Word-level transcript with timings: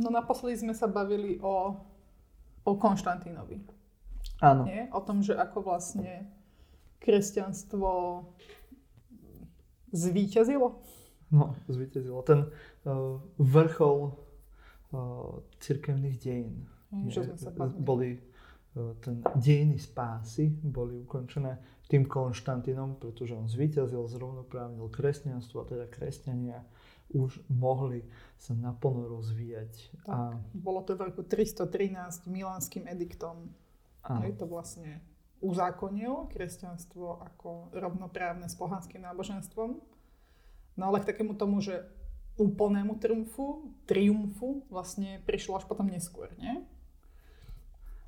No 0.00 0.08
naposledy 0.08 0.64
sme 0.64 0.72
sa 0.72 0.88
bavili 0.88 1.36
o, 1.44 1.76
o 2.64 2.72
Konštantínovi. 2.80 3.60
Áno. 4.40 4.64
Nie? 4.64 4.88
O 4.96 5.04
tom, 5.04 5.20
že 5.20 5.36
ako 5.36 5.60
vlastne 5.60 6.24
kresťanstvo 7.04 8.24
zvíťazilo. 9.92 10.80
No, 11.28 11.52
zvíťazilo. 11.68 12.24
Ten 12.24 12.48
uh, 12.48 13.20
vrchol 13.36 13.98
uh, 14.08 15.44
cirkevných 15.60 16.16
dejín. 16.16 16.64
Mm, 16.90 17.12
čo 17.12 17.22
sme 17.22 17.36
sa 17.36 17.52
bavili. 17.52 17.78
Boli 17.84 18.08
uh, 18.16 18.96
ten 19.04 19.20
dejiny 19.36 19.76
spásy 19.76 20.48
boli 20.50 20.96
ukončené 21.04 21.84
tým 21.90 22.06
Konštantínom, 22.08 22.96
pretože 22.96 23.34
on 23.34 23.50
zvíťazil, 23.50 24.06
zrovnoprávnil 24.08 24.88
kresťanstvo 24.88 25.62
a 25.62 25.68
teda 25.68 25.84
kresťania 25.90 26.64
už 27.10 27.42
mohli 27.50 28.06
sa 28.38 28.54
naplno 28.54 29.10
rozvíjať. 29.10 29.72
Tak, 30.06 30.34
A, 30.34 30.38
Bolo 30.54 30.80
to 30.86 30.94
v 30.94 31.10
roku 31.10 31.22
313 31.26 32.30
Milánskym 32.30 32.86
ediktom. 32.86 33.50
áno, 34.06 34.22
Hej, 34.24 34.38
to 34.40 34.46
vlastne 34.46 35.02
uzákonil 35.40 36.28
kresťanstvo 36.30 37.20
ako 37.20 37.72
rovnoprávne 37.72 38.46
s 38.46 38.54
pohanským 38.54 39.02
náboženstvom. 39.04 39.80
No 40.78 40.82
ale 40.86 41.02
k 41.02 41.08
takému 41.12 41.34
tomu, 41.36 41.60
že 41.60 41.84
úplnému 42.40 42.96
triumfu, 42.96 43.74
triumfu 43.84 44.64
vlastne 44.72 45.20
prišlo 45.28 45.60
až 45.60 45.64
potom 45.68 45.88
neskôr, 45.88 46.32
nie? 46.40 46.64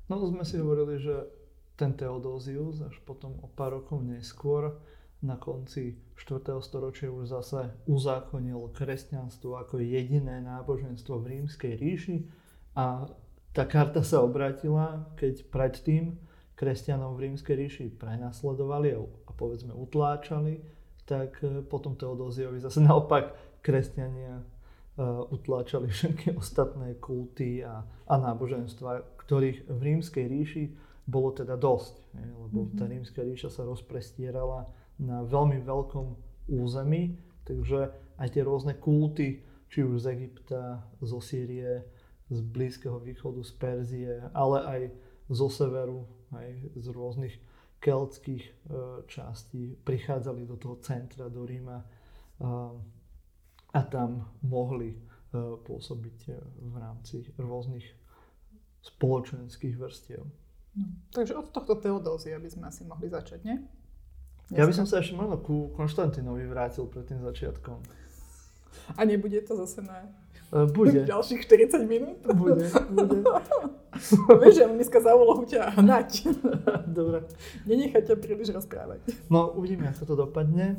No 0.09 0.17
sme 0.25 0.41
si 0.45 0.57
hovorili, 0.57 0.97
že 0.97 1.29
ten 1.73 1.93
Teodózius 1.93 2.81
až 2.85 2.97
potom 3.05 3.37
o 3.41 3.47
pár 3.49 3.81
rokov 3.81 4.01
neskôr 4.05 4.77
na 5.23 5.39
konci 5.39 5.95
4. 6.19 6.59
storočia 6.59 7.07
už 7.07 7.31
zase 7.31 7.71
uzákonil 7.87 8.75
kresťanstvo 8.75 9.55
ako 9.55 9.79
jediné 9.79 10.43
náboženstvo 10.43 11.23
v 11.23 11.39
rímskej 11.39 11.73
ríši 11.79 12.17
a 12.75 13.07
tá 13.53 13.63
karta 13.63 14.03
sa 14.03 14.19
obrátila, 14.19 15.07
keď 15.15 15.47
predtým 15.47 16.19
kresťanov 16.59 17.15
v 17.15 17.31
rímskej 17.31 17.55
ríši 17.55 17.85
prenasledovali 17.95 18.93
a, 18.93 19.01
povedzme 19.33 19.73
utláčali, 19.73 20.61
tak 21.07 21.39
e, 21.41 21.61
potom 21.65 21.95
Teodóziovi 21.95 22.59
zase 22.59 22.83
naopak 22.89 23.31
kresťania 23.63 24.43
uh, 24.43 25.23
utláčali 25.31 25.87
všetky 25.87 26.35
ostatné 26.35 26.99
kulty 26.99 27.63
a, 27.63 27.79
a 28.11 28.15
náboženstva, 28.19 29.15
ktorých 29.23 29.71
v 29.71 29.79
rímskej 29.79 30.25
ríši 30.27 30.63
bolo 31.07 31.31
teda 31.31 31.55
dosť, 31.55 32.11
lebo 32.43 32.67
Mhm. 32.67 32.75
tá 32.75 32.83
rímska 32.87 33.21
ríša 33.23 33.47
sa 33.51 33.63
rozprestierala 33.63 34.67
na 34.99 35.25
veľmi 35.25 35.61
veľkom 35.63 36.07
území, 36.49 37.17
takže 37.47 37.91
aj 38.17 38.27
tie 38.33 38.43
rôzne 38.45 38.77
kulty, 38.77 39.41
či 39.69 39.81
už 39.81 40.05
z 40.05 40.07
Egypta, 40.13 40.85
zo 41.01 41.17
Sýrie, 41.17 41.81
z 42.29 42.39
Blízkeho 42.39 43.01
východu, 43.01 43.41
z 43.41 43.51
Perzie, 43.57 44.13
ale 44.33 44.57
aj 44.63 44.81
zo 45.33 45.49
severu, 45.49 46.05
aj 46.33 46.77
z 46.77 46.87
rôznych 46.93 47.35
keltských 47.83 48.43
e, 48.47 48.53
častí 49.11 49.75
prichádzali 49.83 50.47
do 50.47 50.55
toho 50.55 50.79
centra, 50.79 51.27
do 51.27 51.43
Ríma 51.43 51.83
a, 51.83 51.83
a 53.75 53.81
tam 53.91 54.39
mohli 54.47 54.95
e, 54.95 54.99
pôsobiť 55.35 56.19
e, 56.29 56.31
v 56.63 56.75
rámci 56.79 57.27
rôznych 57.35 57.83
spoločenských 58.83 59.75
vrstiev. 59.75 60.23
No. 60.73 60.85
Takže 61.11 61.35
od 61.35 61.51
tohto 61.51 61.75
Teodózia 61.75 62.39
by 62.39 62.49
sme 62.49 62.65
asi 62.71 62.87
mohli 62.87 63.11
začať, 63.11 63.43
nie? 63.43 63.59
Ja 64.51 64.67
by 64.67 64.73
som 64.75 64.83
sa 64.83 64.99
ešte 64.99 65.15
možno 65.15 65.39
ku 65.39 65.71
Konštantinovi 65.79 66.43
vrátil 66.49 66.89
pred 66.91 67.07
tým 67.07 67.23
začiatkom. 67.23 67.79
A 68.97 69.01
nebude 69.07 69.39
to 69.45 69.55
zase 69.55 69.79
na 69.79 70.11
E, 70.53 70.69
Bude, 70.69 71.01
ďalších 71.13 71.41
40 71.49 71.89
minút? 71.89 72.21
bude, 72.37 72.69
bude. 72.93 73.25
Vieš, 74.41 74.69
mám 74.69 74.77
dneska 74.77 75.01
za 75.01 75.17
úlohu 75.17 75.45
ťa 75.49 75.73
hnať. 75.81 76.29
Dobre. 76.97 77.25
Nenechať 77.65 78.13
ťa 78.13 78.15
príliš 78.21 78.53
rozprávať. 78.53 79.01
No, 79.33 79.49
uvidíme, 79.57 79.89
ako 79.89 80.03
to 80.05 80.15
dopadne. 80.17 80.77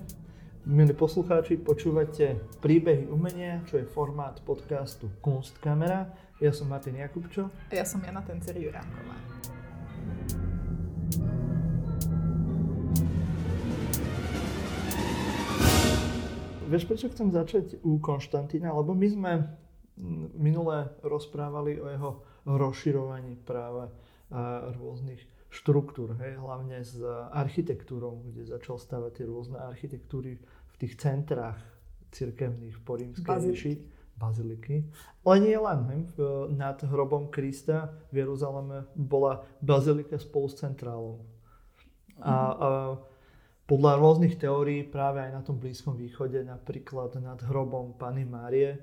Milí 0.65 0.97
poslucháči, 0.97 1.61
počúvate 1.61 2.41
príbehy 2.65 3.13
umenia, 3.13 3.61
čo 3.69 3.77
je 3.77 3.85
formát 3.85 4.41
podcastu 4.49 5.13
Kunstkamera. 5.21 6.09
Ja 6.41 6.57
som 6.57 6.73
Martin 6.73 6.97
Jakubčo. 6.97 7.53
A 7.69 7.73
ja 7.77 7.85
som 7.85 8.01
Jana 8.01 8.25
Tencer 8.25 8.57
Vieš, 16.75 16.91
prečo 16.91 17.07
chcem 17.07 17.31
začať 17.31 17.79
u 17.87 18.03
Konštantína? 18.03 18.75
Lebo 18.75 18.99
my 18.99 19.07
sme 19.07 19.33
mm, 19.95 20.35
minule 20.35 20.91
rozprávali 21.07 21.79
o 21.79 21.87
jeho 21.87 22.11
rozširovaní 22.51 23.39
práve 23.47 23.95
rôznych 24.75 25.23
štruktúr, 25.55 26.19
hej, 26.19 26.35
hlavne 26.35 26.83
s 26.83 26.99
architektúrou, 27.31 28.27
kde 28.27 28.51
začal 28.51 28.83
stavať 28.83 29.23
tie 29.23 29.27
rôzne 29.31 29.63
architektúry 29.63 30.43
v 30.43 30.75
tých 30.75 30.99
centrách 30.99 31.63
cirkevných 32.11 32.83
po 32.83 32.99
rímskej 32.99 33.23
Baziliky. 33.23 33.55
ríši. 33.55 33.75
Baziliky. 34.19 34.77
Ale 35.23 35.37
nie 35.47 35.55
len, 35.55 35.79
hej, 35.95 36.01
nad 36.59 36.83
hrobom 36.83 37.31
Krista 37.31 37.95
v 38.11 38.27
Jeruzaleme 38.27 38.91
bola 38.99 39.47
bazilika 39.63 40.19
spolu 40.19 40.51
s 40.51 40.59
centrálou. 40.59 41.23
A, 42.19 42.35
a 42.35 42.69
podľa 43.65 43.97
rôznych 43.97 44.37
teórií 44.37 44.85
práve 44.85 45.25
aj 45.25 45.31
na 45.33 45.41
tom 45.41 45.57
Blízkom 45.57 45.97
východe, 45.97 46.45
napríklad 46.45 47.17
nad 47.17 47.41
hrobom 47.49 47.97
Pany 47.97 48.29
Márie, 48.29 48.77
e, 48.77 48.79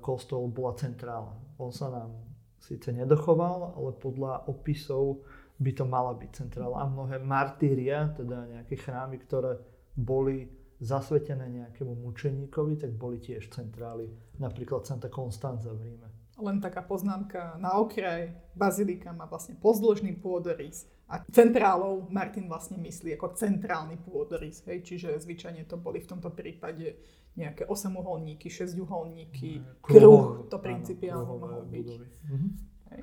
kostol 0.00 0.48
bola 0.48 0.72
centrála. 0.80 1.36
On 1.60 1.68
sa 1.68 1.92
nám 1.92 2.24
síce 2.56 2.88
nedochoval, 2.88 3.76
ale 3.76 3.92
podľa 4.00 4.48
opisov 4.48 5.20
by 5.60 5.70
to 5.76 5.84
mala 5.84 6.16
byť 6.16 6.30
centrála. 6.32 6.80
A 6.80 6.88
mnohé 6.88 7.20
martíria, 7.20 8.08
teda 8.16 8.48
nejaké 8.48 8.80
chrámy, 8.80 9.20
ktoré 9.20 9.60
boli 9.92 10.48
zasvetené 10.80 11.46
nejakému 11.48 11.92
mučeníkovi, 11.92 12.80
tak 12.80 12.96
boli 12.96 13.20
tiež 13.20 13.52
centrály. 13.52 14.08
Napríklad 14.40 14.88
Santa 14.88 15.12
Constanza 15.12 15.70
v 15.70 15.84
Ríme. 15.84 16.13
Len 16.34 16.58
taká 16.58 16.82
poznámka 16.82 17.54
na 17.62 17.78
okraj. 17.78 18.34
Bazilika 18.58 19.14
má 19.14 19.26
vlastne 19.26 19.54
pozdĺžný 19.54 20.18
pôdorys. 20.18 20.86
A 21.06 21.22
centrálou 21.30 22.08
Martin 22.10 22.48
vlastne 22.48 22.80
myslí 22.80 23.14
ako 23.14 23.38
centrálny 23.38 24.00
pôdorys. 24.02 24.64
Hej? 24.66 24.82
Čiže 24.82 25.14
zvyčajne 25.20 25.62
to 25.68 25.76
boli 25.78 26.02
v 26.02 26.10
tomto 26.10 26.32
prípade 26.34 26.96
nejaké 27.34 27.66
8-uholníky, 27.66 28.46
6-uholníky, 28.46 29.62
kruh, 29.82 30.46
to 30.46 30.58
principiálne 30.62 31.26
mohol 31.26 31.66
byť. 31.66 31.86
Mhm. 32.30 32.48
Hej. 32.94 33.02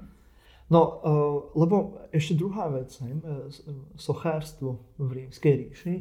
No, 0.71 0.81
uh, 0.81 1.39
lebo 1.59 1.99
ešte 2.15 2.39
druhá 2.39 2.71
vec, 2.71 2.95
hej, 3.03 3.11
eh, 3.11 3.51
s- 3.51 3.67
sochárstvo 3.99 4.87
v 4.95 5.09
rímskej 5.23 5.53
ríši. 5.67 5.95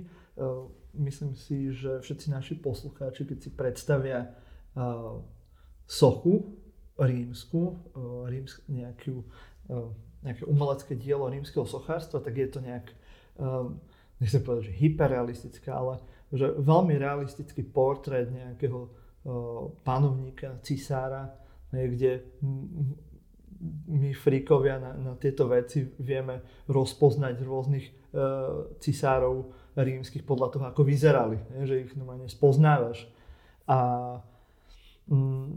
Myslím 0.94 1.34
si, 1.34 1.74
že 1.74 1.98
všetci 2.00 2.30
naši 2.30 2.54
poslucháči, 2.58 3.22
keď 3.26 3.38
si 3.38 3.50
predstavia 3.50 4.34
sochu 5.86 6.59
rímsku, 7.00 7.60
uh, 7.96 8.28
rímsk, 8.28 8.60
nejakú, 8.68 9.24
uh, 9.72 9.88
nejaké 10.20 10.44
umelecké 10.44 10.92
dielo 10.94 11.26
rímskeho 11.26 11.64
sochárstva, 11.64 12.20
tak 12.20 12.36
je 12.36 12.48
to 12.52 12.60
nejak, 12.60 12.86
uh, 13.40 13.72
nechcem 14.20 14.44
povedať, 14.44 14.68
že 14.68 14.78
hyperrealistická, 14.78 15.72
ale 15.72 16.04
že 16.30 16.46
veľmi 16.60 16.94
realistický 16.94 17.66
portrét 17.66 18.30
nejakého 18.30 18.86
panovníka, 19.82 20.62
cisára, 20.62 21.28
kde 21.68 22.24
my 23.86 24.10
fríkovia 24.16 24.80
na, 24.80 24.96
na 24.96 25.12
tieto 25.20 25.44
veci 25.44 25.84
vieme 26.00 26.64
rozpoznať 26.64 27.34
rôznych 27.44 27.86
e, 27.86 27.92
cisárov 28.80 29.52
rímskych 29.76 30.24
podľa 30.24 30.48
toho, 30.48 30.64
ako 30.72 30.82
vyzerali. 30.82 31.36
Že 31.60 31.74
ich 31.84 31.92
normálne 31.94 32.26
spoznávaš. 32.32 33.04
A 33.68 33.78
mm, 35.12 35.48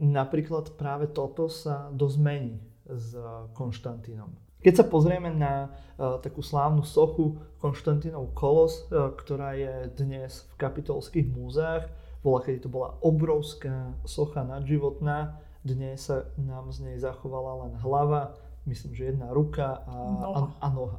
napríklad 0.00 0.74
práve 0.80 1.12
toto 1.12 1.52
sa 1.52 1.92
dozmení 1.92 2.56
s 2.88 3.12
e, 3.14 3.22
Konštantínom. 3.52 4.32
Keď 4.60 4.74
sa 4.80 4.84
pozrieme 4.88 5.28
na 5.32 5.68
e, 5.96 6.18
takú 6.24 6.40
slávnu 6.40 6.82
sochu 6.82 7.36
Konštantínov 7.60 8.32
kolos, 8.32 8.88
e, 8.88 9.12
ktorá 9.20 9.54
je 9.54 9.92
dnes 9.94 10.48
v 10.50 10.54
kapitolských 10.56 11.28
múzeách, 11.28 11.84
bola, 12.24 12.40
kedy 12.44 12.64
to 12.64 12.70
bola 12.72 12.96
obrovská 13.04 13.92
socha 14.08 14.44
nadživotná, 14.44 15.36
dnes 15.60 16.08
sa 16.08 16.28
nám 16.40 16.72
z 16.72 16.88
nej 16.88 16.96
zachovala 16.96 17.68
len 17.68 17.72
hlava, 17.84 18.36
myslím, 18.64 18.96
že 18.96 19.12
jedna 19.12 19.28
ruka 19.28 19.84
a 19.84 19.92
Noha. 19.92 20.32
a, 20.32 20.40
a 20.64 20.68
noha. 20.72 20.98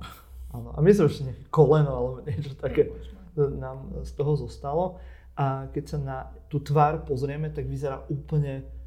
Áno. 0.52 0.70
A 0.75 0.80
myslím, 0.86 1.08
že 1.10 1.25
nejaké 1.25 1.46
koleno 1.50 1.92
alebo 1.96 2.12
niečo 2.28 2.54
také 2.60 2.94
nám 3.38 4.04
z 4.04 4.12
toho 4.14 4.36
zostalo. 4.36 4.86
A 5.34 5.72
keď 5.72 5.84
sa 5.88 5.98
na 5.98 6.18
tú 6.52 6.60
tvár 6.60 7.08
pozrieme, 7.08 7.48
tak 7.48 7.64
vyzerá 7.64 8.04
úplne 8.12 8.68
uh, 8.68 8.81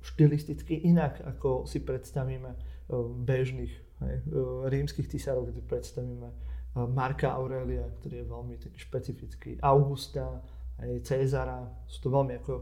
štilisticky 0.00 0.88
inak, 0.88 1.20
ako 1.20 1.68
si 1.68 1.84
predstavíme 1.84 2.50
uh, 2.50 2.58
bežných 3.04 3.74
hej, 4.00 4.16
uh, 4.32 4.64
rímskych 4.70 5.10
cisárov, 5.10 5.50
keď 5.50 5.54
si 5.60 5.64
predstavíme 5.66 6.28
uh, 6.28 6.86
Marka 6.88 7.36
Aurelia, 7.36 7.84
ktorý 8.00 8.22
je 8.22 8.26
veľmi 8.26 8.54
taký 8.56 8.78
špecifický, 8.80 9.50
Augusta, 9.60 10.40
aj 10.80 11.04
Cezara, 11.04 11.64
sú 11.88 12.06
to 12.06 12.08
veľmi 12.12 12.32
ako 12.40 12.54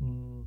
mm, 0.00 0.40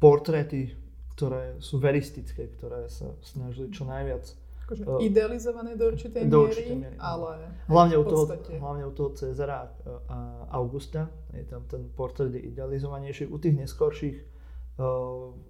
portréty 0.00 0.82
ktoré 1.12 1.60
sú 1.60 1.76
veristické, 1.76 2.48
ktoré 2.56 2.88
sa 2.88 3.12
snažili 3.20 3.68
čo 3.68 3.84
najviac 3.84 4.24
akože 4.64 4.82
uh, 4.88 4.98
idealizované 5.04 5.76
do 5.76 5.84
určitej 5.92 6.22
do 6.26 6.48
miery, 6.48 6.50
určitej 6.50 6.76
miery 6.78 6.96
ale 6.96 7.30
hlavne 7.68 7.96
u, 8.00 8.04
toho, 8.06 8.24
hlavne 8.58 8.84
u 8.88 8.92
toho 8.94 9.10
Cezara 9.12 9.68
a 10.08 10.18
Augusta, 10.56 11.12
je 11.34 11.44
tam 11.44 11.66
ten 11.68 11.90
portrét 11.92 12.32
idealizovanejší. 12.32 13.28
U 13.28 13.36
tých 13.36 13.58
neskorších 13.58 14.16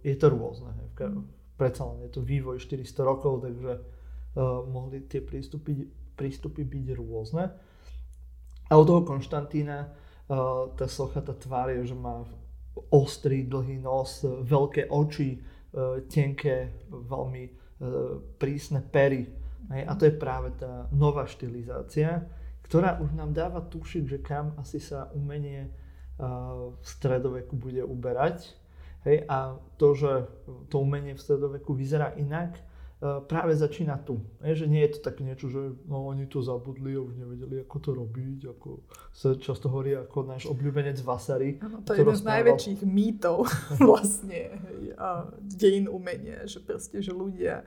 je 0.03 0.17
to 0.19 0.27
rôzne. 0.29 0.75
Mm. 0.99 1.27
Predsa 1.55 1.83
len 1.95 2.09
je 2.09 2.11
to 2.11 2.21
vývoj 2.27 2.59
400 2.59 3.07
rokov, 3.07 3.47
takže 3.47 3.73
uh, 3.79 4.67
mohli 4.67 5.07
tie 5.07 5.23
prístupy, 5.23 5.87
prístupy 6.19 6.67
byť 6.67 6.87
rôzne. 6.99 7.45
A 8.67 8.73
u 8.75 8.83
toho 8.83 9.07
Konštantína 9.07 9.87
uh, 9.87 10.75
tá 10.75 10.87
socha, 10.91 11.23
tá 11.23 11.37
tvár 11.37 11.71
je, 11.71 11.93
že 11.93 11.97
má 11.97 12.27
ostrý, 12.89 13.45
dlhý 13.45 13.85
nos, 13.85 14.25
veľké 14.25 14.89
oči, 14.89 15.37
tenké, 16.09 16.73
veľmi 16.89 17.45
prísne 18.41 18.81
pery. 18.81 19.29
A 19.69 19.93
to 19.93 20.09
je 20.09 20.17
práve 20.17 20.57
tá 20.57 20.89
nová 20.89 21.29
štilizácia, 21.29 22.25
ktorá 22.65 22.97
už 23.01 23.13
nám 23.13 23.37
dáva 23.37 23.61
tušiť, 23.61 24.05
že 24.09 24.19
kam 24.25 24.57
asi 24.57 24.81
sa 24.81 25.13
umenie 25.13 25.69
v 26.17 26.85
stredoveku 26.85 27.57
bude 27.57 27.85
uberať. 27.85 28.57
Hej? 29.05 29.27
A 29.29 29.59
to, 29.77 29.95
že 29.95 30.27
to 30.71 30.79
umenie 30.79 31.15
v 31.15 31.23
stredoveku 31.23 31.75
vyzerá 31.75 32.15
inak, 32.15 32.59
uh, 32.59 33.23
práve 33.23 33.55
začína 33.55 33.99
tu. 34.03 34.23
Hej? 34.43 34.65
Že 34.65 34.67
nie 34.71 34.83
je 34.87 34.93
to 34.97 35.01
také 35.03 35.23
niečo, 35.27 35.47
že 35.51 35.75
no, 35.87 36.07
oni 36.07 36.27
to 36.27 36.43
zabudli 36.43 36.95
a 36.95 37.03
už 37.03 37.15
nevedeli, 37.19 37.63
ako 37.63 37.77
to 37.83 37.91
robiť. 37.95 38.41
Ako 38.59 38.69
sa 39.11 39.35
často 39.39 39.67
hovorí 39.71 39.99
ako 39.99 40.19
náš 40.27 40.47
obľúbenec 40.51 40.99
Vasary. 41.03 41.59
Ano, 41.61 41.83
to 41.83 41.95
je 41.95 42.03
jeden 42.03 42.19
z 42.19 42.25
najväčších 42.27 42.81
mýtov 42.87 43.49
vlastne 43.91 44.57
a 44.99 45.31
dejín 45.43 45.91
umenia, 45.91 46.47
že 46.47 46.63
proste, 46.63 47.03
že 47.03 47.11
ľudia 47.11 47.67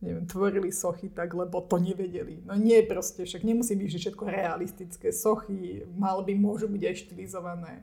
neviem, 0.00 0.26
tvorili 0.28 0.68
sochy 0.72 1.08
tak, 1.08 1.32
lebo 1.32 1.64
to 1.64 1.80
nevedeli. 1.80 2.44
No 2.44 2.54
nie 2.54 2.84
proste, 2.84 3.24
však 3.24 3.44
nemusí 3.44 3.72
byť 3.72 3.88
že 3.88 3.98
všetko 4.06 4.24
realistické. 4.28 5.08
Sochy 5.12 5.88
mal 5.96 6.20
by, 6.20 6.36
môžu 6.36 6.68
byť 6.68 6.82
aj 6.84 6.94
štilizované. 7.08 7.74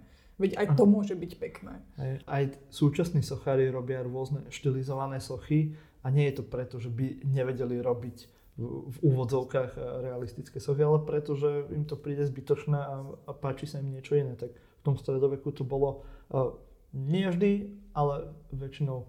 Veď 0.43 0.59
aj 0.59 0.67
to 0.75 0.83
môže 0.83 1.15
byť 1.15 1.31
pekné. 1.39 1.79
Aj, 1.95 2.19
aj 2.27 2.43
súčasní 2.67 3.23
sochári 3.23 3.71
robia 3.71 4.03
rôzne 4.03 4.43
štilizované 4.51 5.23
sochy 5.23 5.79
a 6.03 6.11
nie 6.11 6.27
je 6.27 6.35
to 6.39 6.43
preto, 6.43 6.83
že 6.83 6.91
by 6.91 7.23
nevedeli 7.23 7.79
robiť 7.79 8.17
v, 8.59 8.91
v 8.91 8.97
úvodzovkách 9.01 9.79
realistické 10.03 10.59
sochy, 10.59 10.83
ale 10.83 11.01
preto, 11.07 11.33
že 11.39 11.71
im 11.71 11.87
to 11.87 11.95
príde 11.95 12.27
zbytočné 12.27 12.75
a, 12.75 12.95
a 13.23 13.31
páči 13.31 13.71
sa 13.71 13.79
im 13.79 13.95
niečo 13.95 14.19
iné. 14.19 14.35
Tak 14.35 14.51
v 14.51 14.81
tom 14.83 14.99
stredoveku 14.99 15.55
to 15.55 15.63
bolo 15.63 16.03
uh, 16.29 16.53
nie 16.91 17.23
vždy, 17.25 17.71
ale 17.95 18.35
väčšinou 18.51 18.99
uh, 18.99 19.07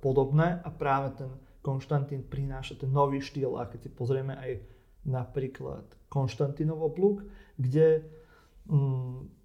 podobné 0.00 0.58
a 0.64 0.68
práve 0.72 1.20
ten 1.20 1.30
Konštantín 1.62 2.26
prináša 2.26 2.74
ten 2.74 2.90
nový 2.90 3.22
štýl 3.22 3.54
a 3.54 3.70
keď 3.70 3.86
si 3.86 3.90
pozrieme 3.94 4.34
aj 4.34 4.66
napríklad 5.06 5.86
Konštantínov 6.10 6.82
oblúk, 6.82 7.22
kde 7.54 8.02
mm, 8.66 9.41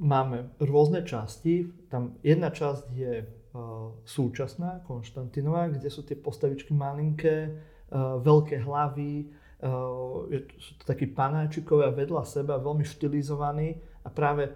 máme 0.00 0.56
rôzne 0.56 1.04
časti. 1.04 1.68
Tam 1.92 2.16
jedna 2.24 2.48
časť 2.48 2.84
je 2.96 3.14
uh, 3.22 3.92
súčasná, 4.02 4.80
Konštantínová, 4.88 5.68
kde 5.68 5.92
sú 5.92 6.00
tie 6.02 6.16
postavičky 6.16 6.72
malinké, 6.72 7.52
uh, 7.52 8.16
veľké 8.24 8.64
hlavy, 8.64 9.28
uh, 9.28 10.24
je, 10.32 10.48
sú 10.56 10.80
to 10.80 10.84
takí 10.88 11.04
panáčikové 11.04 11.84
a 11.84 11.92
vedľa 11.92 12.24
seba, 12.24 12.56
veľmi 12.56 12.82
štilizovaní 12.88 13.76
a 14.02 14.08
práve 14.08 14.48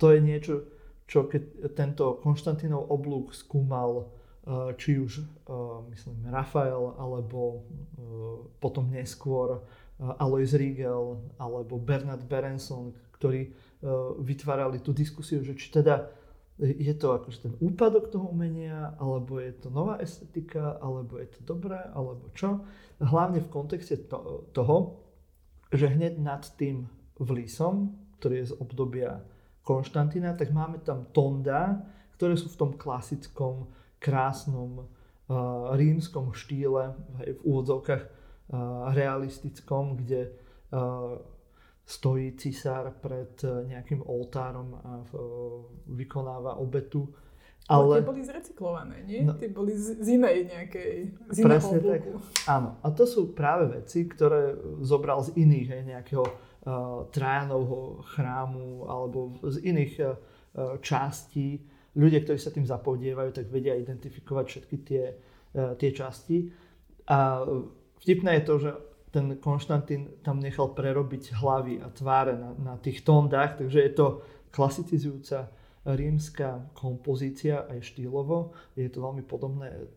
to 0.00 0.16
je 0.16 0.18
niečo, 0.24 0.54
čo 1.04 1.28
keď 1.28 1.70
tento 1.76 2.18
Konštantínov 2.24 2.88
oblúk 2.88 3.36
skúmal 3.36 4.10
či 4.78 5.02
už, 5.02 5.26
myslím, 5.90 6.30
Rafael, 6.30 6.94
alebo 7.02 7.66
potom 8.62 8.86
neskôr 8.94 9.58
Alois 10.22 10.54
Riegel, 10.54 11.18
alebo 11.34 11.82
Bernard 11.82 12.22
Berenson, 12.30 12.94
ktorí 13.18 13.50
vytvárali 14.22 14.80
tú 14.80 14.96
diskusiu, 14.96 15.44
že 15.44 15.52
či 15.52 15.68
teda 15.68 16.08
je 16.58 16.94
to 16.96 17.12
akože 17.12 17.38
ten 17.44 17.54
úpadok 17.60 18.08
toho 18.08 18.32
umenia, 18.32 18.96
alebo 18.96 19.36
je 19.36 19.52
to 19.60 19.68
nová 19.68 20.00
estetika, 20.00 20.80
alebo 20.80 21.20
je 21.20 21.28
to 21.28 21.40
dobré, 21.44 21.76
alebo 21.92 22.32
čo. 22.32 22.64
Hlavne 22.96 23.44
v 23.44 23.52
kontexte 23.52 24.08
to, 24.08 24.48
toho, 24.56 25.04
že 25.68 25.92
hneď 25.92 26.16
nad 26.16 26.48
tým 26.56 26.88
vlísom, 27.20 27.92
ktorý 28.16 28.34
je 28.40 28.50
z 28.52 28.54
obdobia 28.56 29.20
Konštantína, 29.66 30.32
tak 30.32 30.54
máme 30.54 30.80
tam 30.80 31.10
tonda, 31.12 31.84
ktoré 32.16 32.38
sú 32.40 32.48
v 32.48 32.60
tom 32.64 32.72
klasickom 32.78 33.68
krásnom 34.00 34.86
uh, 34.86 35.74
rímskom 35.76 36.32
štýle, 36.32 36.96
hej, 37.20 37.36
v 37.36 37.40
úvodzovkách 37.44 38.02
uh, 38.06 38.08
realistickom, 38.96 40.00
kde 40.00 40.32
uh, 40.72 41.20
stojí 41.86 42.34
cisár 42.34 42.98
pred 42.98 43.38
uh, 43.46 43.62
nejakým 43.62 44.02
oltárom 44.02 44.74
a 44.82 45.06
uh, 45.06 45.62
vykonáva 45.94 46.58
obetu. 46.58 47.06
Ale, 47.70 47.98
ale 47.98 48.02
tie 48.02 48.10
boli 48.10 48.22
zrecyklované, 48.26 48.96
nie? 49.06 49.22
No, 49.22 49.34
tie 49.38 49.50
boli 49.50 49.74
z, 49.74 49.98
z 50.02 50.18
inej 50.18 50.50
nejakej, 50.50 50.92
z 51.30 51.36
iného 51.42 51.58
presne 51.62 51.78
tak. 51.82 52.02
Áno. 52.46 52.78
A 52.82 52.86
to 52.90 53.06
sú 53.06 53.34
práve 53.34 53.70
veci, 53.70 54.06
ktoré 54.06 54.54
zobral 54.82 55.22
z 55.22 55.34
iných, 55.38 55.66
hej, 55.70 55.82
nejakého 55.86 56.26
uh, 56.26 57.06
Trajanovho 57.10 58.02
chrámu 58.14 58.86
alebo 58.86 59.38
z 59.46 59.62
iných 59.66 59.94
uh, 60.02 60.14
častí 60.82 61.62
ľudia, 61.94 62.22
ktorí 62.22 62.38
sa 62.38 62.54
tým 62.54 62.66
zapodievajú, 62.66 63.30
tak 63.30 63.46
vedia 63.50 63.78
identifikovať 63.78 64.44
všetky 64.46 64.76
tie, 64.82 65.04
uh, 65.54 65.74
tie 65.78 65.90
časti. 65.94 66.50
A 67.06 67.46
vtipné 68.02 68.42
je 68.42 68.46
to, 68.46 68.54
že 68.58 68.70
ten 69.16 69.40
Konštantín 69.40 70.20
tam 70.20 70.44
nechal 70.44 70.76
prerobiť 70.76 71.40
hlavy 71.40 71.80
a 71.80 71.88
tváre 71.88 72.36
na, 72.36 72.52
na 72.60 72.74
tých 72.76 73.00
tondách, 73.00 73.56
takže 73.56 73.80
je 73.80 73.92
to 73.96 74.06
klasicizujúca 74.52 75.48
rímska 75.88 76.68
kompozícia 76.76 77.64
aj 77.64 77.80
štýlovo. 77.80 78.52
Je 78.76 78.92
to 78.92 79.00
veľmi 79.00 79.24
podobné 79.24 79.88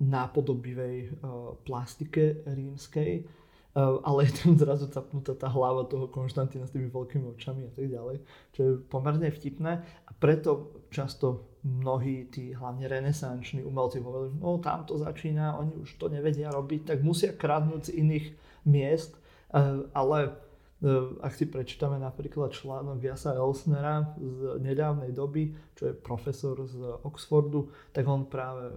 nápodobivej 0.00 0.96
uh, 1.12 1.60
plastike 1.60 2.40
rímskej 2.48 3.44
Uh, 3.74 3.98
ale 4.06 4.30
je 4.30 4.38
tam 4.38 4.54
zrazu 4.54 4.86
zapnutá 4.86 5.34
tá 5.34 5.50
hlava 5.50 5.82
toho 5.90 6.06
Konštantína 6.06 6.62
s 6.62 6.70
tými 6.70 6.94
veľkými 6.94 7.26
očami 7.34 7.66
a 7.66 7.72
tak 7.74 7.90
ďalej, 7.90 8.22
čo 8.54 8.60
je 8.62 8.72
pomerne 8.86 9.26
vtipné 9.26 9.82
a 9.82 10.10
preto 10.14 10.78
často 10.94 11.58
mnohí 11.66 12.30
tí 12.30 12.54
hlavne 12.54 12.86
renesanční 12.86 13.66
umelci 13.66 13.98
hovorili, 13.98 14.38
no 14.38 14.62
tam 14.62 14.86
to 14.86 14.94
začína, 14.94 15.58
oni 15.58 15.74
už 15.82 15.90
to 15.98 16.06
nevedia 16.06 16.54
robiť, 16.54 16.86
tak 16.86 17.02
musia 17.02 17.34
kradnúť 17.34 17.90
z 17.90 17.94
iných 17.98 18.26
miest, 18.64 19.16
uh, 19.16 19.86
ale 19.92 20.18
uh, 20.28 21.16
ak 21.20 21.32
si 21.32 21.46
prečítame 21.48 21.96
napríklad 22.00 22.52
článok 22.52 23.00
Jasa 23.00 23.36
Elsnera 23.36 24.16
z 24.20 24.60
nedávnej 24.60 25.12
doby, 25.14 25.56
čo 25.78 25.88
je 25.88 25.94
profesor 25.94 26.60
z 26.68 26.80
Oxfordu, 27.04 27.72
tak 27.92 28.04
on 28.08 28.28
práve 28.28 28.68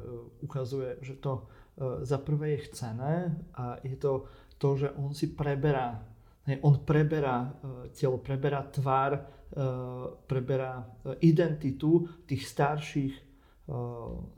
ukazuje, 0.43 0.99
že 1.03 1.19
to 1.19 1.47
za 2.01 2.17
prvé 2.17 2.57
je 2.57 2.73
chcené 2.73 3.37
a 3.53 3.77
je 3.85 3.93
to 4.01 4.25
to, 4.57 4.77
že 4.77 4.89
on 4.97 5.13
si 5.13 5.29
preberá, 5.37 6.01
on 6.61 6.81
preberá 6.81 7.53
telo, 7.93 8.17
preberá 8.17 8.65
tvár, 8.65 9.21
preberá 10.25 10.81
identitu 11.21 12.09
tých 12.25 12.49
starších, 12.49 13.13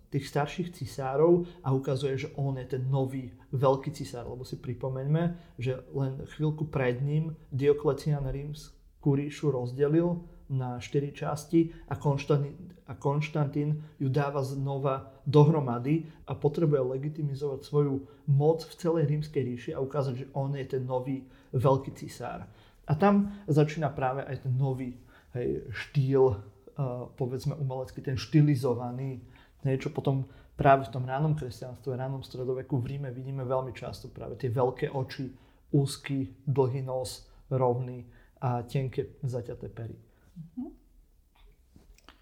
tých 0.09 0.25
starších 0.25 0.73
cisárov 0.73 1.45
a 1.61 1.69
ukazuje, 1.69 2.17
že 2.17 2.33
on 2.35 2.57
je 2.57 2.65
ten 2.65 2.83
nový 2.89 3.29
veľký 3.53 3.93
cisár, 3.93 4.25
lebo 4.25 4.41
si 4.41 4.57
pripomeňme, 4.57 5.55
že 5.61 5.85
len 5.93 6.25
chvíľku 6.33 6.69
pred 6.69 7.01
ním 7.01 7.37
Dioklecian 7.53 8.25
rímsku 8.25 9.09
ríšu 9.09 9.53
rozdelil 9.53 10.25
na 10.49 10.81
štyri 10.81 11.13
časti 11.13 11.69
a 11.87 11.93
Konštantín, 11.93 12.73
a 12.89 12.97
Konštantín 12.97 13.85
ju 14.01 14.09
dáva 14.09 14.41
znova 14.41 15.13
dohromady 15.29 16.09
a 16.25 16.33
potrebuje 16.33 16.81
legitimizovať 16.81 17.61
svoju 17.61 18.01
moc 18.33 18.65
v 18.65 18.73
celej 18.73 19.05
rímskej 19.13 19.43
ríši 19.45 19.71
a 19.77 19.83
ukázať, 19.85 20.13
že 20.25 20.29
on 20.33 20.57
je 20.57 20.65
ten 20.65 20.81
nový 20.81 21.21
veľký 21.53 21.93
cisár. 21.93 22.49
A 22.89 22.91
tam 22.97 23.29
začína 23.45 23.93
práve 23.93 24.25
aj 24.25 24.41
ten 24.41 24.53
nový 24.57 24.97
hej, 25.37 25.69
štýl, 25.69 26.33
uh, 26.33 27.05
povedzme 27.13 27.53
umelecký, 27.53 28.01
ten 28.01 28.17
štilizovaný, 28.17 29.21
niečo 29.63 29.91
potom 29.91 30.27
práve 30.59 30.87
v 30.87 30.93
tom 30.93 31.03
ránom 31.07 31.35
kresťanstve, 31.35 31.95
ránom 31.95 32.23
stredoveku 32.23 32.79
v 32.79 32.95
Ríme 32.95 33.09
vidíme 33.15 33.47
veľmi 33.47 33.71
často 33.71 34.11
práve 34.11 34.35
tie 34.35 34.51
veľké 34.51 34.91
oči, 34.91 35.31
úzky, 35.71 36.35
dlhý 36.43 36.83
nos, 36.83 37.29
rovný 37.49 38.05
a 38.43 38.63
tenké 38.63 39.19
zaťaté 39.23 39.71
pery. 39.71 39.95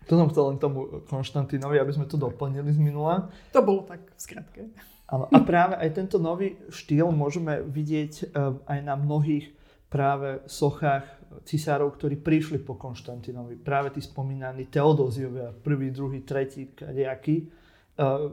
To 0.08 0.16
som 0.16 0.32
chcel 0.32 0.56
len 0.56 0.58
tomu 0.58 1.04
Konštantínovi, 1.04 1.84
aby 1.84 1.92
sme 1.92 2.08
to 2.08 2.16
doplnili 2.16 2.72
z 2.72 2.80
minula. 2.80 3.28
To 3.52 3.60
bolo 3.60 3.84
tak 3.84 4.08
v 4.08 4.20
skratke. 4.20 4.62
Áno, 5.08 5.28
a 5.28 5.38
práve 5.44 5.76
aj 5.80 5.90
tento 5.96 6.20
nový 6.20 6.56
štýl 6.72 7.12
môžeme 7.12 7.64
vidieť 7.64 8.14
eh, 8.24 8.28
aj 8.68 8.80
na 8.84 8.96
mnohých 8.96 9.57
práve 9.98 10.46
sochách 10.46 11.10
cisárov, 11.42 11.98
ktorí 11.98 12.22
prišli 12.22 12.62
po 12.62 12.78
Konštantínovi. 12.78 13.58
Práve 13.58 13.98
tí 13.98 14.02
spomínaní 14.06 14.70
Teodóziovia, 14.70 15.50
prvý, 15.50 15.90
druhý, 15.90 16.22
tretí, 16.22 16.70
kadejaký, 16.78 17.50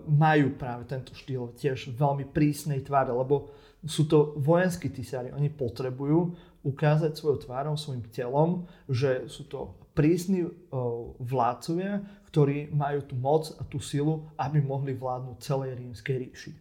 majú 0.04 0.60
práve 0.60 0.84
tento 0.84 1.16
štýl 1.16 1.56
tiež 1.56 1.96
veľmi 1.96 2.28
prísnej 2.28 2.84
tváre, 2.84 3.16
lebo 3.16 3.48
sú 3.80 4.04
to 4.04 4.36
vojenskí 4.36 4.92
tisári. 4.92 5.32
Oni 5.32 5.48
potrebujú 5.48 6.36
ukázať 6.68 7.16
svojou 7.16 7.48
tvárou, 7.48 7.72
svojim 7.72 8.04
telom, 8.12 8.68
že 8.84 9.24
sú 9.24 9.48
to 9.48 9.80
prísni 9.96 10.44
vládcovia, 11.16 12.04
ktorí 12.28 12.68
majú 12.76 13.00
tú 13.08 13.16
moc 13.16 13.56
a 13.56 13.64
tú 13.64 13.80
silu, 13.80 14.28
aby 14.36 14.60
mohli 14.60 14.92
vládnuť 14.92 15.36
celej 15.40 15.80
rímskej 15.80 16.16
ríši. 16.28 16.52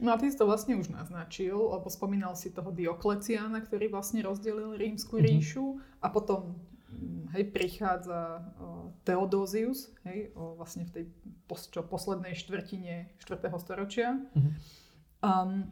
No 0.00 0.16
a 0.16 0.18
ty 0.18 0.32
si 0.32 0.36
to 0.40 0.48
vlastne 0.48 0.80
už 0.80 0.88
naznačil, 0.88 1.54
lebo 1.54 1.92
spomínal 1.92 2.32
si 2.32 2.48
toho 2.48 2.72
Diokleciána, 2.72 3.60
ktorý 3.60 3.92
vlastne 3.92 4.24
rozdelil 4.24 4.74
rímsku 4.80 5.20
mhm. 5.20 5.24
ríšu 5.28 5.66
mm-hmm. 5.76 6.00
a 6.00 6.06
potom 6.08 6.40
mm, 6.88 7.36
hej, 7.36 7.44
prichádza 7.52 8.40
Theodosius, 9.04 9.92
hej, 10.08 10.32
vlastne 10.34 10.88
v 10.88 10.90
tej 10.90 11.04
čo, 11.68 11.84
poslednej 11.84 12.32
štvrtine 12.32 13.12
4. 13.20 13.60
storočia. 13.60 14.16
Mm-hmm. 14.32 14.52
Um, 15.20 15.68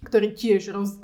ktorý 0.00 0.32
tiež, 0.32 0.72
roz, 0.72 0.96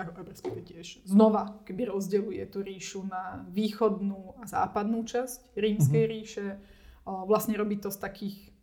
tiež 0.64 1.04
znova 1.04 1.60
keby 1.68 1.92
rozdeluje 1.92 2.40
tú 2.48 2.64
ríšu 2.64 3.04
na 3.04 3.44
východnú 3.52 4.40
a 4.40 4.48
západnú 4.48 5.04
časť 5.04 5.52
rímskej 5.52 6.00
mm-hmm. 6.00 6.16
ríše. 6.16 6.46
Vlastne 7.04 7.60
robí 7.60 7.76
to 7.76 7.92
z 7.92 7.98
takých 8.00 8.55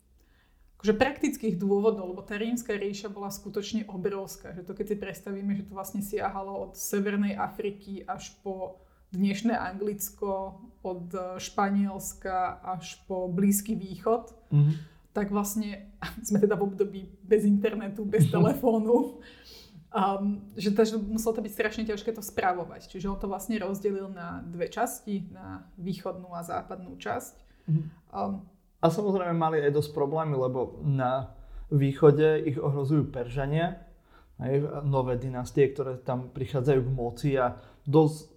akože 0.83 0.99
praktických 0.99 1.55
dôvodov, 1.55 2.11
lebo 2.11 2.19
tá 2.27 2.35
rímska 2.35 2.75
ríša 2.75 3.07
bola 3.07 3.31
skutočne 3.31 3.87
obrovská. 3.87 4.51
Že 4.51 4.67
to 4.67 4.73
keď 4.75 4.85
si 4.91 4.95
predstavíme, 4.99 5.55
že 5.55 5.63
to 5.63 5.79
vlastne 5.79 6.03
siahalo 6.03 6.51
od 6.59 6.71
Severnej 6.75 7.39
Afriky 7.39 8.03
až 8.03 8.35
po 8.43 8.83
dnešné 9.15 9.55
Anglicko, 9.55 10.59
od 10.83 11.07
Španielska 11.39 12.59
až 12.59 12.99
po 13.07 13.31
Blízky 13.31 13.79
východ, 13.79 14.35
mm-hmm. 14.51 14.75
tak 15.15 15.31
vlastne 15.31 15.87
sme 16.27 16.43
teda 16.43 16.59
v 16.59 16.67
období 16.67 17.01
bez 17.23 17.47
internetu, 17.47 18.03
bez 18.03 18.27
telefónu. 18.35 19.23
Um, 19.93 20.51
že, 20.59 20.75
to, 20.75 20.83
že 20.83 20.99
muselo 20.99 21.31
to 21.31 21.45
byť 21.47 21.53
strašne 21.53 21.83
ťažké 21.87 22.11
to 22.11 22.19
spravovať. 22.19 22.91
Čiže 22.91 23.07
on 23.07 23.15
to 23.23 23.31
vlastne 23.31 23.55
rozdelil 23.55 24.11
na 24.11 24.43
dve 24.43 24.67
časti, 24.67 25.31
na 25.31 25.63
východnú 25.79 26.27
a 26.35 26.43
západnú 26.43 26.99
časť. 26.99 27.39
Um, 28.11 28.43
a 28.83 28.91
samozrejme 28.91 29.31
mali 29.31 29.63
aj 29.63 29.71
dosť 29.79 29.95
problémy, 29.95 30.35
lebo 30.35 30.83
na 30.83 31.31
východe 31.71 32.43
ich 32.43 32.59
ohrozujú 32.59 33.07
Peržania, 33.07 33.79
aj 34.43 34.83
nové 34.83 35.15
dynastie, 35.15 35.71
ktoré 35.71 36.03
tam 36.03 36.27
prichádzajú 36.35 36.81
k 36.83 36.91
moci 36.91 37.29
a 37.39 37.55
dosť 37.87 38.17
uh, 38.19 38.27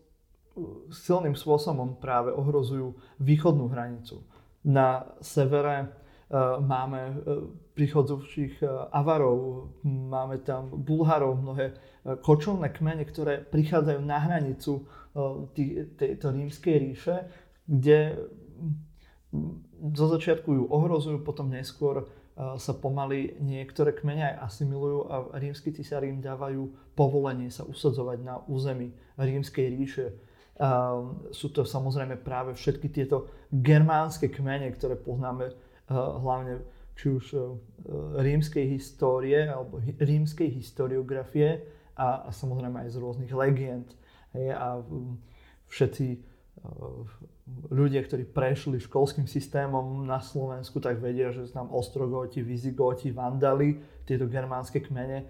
silným 0.94 1.34
spôsobom 1.34 1.98
práve 1.98 2.30
ohrozujú 2.30 2.94
východnú 3.18 3.66
hranicu. 3.74 4.22
Na 4.62 5.18
severe 5.18 5.90
uh, 6.30 6.62
máme 6.62 7.02
uh, 7.10 7.50
prichodzujúcich 7.76 8.64
e, 8.64 8.66
Avarov, 8.88 9.68
máme 9.84 10.40
tam 10.40 10.72
Bulharov, 10.72 11.36
mnohé 11.44 11.76
kočovné 12.24 12.72
kmene, 12.72 13.04
ktoré 13.04 13.44
prichádzajú 13.44 14.00
na 14.00 14.16
hranicu 14.16 14.88
tejto 16.00 16.32
rímskej 16.32 16.74
ríše, 16.80 17.28
kde 17.68 18.16
zo 19.95 20.07
začiatku 20.09 20.49
ju 20.52 20.64
ohrozujú, 20.69 21.21
potom 21.23 21.52
neskôr 21.52 22.09
sa 22.37 22.76
pomaly 22.76 23.40
niektoré 23.40 23.97
kmene 23.97 24.37
aj 24.37 24.37
asimilujú 24.45 25.09
a 25.09 25.16
rímsky 25.40 25.73
cisári 25.73 26.12
im 26.12 26.21
dávajú 26.21 26.69
povolenie 26.93 27.49
sa 27.49 27.64
usadzovať 27.64 28.19
na 28.21 28.45
území 28.45 28.93
rímskej 29.16 29.66
ríše. 29.73 30.07
Sú 31.33 31.49
to 31.52 31.64
samozrejme 31.64 32.21
práve 32.21 32.52
všetky 32.52 32.93
tieto 32.93 33.33
germánske 33.49 34.28
kmene, 34.28 34.69
ktoré 34.76 35.00
poznáme 35.00 35.49
hlavne 35.93 36.61
či 36.97 37.12
už 37.12 37.25
e, 37.37 37.38
rímskej 38.25 38.73
histórie 38.73 39.45
alebo 39.45 39.78
rímskej 39.85 40.49
historiografie 40.49 41.61
a, 41.93 42.25
a 42.25 42.31
samozrejme 42.33 42.88
aj 42.88 42.88
z 42.88 42.97
rôznych 42.97 43.33
legend. 43.37 43.93
A 44.33 44.81
všetci 45.69 46.07
e, 46.09 46.19
ľudia, 47.70 48.02
ktorí 48.02 48.26
prešli 48.26 48.82
školským 48.82 49.30
systémom 49.30 50.02
na 50.02 50.18
Slovensku, 50.18 50.82
tak 50.82 50.98
vedia, 50.98 51.30
že 51.30 51.46
sú 51.46 51.52
tam 51.54 51.70
Ostrogoti, 51.70 52.42
Vizigoti, 52.42 53.14
Vandali, 53.14 53.78
tieto 54.02 54.26
germánske 54.26 54.82
kmene, 54.82 55.18
e, 55.22 55.26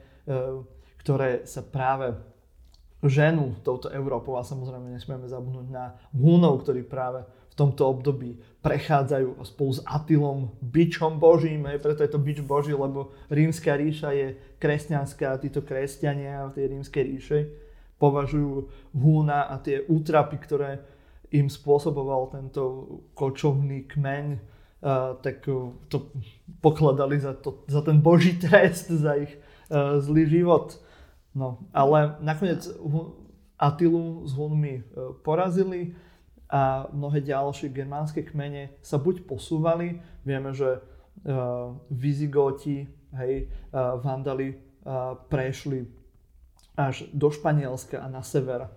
ktoré 1.04 1.44
sa 1.44 1.60
práve 1.60 2.16
ženu 3.04 3.60
touto 3.60 3.92
Európou. 3.92 4.40
A 4.40 4.48
samozrejme 4.48 4.88
nesmieme 4.88 5.28
zabudnúť 5.28 5.68
na 5.68 6.00
Húnov, 6.16 6.64
ktorí 6.64 6.88
práve 6.88 7.28
tomto 7.56 7.88
období 7.88 8.36
prechádzajú 8.60 9.40
spolu 9.48 9.72
s 9.72 9.80
Atilom, 9.88 10.52
bičom 10.60 11.16
božím, 11.16 11.64
aj 11.64 11.80
preto 11.80 12.04
je 12.04 12.12
to 12.12 12.20
bič 12.20 12.44
boží, 12.44 12.76
lebo 12.76 13.16
rímska 13.32 13.72
ríša 13.72 14.12
je 14.12 14.36
kresťanská 14.60 15.32
a 15.32 15.40
títo 15.40 15.64
kresťania 15.64 16.52
v 16.52 16.54
tej 16.54 16.64
rímskej 16.76 17.02
ríše 17.02 17.38
považujú 17.96 18.68
húna 18.92 19.48
a 19.48 19.56
tie 19.56 19.80
útrapy, 19.88 20.36
ktoré 20.36 20.84
im 21.30 21.50
spôsoboval 21.50 22.30
tento 22.30 22.62
kočovný 23.14 23.86
kmeň, 23.90 24.26
uh, 24.36 25.18
tak 25.22 25.46
to 25.88 25.98
pokladali 26.62 27.18
za, 27.18 27.34
to, 27.34 27.66
za 27.66 27.82
ten 27.82 27.98
boží 27.98 28.38
trest, 28.38 28.90
za 28.90 29.18
ich 29.18 29.32
uh, 29.34 29.98
zlý 29.98 30.26
život. 30.26 30.78
No, 31.36 31.68
ale 31.74 32.16
nakoniec 32.24 32.64
Atilu 33.56 34.24
s 34.24 34.32
Hunmi 34.36 34.80
uh, 34.80 35.12
porazili 35.20 35.96
a 36.46 36.86
mnohé 36.94 37.26
ďalšie 37.26 37.74
germánske 37.74 38.22
kmene 38.22 38.78
sa 38.78 39.02
buď 39.02 39.26
posúvali, 39.26 39.98
vieme, 40.22 40.54
že 40.54 40.78
uh, 40.78 41.74
Vizigoti, 41.90 42.86
hej, 43.16 43.50
Vandali 44.02 44.62
prešli 45.26 45.82
až 46.76 47.08
do 47.10 47.32
Španielska 47.32 47.98
a 47.98 48.06
na 48.06 48.22
sever 48.22 48.70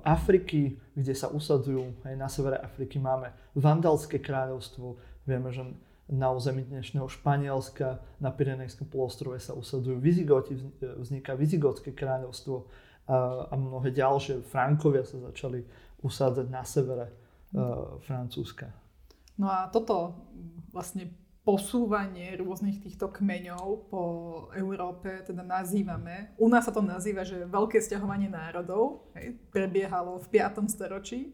Afriky, 0.00 0.80
kde 0.96 1.12
sa 1.12 1.28
usadzujú, 1.28 2.00
hej, 2.08 2.16
na 2.16 2.28
severe 2.32 2.56
Afriky 2.56 2.96
máme 2.96 3.32
Vandalské 3.52 4.16
kráľovstvo, 4.16 4.96
vieme, 5.28 5.52
že 5.52 5.60
na 6.08 6.32
území 6.32 6.64
dnešného 6.64 7.04
Španielska, 7.04 8.00
na 8.16 8.32
Pyrenejskom 8.32 8.88
polostrove 8.88 9.36
sa 9.36 9.52
usadzujú 9.52 10.00
Vizigoti, 10.00 10.56
vzniká 10.80 11.36
Vizigotské 11.36 11.92
kráľovstvo 11.92 12.64
a, 13.12 13.44
a 13.52 13.54
mnohé 13.60 13.92
ďalšie. 13.92 14.40
Frankovia 14.48 15.04
sa 15.04 15.20
začali 15.20 15.60
usádzať 16.00 16.46
na 16.48 16.64
severe 16.64 17.12
Francúzska. 18.08 18.72
No 19.36 19.52
a 19.52 19.68
toto 19.68 20.16
vlastne 20.72 21.12
posúvanie 21.48 22.36
rôznych 22.36 22.76
týchto 22.84 23.08
kmeňov 23.08 23.88
po 23.88 24.02
Európe 24.52 25.24
teda 25.24 25.40
nazývame. 25.40 26.36
U 26.36 26.44
nás 26.44 26.68
sa 26.68 26.76
to 26.76 26.84
nazýva, 26.84 27.24
že 27.24 27.48
veľké 27.48 27.80
sťahovanie 27.80 28.28
národov 28.28 29.08
hej, 29.16 29.32
prebiehalo 29.48 30.20
v 30.20 30.44
5. 30.44 30.68
storočí. 30.68 31.32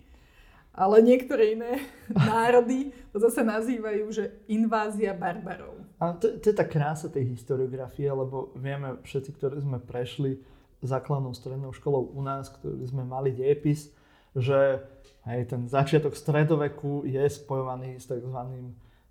Ale 0.70 1.02
niektoré 1.02 1.58
iné 1.58 1.82
národy 2.30 2.94
to 3.10 3.18
zase 3.18 3.42
nazývajú, 3.42 4.06
že 4.14 4.38
invázia 4.46 5.10
barbarov. 5.18 5.82
A 5.98 6.14
to, 6.14 6.38
to 6.38 6.46
je 6.46 6.54
tá 6.54 6.62
krása 6.62 7.10
tej 7.10 7.34
historiografie, 7.34 8.06
lebo 8.06 8.54
vieme 8.54 9.02
všetci, 9.02 9.30
ktorí 9.34 9.58
sme 9.66 9.82
prešli 9.82 10.38
základnou 10.86 11.34
strednou 11.34 11.74
školou 11.74 12.14
u 12.14 12.22
nás, 12.22 12.54
ktorí 12.54 12.86
sme 12.86 13.02
mali 13.02 13.34
dejepis, 13.34 13.90
že 14.38 14.78
hej, 15.26 15.50
ten 15.50 15.66
začiatok 15.66 16.14
stredoveku 16.14 17.02
je 17.02 17.22
spojovaný 17.26 17.98
s 17.98 18.06
tzv. 18.06 18.38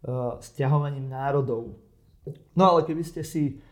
Uh, 0.03 0.35
stiahovaním 0.43 1.07
národov. 1.07 1.79
No 2.59 2.75
ale 2.75 2.83
keby 2.83 3.03
ste 3.07 3.23
si 3.23 3.63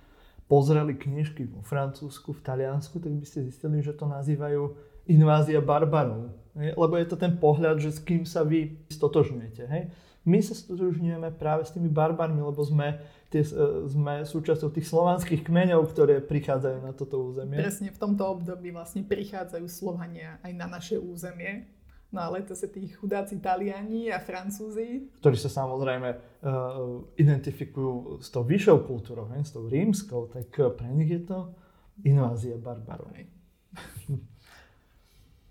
pozreli 0.48 0.96
knižky 0.96 1.48
vo 1.48 1.64
Francúzsku, 1.64 2.36
v 2.36 2.44
Taliansku, 2.44 3.00
tak 3.00 3.12
by 3.16 3.24
ste 3.28 3.48
zistili, 3.48 3.80
že 3.80 3.96
to 3.96 4.08
nazývajú 4.08 4.76
invázia 5.08 5.64
barbarov. 5.64 6.36
Lebo 6.56 7.00
je 7.00 7.08
to 7.08 7.16
ten 7.16 7.40
pohľad, 7.40 7.80
že 7.80 7.96
s 7.96 8.00
kým 8.04 8.28
sa 8.28 8.44
vy 8.44 8.76
stotožňujete. 8.92 9.64
Hej? 9.68 9.84
My 10.28 10.44
sa 10.44 10.54
stotožňujeme 10.54 11.34
práve 11.40 11.66
s 11.66 11.74
tými 11.74 11.88
barbarmi, 11.88 12.44
lebo 12.44 12.62
sme 12.62 13.00
tie, 13.34 13.42
e, 13.42 13.88
sme 13.90 14.22
súčasťou 14.22 14.70
tých 14.70 14.86
slovanských 14.86 15.42
kmeňov, 15.48 15.90
ktoré 15.90 16.22
prichádzajú 16.22 16.78
na 16.84 16.92
toto 16.94 17.26
územie. 17.26 17.58
Presne 17.58 17.90
v 17.90 17.98
tomto 17.98 18.24
období 18.30 18.70
vlastne 18.70 19.02
prichádzajú 19.02 19.66
Slovania 19.66 20.38
aj 20.46 20.52
na 20.54 20.68
naše 20.70 21.02
územie. 21.02 21.66
No 22.12 22.28
ale 22.28 22.44
to 22.44 22.52
sa 22.52 22.68
tí 22.68 22.92
chudáci 22.92 23.40
Taliani 23.40 24.12
a 24.12 24.20
Francúzi. 24.20 25.08
Ktorí 25.24 25.40
sa 25.40 25.48
samozrejme 25.48 26.10
uh, 26.12 27.08
identifikujú 27.16 28.20
s 28.20 28.28
tou 28.28 28.44
vyššou 28.44 28.84
kultúrou, 28.84 29.32
ne? 29.32 29.40
s 29.40 29.56
tou 29.56 29.72
rímskou, 29.72 30.28
tak 30.28 30.52
pre 30.52 30.92
nich 30.92 31.08
je 31.08 31.24
to 31.24 31.56
invázia 32.04 32.60
barbarov. 32.60 33.16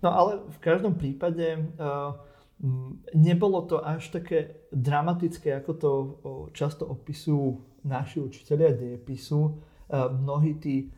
No 0.01 0.09
ale 0.09 0.41
v 0.49 0.59
každom 0.61 0.97
prípade 0.97 1.61
uh, 1.77 2.17
nebolo 3.13 3.65
to 3.69 3.81
až 3.81 4.09
také 4.09 4.65
dramatické, 4.73 5.61
ako 5.61 5.71
to 5.77 5.91
uh, 5.91 6.09
často 6.53 6.89
opisujú 6.89 7.61
naši 7.85 8.21
učiteľia 8.21 8.77
dejepisu, 8.77 9.41
e, 9.41 9.51
mnohí 10.21 10.53
tí 10.61 10.93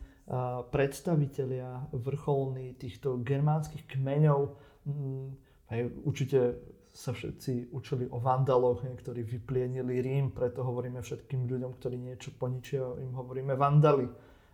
predstavitelia 0.72 1.88
vrcholní 1.91 2.79
týchto 2.79 3.20
germánskych 3.20 3.88
kmeňov, 3.91 4.55
aj 5.74 5.80
určite 6.06 6.39
sa 6.94 7.10
všetci 7.10 7.74
učili 7.74 8.06
o 8.13 8.22
vandaloch, 8.22 8.86
ktorí 8.86 9.25
vyplienili 9.25 9.98
Rím, 9.98 10.30
preto 10.30 10.62
hovoríme 10.62 11.01
všetkým 11.01 11.50
ľuďom, 11.50 11.72
ktorí 11.82 11.98
niečo 11.98 12.38
poničia, 12.38 12.86
im 13.01 13.18
hovoríme 13.18 13.58
vandali. 13.58 14.06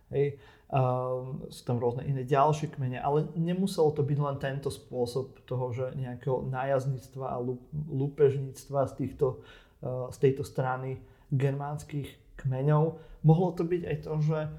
Hej. 0.08 0.40
Um, 0.70 1.50
sú 1.50 1.66
tam 1.66 1.82
rôzne 1.82 2.06
iné 2.06 2.22
ďalšie 2.22 2.72
kmene, 2.72 3.02
ale 3.02 3.26
nemuselo 3.34 3.90
to 3.90 4.06
byť 4.06 4.18
len 4.22 4.36
tento 4.38 4.70
spôsob 4.70 5.42
toho, 5.44 5.74
že 5.74 5.98
nejakého 5.98 6.46
nájazdníctva 6.46 7.26
a 7.26 7.42
lúpežníctva 7.90 8.86
z, 8.88 8.92
týchto, 8.96 9.42
uh, 9.82 10.08
z 10.14 10.16
tejto 10.18 10.46
strany 10.46 11.02
germánskych 11.34 12.38
kmeňov. 12.38 13.02
Mohlo 13.26 13.48
to 13.52 13.62
byť 13.66 13.82
aj 13.82 13.96
to, 14.06 14.12
že 14.22 14.40
uh, 14.46 14.50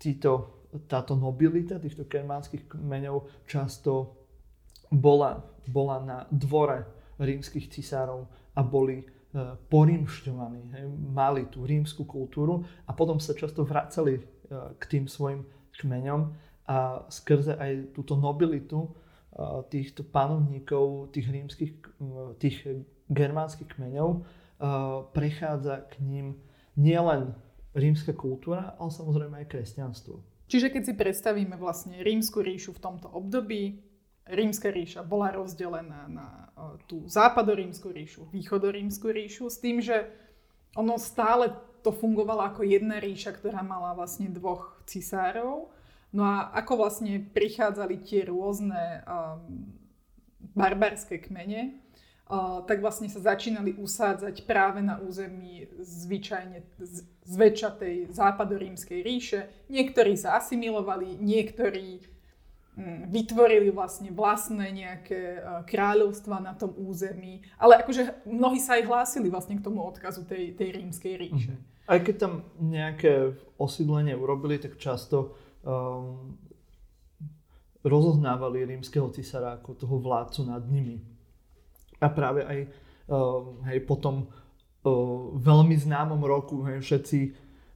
títo, 0.00 0.32
táto 0.90 1.12
nobilita 1.14 1.78
týchto 1.78 2.08
germánskych 2.08 2.66
kmeňov 2.66 3.46
často 3.46 4.23
bola, 4.94 5.42
bola 5.66 5.98
na 6.00 6.18
dvore 6.30 6.86
rímskych 7.18 7.70
cisárov 7.70 8.26
a 8.54 8.60
boli 8.62 9.02
e, 9.02 9.04
porímšťovaní, 9.70 10.62
mali 11.10 11.50
tú 11.50 11.66
rímsku 11.66 12.06
kultúru 12.06 12.62
a 12.86 12.94
potom 12.94 13.18
sa 13.18 13.34
často 13.34 13.66
vracali 13.66 14.18
e, 14.18 14.22
k 14.78 14.82
tým 14.86 15.10
svojim 15.10 15.42
kmeňom 15.74 16.30
a 16.70 17.04
skrze 17.10 17.58
aj 17.58 17.92
túto 17.92 18.14
nobilitu 18.14 18.86
e, 18.86 18.90
týchto 19.68 20.06
panovníkov, 20.06 21.10
tých 21.10 21.26
rímskych, 21.28 21.72
tých 22.38 22.56
germánskych 23.10 23.68
kmeňov 23.74 24.24
prechádza 25.12 25.84
k 25.92 26.00
ním 26.00 26.26
nielen 26.78 27.34
rímska 27.74 28.14
kultúra, 28.14 28.78
ale 28.78 28.90
samozrejme 28.94 29.34
aj 29.44 29.50
kresťanstvo. 29.50 30.22
Čiže 30.46 30.70
keď 30.70 30.82
si 30.86 30.94
predstavíme 30.94 31.58
vlastne 31.58 32.00
rímsku 32.00 32.38
ríšu 32.40 32.72
v 32.78 32.80
tomto 32.80 33.10
období, 33.10 33.82
rímska 34.26 34.72
ríša 34.72 35.04
bola 35.04 35.32
rozdelená 35.32 36.08
na 36.08 36.28
tú 36.88 37.04
západorímsku 37.08 37.92
ríšu, 37.92 38.22
východorímsku 38.32 39.04
ríšu, 39.10 39.50
s 39.52 39.60
tým, 39.60 39.84
že 39.84 40.08
ono 40.74 40.96
stále 40.96 41.52
to 41.84 41.92
fungovalo 41.92 42.40
ako 42.40 42.64
jedna 42.64 42.96
ríša, 42.96 43.36
ktorá 43.36 43.60
mala 43.60 43.92
vlastne 43.92 44.32
dvoch 44.32 44.80
cisárov. 44.88 45.68
No 46.14 46.22
a 46.24 46.48
ako 46.56 46.86
vlastne 46.86 47.20
prichádzali 47.20 48.00
tie 48.00 48.24
rôzne 48.24 49.02
um, 49.04 49.74
barbarské 50.54 51.18
kmene, 51.18 51.82
uh, 52.30 52.62
tak 52.64 52.80
vlastne 52.80 53.10
sa 53.10 53.20
začínali 53.20 53.76
usádzať 53.76 54.46
práve 54.46 54.80
na 54.80 55.02
území 55.02 55.68
zvyčajne 55.82 56.64
zväčša 57.26 57.70
tej 57.76 57.96
západorímskej 58.14 59.00
ríše. 59.02 59.50
Niektorí 59.68 60.14
sa 60.14 60.38
asimilovali, 60.38 61.18
niektorí 61.18 62.13
vytvorili 63.06 63.70
vlastne 63.70 64.10
vlastné 64.10 64.74
nejaké 64.74 65.38
e, 65.38 65.40
kráľovstva 65.62 66.42
na 66.42 66.58
tom 66.58 66.74
území. 66.74 67.46
Ale 67.54 67.78
akože 67.78 68.26
mnohí 68.26 68.58
sa 68.58 68.74
aj 68.74 68.82
hlásili 68.90 69.30
vlastne 69.30 69.54
k 69.54 69.64
tomu 69.64 69.78
odkazu 69.86 70.26
tej, 70.26 70.58
tej 70.58 70.82
rímskej 70.82 71.14
ríše. 71.14 71.54
Mm-hmm. 71.54 71.86
Aj 71.86 71.98
keď 72.02 72.14
tam 72.18 72.32
nejaké 72.58 73.38
osídlenie 73.60 74.18
urobili, 74.18 74.58
tak 74.58 74.80
často 74.80 75.38
um, 75.62 76.34
rozoznávali 77.86 78.66
rímskeho 78.66 79.12
cisára 79.14 79.60
ako 79.60 79.78
toho 79.78 79.96
vládcu 80.02 80.40
nad 80.48 80.64
nimi. 80.66 80.98
A 82.02 82.10
práve 82.10 82.42
aj 82.42 82.58
um, 83.06 83.62
hej, 83.70 83.84
potom 83.86 84.26
uh, 84.26 85.30
veľmi 85.36 85.76
známom 85.78 86.18
roku 86.26 86.64
hej, 86.66 86.82
všetci 86.82 87.18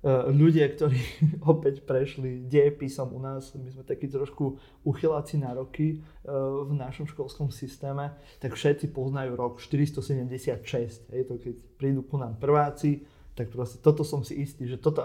ľudia, 0.07 0.71
ktorí 0.71 1.01
opäť 1.53 1.83
prešli 1.83 2.47
dejepisom 2.47 3.11
u 3.11 3.19
nás, 3.19 3.51
my 3.59 3.67
sme 3.67 3.83
takí 3.83 4.07
trošku 4.07 4.59
uchyláci 4.87 5.43
na 5.43 5.51
roky 5.51 5.99
e, 5.99 6.31
v 6.63 6.71
našom 6.71 7.11
školskom 7.11 7.51
systéme, 7.51 8.15
tak 8.39 8.55
všetci 8.55 8.95
poznajú 8.95 9.35
rok 9.35 9.59
476. 9.59 11.11
Je 11.11 11.25
to 11.27 11.35
keď 11.43 11.55
prídu 11.75 12.07
ku 12.07 12.15
nám 12.15 12.39
prváci, 12.39 13.03
tak 13.35 13.51
proste 13.51 13.83
toto 13.83 14.07
som 14.07 14.23
si 14.23 14.39
istý, 14.39 14.71
že 14.71 14.79
toto 14.79 15.03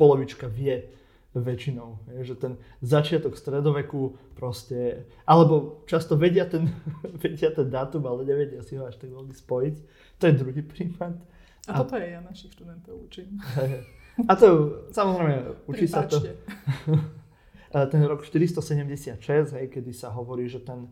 polovička 0.00 0.48
vie 0.48 0.88
väčšinou. 1.32 2.12
Je, 2.20 2.32
že 2.32 2.36
ten 2.36 2.60
začiatok 2.84 3.36
stredoveku 3.36 4.16
proste, 4.36 5.08
alebo 5.24 5.84
často 5.88 6.16
vedia 6.16 6.48
ten, 6.48 6.72
vedia 7.24 7.52
ten 7.52 7.68
dátum, 7.68 8.04
ale 8.08 8.24
nevedia 8.24 8.64
si 8.64 8.80
ho 8.80 8.88
až 8.88 8.96
tak 8.96 9.12
veľmi 9.12 9.32
spojiť. 9.32 9.76
To 10.20 10.22
je 10.24 10.34
druhý 10.40 10.64
prípad. 10.64 11.20
A, 11.68 11.72
a 11.72 11.84
toto 11.84 12.00
je 12.00 12.16
ja 12.16 12.20
našich 12.24 12.56
študentov 12.56 12.96
učím. 12.96 13.36
A 14.28 14.32
to 14.36 14.48
samozrejme, 14.92 15.56
učí 15.64 15.88
sa 15.88 16.04
to. 16.04 16.20
ten 17.92 18.02
rok 18.04 18.20
476, 18.28 19.56
hej, 19.56 19.66
kedy 19.72 19.92
sa 19.96 20.12
hovorí, 20.12 20.44
že 20.44 20.60
ten 20.60 20.84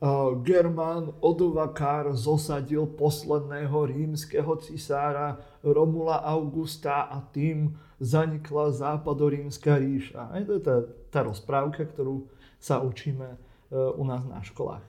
uh, 0.00 0.32
Germán 0.40 1.12
Odovakár 1.20 2.16
zosadil 2.16 2.88
posledného 2.96 3.76
rímskeho 3.84 4.56
cisára 4.64 5.36
Romula 5.60 6.24
Augusta 6.24 7.12
a 7.12 7.20
tým 7.20 7.76
zanikla 8.00 8.72
západorímska 8.72 9.76
ríša. 9.76 10.32
Hej, 10.32 10.42
to 10.48 10.52
je 10.56 10.62
tá, 10.64 10.76
tá 11.12 11.20
rozprávka, 11.28 11.84
ktorú 11.84 12.24
sa 12.56 12.80
učíme 12.80 13.36
uh, 13.36 13.92
u 14.00 14.04
nás 14.08 14.24
na 14.24 14.40
školách. 14.40 14.84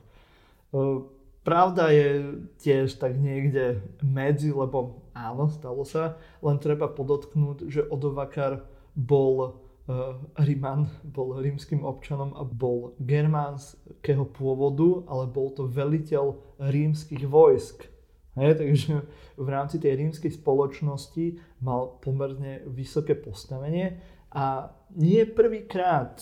Uh, 0.72 1.04
Pravda 1.44 1.92
je 1.92 2.40
tiež 2.56 2.96
tak 2.96 3.20
niekde 3.20 3.84
medzi, 4.00 4.48
lebo 4.48 5.04
áno, 5.12 5.52
stalo 5.52 5.84
sa, 5.84 6.16
len 6.40 6.56
treba 6.56 6.88
podotknúť, 6.88 7.68
že 7.68 7.84
Odovakar 7.84 8.64
bol 8.96 9.36
uh, 9.44 10.16
Riman, 10.40 10.88
bol 11.04 11.36
rímským 11.36 11.84
občanom 11.84 12.32
a 12.32 12.48
bol 12.48 12.96
germánskeho 12.96 14.24
pôvodu, 14.32 15.04
ale 15.04 15.28
bol 15.28 15.52
to 15.52 15.68
veliteľ 15.68 16.40
rímskych 16.64 17.28
vojsk. 17.28 17.92
Hej, 18.34 18.58
takže 18.58 18.92
v 19.38 19.48
rámci 19.52 19.78
tej 19.78 20.00
rímskej 20.00 20.32
spoločnosti 20.34 21.38
mal 21.62 22.00
pomerne 22.02 22.66
vysoké 22.66 23.14
postavenie 23.14 24.00
a 24.34 24.74
nie 24.96 25.22
prvýkrát 25.22 26.18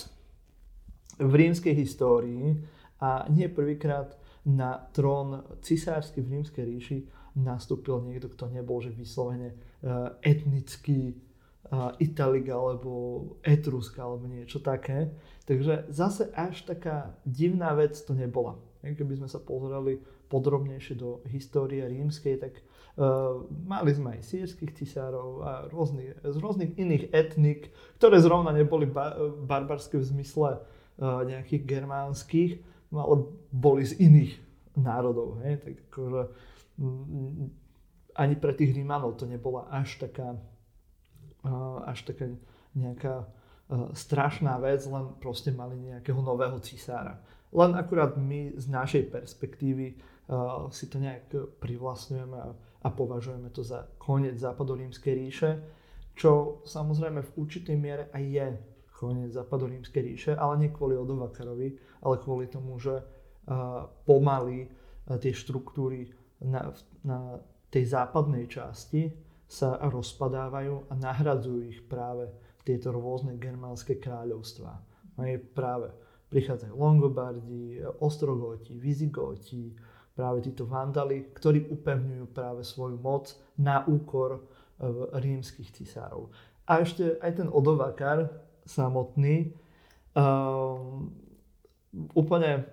v 1.17 1.33
rímskej 1.33 1.73
histórii 1.73 2.61
a 3.01 3.25
nie 3.33 3.49
prvýkrát 3.49 4.19
na 4.42 4.90
trón 4.90 5.46
cisársky 5.62 6.18
v 6.18 6.38
rímskej 6.38 6.64
ríši 6.66 6.98
nastúpil 7.38 8.02
niekto, 8.02 8.28
kto 8.28 8.50
nebol 8.50 8.83
že 8.83 8.90
vyslovene 8.90 9.55
uh, 9.55 10.18
etnický 10.20 11.16
uh, 11.70 11.94
Italik 12.02 12.50
alebo 12.50 12.90
Etruska 13.40 14.02
alebo 14.02 14.26
niečo 14.26 14.59
také. 14.59 15.14
Takže 15.46 15.88
zase 15.88 16.28
až 16.35 16.66
taká 16.66 17.14
divná 17.24 17.72
vec 17.72 17.96
to 18.02 18.12
nebola. 18.12 18.59
Keby 18.83 19.22
sme 19.22 19.28
sa 19.31 19.38
pozerali 19.38 20.02
podrobnejšie 20.26 20.98
do 20.98 21.22
histórie 21.31 21.87
rímskej, 21.87 22.35
tak 22.42 22.59
uh, 22.98 23.46
mali 23.46 23.94
sme 23.94 24.18
aj 24.18 24.26
sírskych 24.26 24.74
cisárov 24.74 25.31
a 25.46 25.52
rôznych, 25.70 26.18
z 26.18 26.37
rôznych 26.37 26.74
iných 26.74 27.14
etnik, 27.14 27.70
ktoré 28.02 28.18
zrovna 28.18 28.50
neboli 28.50 28.90
ba- 28.90 29.14
barbarské 29.46 30.02
v 30.02 30.09
zmysle 30.18 30.59
uh, 30.59 31.22
nejakých 31.22 31.62
germánskych, 31.62 32.52
no 32.92 32.98
ale 33.00 33.16
boli 33.48 33.83
z 33.88 33.98
iných 33.98 34.33
národov. 34.76 35.40
Hej? 35.42 35.64
Tak 35.64 35.74
akože, 35.88 36.22
mm, 36.78 37.48
ani 38.12 38.35
pre 38.37 38.52
tých 38.52 38.76
Rímanov 38.76 39.16
to 39.16 39.24
nebola 39.24 39.72
až 39.72 39.96
taká, 39.96 40.37
až 41.88 42.05
taká 42.05 42.28
nejaká 42.76 43.24
strašná 43.96 44.61
vec, 44.61 44.85
len 44.85 45.16
proste 45.16 45.48
mali 45.48 45.81
nejakého 45.81 46.20
nového 46.20 46.61
cisára. 46.61 47.24
Len 47.52 47.72
akurát 47.72 48.16
my 48.20 48.52
z 48.57 48.68
našej 48.68 49.09
perspektívy 49.09 49.96
si 50.72 50.85
to 50.88 51.00
nejak 51.00 51.33
privlastňujeme 51.61 52.37
a 52.83 52.88
považujeme 52.92 53.48
to 53.48 53.64
za 53.64 53.88
koniec 53.96 54.37
západorímskej 54.40 55.12
ríše, 55.16 55.50
čo 56.12 56.61
samozrejme 56.68 57.24
v 57.24 57.35
určitej 57.37 57.76
miere 57.76 58.05
aj 58.12 58.24
je 58.24 58.46
koniec 58.92 59.31
západorímskej 59.35 60.02
ríše, 60.05 60.33
ale 60.37 60.62
nie 60.62 60.70
kvôli 60.70 60.94
Odovakarovi, 60.94 61.74
ale 62.03 62.19
kvôli 62.19 62.51
tomu, 62.51 62.77
že 62.83 63.03
pomaly 64.07 64.71
tie 65.19 65.33
štruktúry 65.35 66.11
na, 66.43 66.71
na 67.03 67.38
tej 67.73 67.91
západnej 67.91 68.47
časti 68.47 69.11
sa 69.49 69.77
rozpadávajú 69.79 70.88
a 70.88 70.93
nahradzujú 70.97 71.61
ich 71.69 71.81
práve 71.85 72.31
tieto 72.62 72.95
rôzne 72.95 73.37
germánske 73.37 73.99
kráľovstvá. 73.99 74.75
Aj 75.19 75.33
práve 75.53 75.91
prichádzajú 76.33 76.73
Longobardi, 76.73 77.85
Ostrogoti, 78.01 78.81
Vizigoti, 78.81 79.77
práve 80.17 80.45
títo 80.45 80.65
vandali, 80.65 81.33
ktorí 81.37 81.69
upevňujú 81.69 82.25
práve 82.33 82.65
svoju 82.65 82.97
moc 82.97 83.37
na 83.61 83.85
úkor 83.85 84.41
e, 84.41 84.41
rímskych 85.21 85.73
cisárov. 85.77 86.33
A 86.65 86.81
ešte 86.81 87.21
aj 87.21 87.43
ten 87.43 87.49
Odovakar 87.53 88.33
samotný 88.65 89.53
um, 90.15 91.11
úplne 92.12 92.66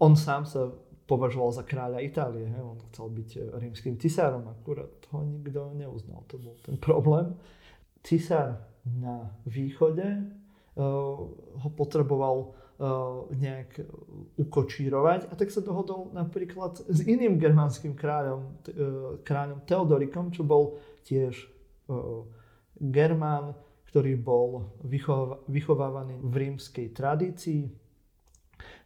on 0.00 0.16
sám 0.16 0.44
sa 0.44 0.72
považoval 1.08 1.50
za 1.50 1.64
kráľa 1.66 2.04
Itálie. 2.04 2.46
He? 2.46 2.60
On 2.62 2.78
chcel 2.92 3.08
byť 3.10 3.30
eh, 3.36 3.40
rímským 3.58 3.98
cisárom, 3.98 4.46
akurát 4.46 4.92
ho 5.10 5.26
nikto 5.26 5.74
neuznal. 5.74 6.22
To 6.30 6.36
bol 6.38 6.56
ten 6.62 6.78
problém. 6.78 7.34
Cisár 8.00 8.64
na 8.80 9.28
východe 9.44 10.24
uh, 10.24 11.20
ho 11.60 11.68
potreboval 11.76 12.56
nejak 13.36 13.84
ukočírovať 14.40 15.28
a 15.28 15.36
tak 15.36 15.52
sa 15.52 15.60
dohodol 15.60 16.16
napríklad 16.16 16.80
s 16.80 17.04
iným 17.04 17.36
germánskym 17.36 17.92
kráľom, 17.92 18.56
kráľom 19.20 19.60
Teodorikom, 19.68 20.32
čo 20.32 20.48
bol 20.48 20.80
tiež 21.04 21.36
Germán, 22.80 23.52
ktorý 23.92 24.16
bol 24.16 24.80
vychovávaný 25.44 26.24
v 26.24 26.34
rímskej 26.48 26.96
tradícii. 26.96 27.68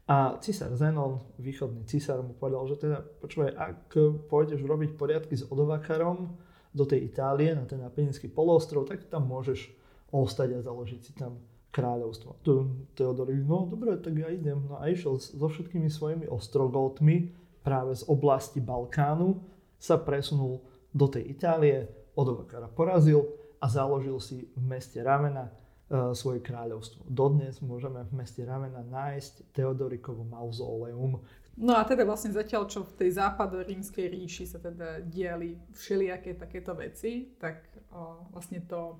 A 0.04 0.36
císar 0.44 0.76
Zenon, 0.76 1.24
východný 1.40 1.88
císar, 1.88 2.20
mu 2.20 2.36
povedal, 2.36 2.68
že 2.68 2.76
teda, 2.76 3.00
počúvaj, 3.24 3.50
ak 3.56 3.80
pôjdeš 4.28 4.60
robiť 4.60 5.00
poriadky 5.00 5.32
s 5.32 5.48
Odovakarom 5.48 6.36
do 6.76 6.84
tej 6.84 7.08
Itálie, 7.08 7.56
na 7.56 7.64
ten 7.64 7.80
Apeninský 7.80 8.28
poloostrov, 8.28 8.84
tak 8.84 9.08
tam 9.08 9.24
môžeš 9.24 9.72
ostať 10.12 10.60
a 10.60 10.64
založiť 10.64 11.00
si 11.00 11.12
tam 11.16 11.40
kráľovstvo. 11.72 12.44
Teodorik, 12.92 13.48
no 13.48 13.64
dobre, 13.64 13.96
tak 13.96 14.14
ja 14.20 14.28
idem. 14.28 14.68
No 14.68 14.76
a 14.76 14.92
išiel 14.92 15.16
so 15.16 15.48
všetkými 15.48 15.88
svojimi 15.88 16.28
ostrogotmi 16.28 17.32
práve 17.64 17.96
z 17.96 18.04
oblasti 18.04 18.60
Balkánu, 18.60 19.40
sa 19.80 19.96
presunul 19.96 20.60
do 20.92 21.08
tej 21.08 21.32
Itálie, 21.32 21.88
Odovakara 22.14 22.70
porazil 22.70 23.26
a 23.58 23.66
založil 23.66 24.20
si 24.22 24.46
v 24.54 24.62
meste 24.62 25.02
Ramena 25.02 25.50
svoje 25.90 26.40
kráľovstvo. 26.40 27.04
Dodnes 27.04 27.60
môžeme 27.60 28.00
v 28.08 28.12
meste 28.16 28.40
Ramena 28.40 28.80
nájsť 28.80 29.52
Teodorikovo 29.52 30.24
mauzóleum. 30.24 31.20
No 31.54 31.72
a 31.76 31.86
teda 31.86 32.02
vlastne 32.02 32.34
zatiaľ, 32.34 32.66
čo 32.66 32.82
v 32.82 32.96
tej 32.98 33.20
západo-rímskej 33.20 34.10
ríši 34.10 34.44
sa 34.48 34.58
teda 34.58 35.04
diali 35.06 35.54
všelijaké 35.70 36.34
takéto 36.34 36.74
veci, 36.74 37.36
tak 37.38 37.70
o, 37.94 38.26
vlastne 38.34 38.64
to 38.66 38.98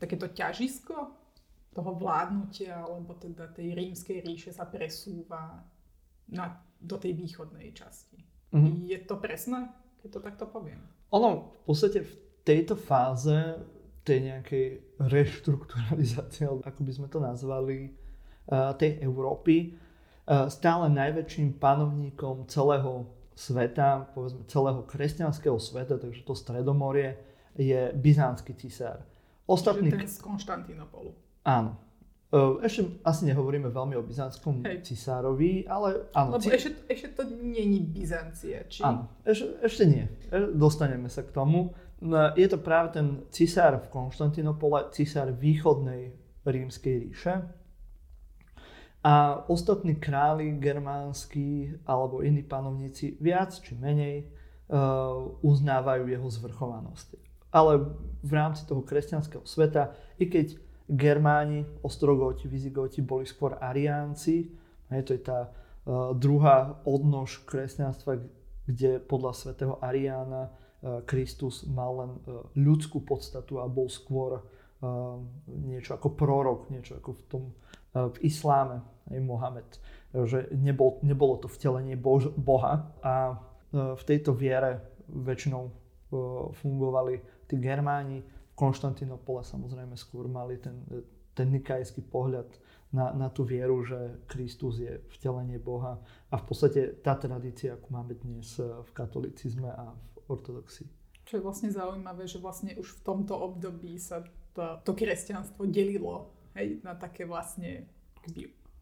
takéto 0.00 0.26
ťažisko 0.26 0.96
toho 1.76 1.92
vládnutia 1.94 2.80
alebo 2.80 3.14
teda 3.14 3.52
tej 3.52 3.76
rímskej 3.76 4.18
ríše 4.24 4.50
sa 4.50 4.66
presúva 4.66 5.62
na, 6.32 6.58
do 6.80 6.96
tej 6.98 7.14
východnej 7.14 7.70
časti. 7.76 8.18
Mm-hmm. 8.50 8.88
Je 8.88 8.98
to 9.04 9.20
presné, 9.20 9.70
keď 10.00 10.08
to 10.10 10.20
takto 10.24 10.44
poviem? 10.48 10.80
Ono 11.14 11.54
v 11.62 11.70
podstate 11.70 12.02
v 12.02 12.12
tejto 12.42 12.74
fáze 12.74 13.36
tej 14.06 14.30
nejakej 14.30 14.66
reštrukturalizácie, 15.10 16.46
ako 16.46 16.80
by 16.86 16.92
sme 16.94 17.10
to 17.10 17.18
nazvali, 17.18 17.90
tej 18.78 19.02
Európy, 19.02 19.74
stále 20.46 20.86
najväčším 20.94 21.58
panovníkom 21.58 22.46
celého 22.46 23.10
sveta, 23.34 24.06
povedzme 24.14 24.46
celého 24.46 24.86
kresťanského 24.86 25.58
sveta, 25.58 25.98
takže 25.98 26.22
to 26.22 26.38
Stredomorie, 26.38 27.18
je 27.58 27.90
byzantský 27.98 28.54
cisár. 28.54 29.02
Ostatný... 29.50 29.90
Čiže 29.90 29.98
ten 29.98 30.10
z 30.10 30.20
Konštantínopolu. 30.22 31.10
Áno. 31.42 31.82
Ešte 32.60 33.00
asi 33.06 33.22
nehovoríme 33.30 33.70
veľmi 33.70 33.94
o 33.96 34.02
byzantskom 34.02 34.66
Hej. 34.66 34.82
cisárovi, 34.82 35.62
ale 35.70 36.10
áno. 36.10 36.36
Lebo 36.36 36.50
ešte, 36.50 36.74
ešte 36.90 37.08
to 37.14 37.22
není 37.30 37.80
Byzancie, 37.86 38.66
či? 38.66 38.82
Áno, 38.82 39.06
ešte, 39.22 39.62
ešte 39.62 39.82
nie. 39.86 40.04
E, 40.28 40.50
dostaneme 40.52 41.06
sa 41.06 41.22
k 41.22 41.30
tomu. 41.30 41.70
No, 42.00 42.36
je 42.36 42.44
to 42.48 42.60
práve 42.60 42.92
ten 42.92 43.24
cisár 43.32 43.80
v 43.80 43.88
Konštantinopole, 43.88 44.92
cisár 44.92 45.32
východnej 45.32 46.12
rímskej 46.44 46.94
ríše. 47.08 47.34
A 49.06 49.46
ostatní 49.48 49.96
králi 49.96 50.58
germánsky 50.58 51.78
alebo 51.86 52.20
iní 52.20 52.42
panovníci 52.42 53.16
viac 53.22 53.54
či 53.54 53.78
menej 53.78 54.26
uh, 54.26 55.40
uznávajú 55.46 56.10
jeho 56.10 56.28
zvrchovanosť. 56.28 57.16
Ale 57.54 57.86
v 58.20 58.32
rámci 58.34 58.66
toho 58.66 58.82
kresťanského 58.82 59.46
sveta, 59.46 59.94
i 60.20 60.26
keď 60.26 60.58
Germáni, 60.90 61.66
Ostrogoti, 61.82 62.46
Vizigoti 62.46 63.00
boli 63.00 63.24
skôr 63.26 63.56
Ariánci. 63.58 64.52
Hej, 64.90 65.02
to 65.06 65.10
je 65.16 65.22
tá 65.22 65.48
uh, 65.48 66.12
druhá 66.12 66.82
odnož 66.84 67.46
kresťanstva, 67.46 68.20
kde 68.66 69.00
podľa 69.00 69.32
svätého 69.32 69.74
Ariána 69.78 70.50
Kristus 71.04 71.66
mal 71.66 71.92
len 71.98 72.10
uh, 72.24 72.46
ľudskú 72.54 73.02
podstatu 73.02 73.58
a 73.58 73.66
bol 73.66 73.90
skôr 73.90 74.38
uh, 74.38 75.18
niečo 75.46 75.98
ako 75.98 76.14
prorok, 76.14 76.70
niečo 76.70 76.98
ako 77.00 77.10
v 77.12 77.22
tom 77.26 77.42
uh, 77.50 78.08
v 78.12 78.16
isláme, 78.22 78.82
hej, 79.10 79.20
Mohamed. 79.20 79.68
Že 80.16 80.54
nebol, 80.56 81.02
nebolo 81.04 81.36
to 81.36 81.48
vtelenie 81.50 81.98
Bož, 81.98 82.32
Boha 82.32 82.88
a 83.04 83.36
v 83.76 84.02
tejto 84.08 84.32
viere 84.32 84.80
väčšinou 85.12 85.68
fungovali 86.56 87.44
tí 87.44 87.60
Germáni 87.60 88.24
Konštantinopole 88.56 89.44
samozrejme 89.44 89.92
skôr 90.00 90.24
mali 90.24 90.56
ten, 90.56 90.80
ten 91.36 91.52
nikajský 91.52 92.08
pohľad 92.08 92.48
na, 92.96 93.12
na 93.12 93.28
tú 93.28 93.44
vieru, 93.44 93.84
že 93.84 94.24
Kristus 94.24 94.80
je 94.80 94.96
vtelenie 95.12 95.60
Boha 95.60 96.00
a 96.32 96.34
v 96.40 96.44
podstate 96.48 96.96
tá 97.04 97.20
tradícia, 97.20 97.76
ako 97.76 97.88
máme 97.92 98.16
dnes 98.16 98.56
v 98.56 98.90
katolicizme 98.96 99.68
a 99.68 99.92
v 99.92 100.15
ortodoxii. 100.28 100.88
Čo 101.26 101.38
je 101.38 101.42
vlastne 101.42 101.70
zaujímavé, 101.74 102.30
že 102.30 102.38
vlastne 102.38 102.74
už 102.78 102.86
v 102.86 103.00
tomto 103.02 103.34
období 103.34 103.98
sa 103.98 104.22
to, 104.54 104.78
to 104.86 104.92
kresťanstvo 104.94 105.66
delilo 105.66 106.30
hej, 106.54 106.80
na 106.86 106.94
také 106.94 107.26
vlastne 107.26 107.90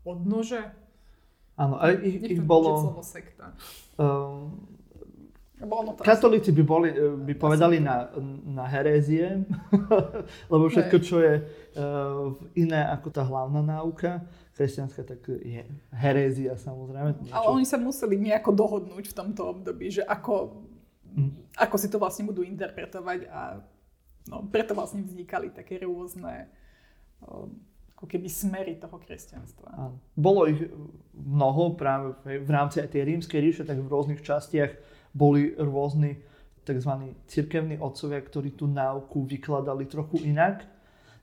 odnože. 0.05 0.61
Áno, 1.57 1.79
ale 1.79 2.03
ich, 2.03 2.39
ich 2.39 2.43
bolo... 2.43 3.01
sekta. 3.01 3.55
Um, 3.97 4.75
Katolíci 6.03 6.51
by, 6.53 6.63
boli, 6.67 6.91
eh, 6.91 7.15
by 7.15 7.35
povedali 7.39 7.79
na, 7.81 8.11
na 8.45 8.67
herézie, 8.67 9.47
lebo 10.53 10.67
všetko, 10.67 10.97
čo 10.99 11.23
je 11.23 11.41
uh, 11.41 12.35
iné 12.59 12.85
ako 12.91 13.09
tá 13.15 13.23
hlavná 13.23 13.63
náuka, 13.63 14.27
kresťanská, 14.59 15.07
tak 15.07 15.23
je 15.31 15.63
herézia 15.95 16.59
samozrejme. 16.59 17.23
Niečo. 17.23 17.35
Ale 17.39 17.47
oni 17.55 17.67
sa 17.67 17.79
museli 17.79 18.19
nejako 18.19 18.51
dohodnúť 18.51 19.05
v 19.09 19.15
tomto 19.15 19.43
období, 19.57 19.95
že 19.95 20.03
ako. 20.03 20.67
Ako 21.55 21.77
si 21.79 21.89
to 21.91 22.03
vlastne 22.03 22.27
budú 22.27 22.43
interpretovať 22.43 23.31
a 23.31 23.63
no, 24.29 24.43
preto 24.51 24.75
vlastne 24.75 25.07
vznikali 25.07 25.55
také 25.55 25.83
rôzne 25.83 26.51
um, 27.23 27.55
ako 27.95 28.11
keby 28.11 28.29
smery 28.29 28.75
toho 28.77 28.99
kresťanstva. 28.99 29.95
Bolo 30.19 30.51
ich 30.51 30.61
mnoho 31.15 31.79
práve 31.79 32.13
v 32.27 32.51
rámci 32.51 32.83
aj 32.83 32.91
tej 32.91 33.07
rímskej 33.07 33.41
ríše, 33.41 33.63
tak 33.63 33.79
v 33.81 33.89
rôznych 33.89 34.21
častiach 34.21 34.75
boli 35.15 35.55
rôzni 35.55 36.19
tzv. 36.67 37.15
cirkevní 37.31 37.79
otcovia, 37.79 38.19
ktorí 38.19 38.59
tú 38.59 38.67
náuku 38.67 39.25
vykladali 39.25 39.87
trochu 39.87 40.27
inak. 40.27 40.67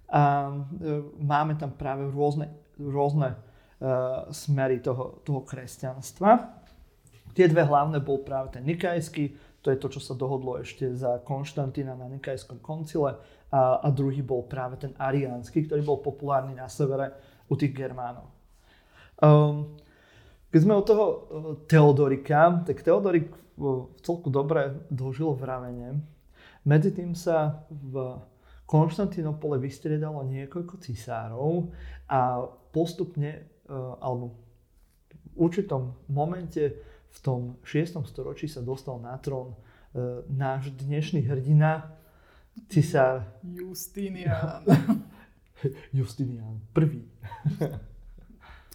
A 0.08 0.48
e, 0.48 1.02
máme 1.20 1.60
tam 1.60 1.76
práve 1.76 2.08
rôzne, 2.08 2.52
rôzne 2.76 3.36
uh, 3.80 4.28
smery 4.32 4.84
toho, 4.84 5.24
toho 5.24 5.46
kresťanstva. 5.46 6.60
Tie 7.32 7.48
dve 7.48 7.64
hlavné 7.64 8.04
bol 8.04 8.20
práve 8.26 8.60
ten 8.60 8.64
nikajský, 8.68 9.51
to 9.62 9.70
je 9.70 9.78
to, 9.78 9.88
čo 9.94 10.02
sa 10.02 10.14
dohodlo 10.18 10.58
ešte 10.58 10.90
za 10.98 11.22
Konštantína 11.22 11.94
na 11.94 12.10
Nikajskom 12.10 12.60
koncile 12.66 13.22
a, 13.54 13.78
a 13.82 13.88
druhý 13.94 14.26
bol 14.26 14.50
práve 14.50 14.82
ten 14.82 14.98
ariánsky, 14.98 15.70
ktorý 15.70 15.82
bol 15.86 16.00
populárny 16.02 16.58
na 16.58 16.66
severe 16.66 17.14
u 17.46 17.54
tých 17.54 17.78
Germánov. 17.78 18.26
Um, 19.22 19.78
keď 20.50 20.60
sme 20.66 20.74
od 20.76 20.86
toho 20.86 21.06
Teodorika, 21.70 22.66
tak 22.66 22.82
Teodorik 22.82 23.32
celku 24.02 24.34
dobre 24.34 24.90
dožil 24.90 25.32
v 25.38 25.44
ramene. 25.46 25.90
Medzi 26.66 26.92
tým 26.94 27.14
sa 27.14 27.66
v 27.70 28.18
Konštantinopole 28.66 29.60
vystriedalo 29.60 30.24
niekoľko 30.24 30.80
cisárov 30.80 31.76
a 32.08 32.48
postupne, 32.72 33.32
e, 33.68 33.76
alebo 34.00 34.32
v 35.32 35.36
určitom 35.36 36.08
momente 36.08 36.80
v 37.12 37.20
tom 37.20 37.40
6. 37.68 38.00
storočí 38.08 38.48
sa 38.48 38.64
dostal 38.64 38.96
na 39.04 39.20
trón 39.20 39.52
e, 39.52 39.58
náš 40.32 40.72
dnešný 40.80 41.28
hrdina, 41.28 41.92
cisár 42.72 43.28
Justinian. 43.44 44.64
Justinian 45.98 46.64
prvý. 46.72 47.04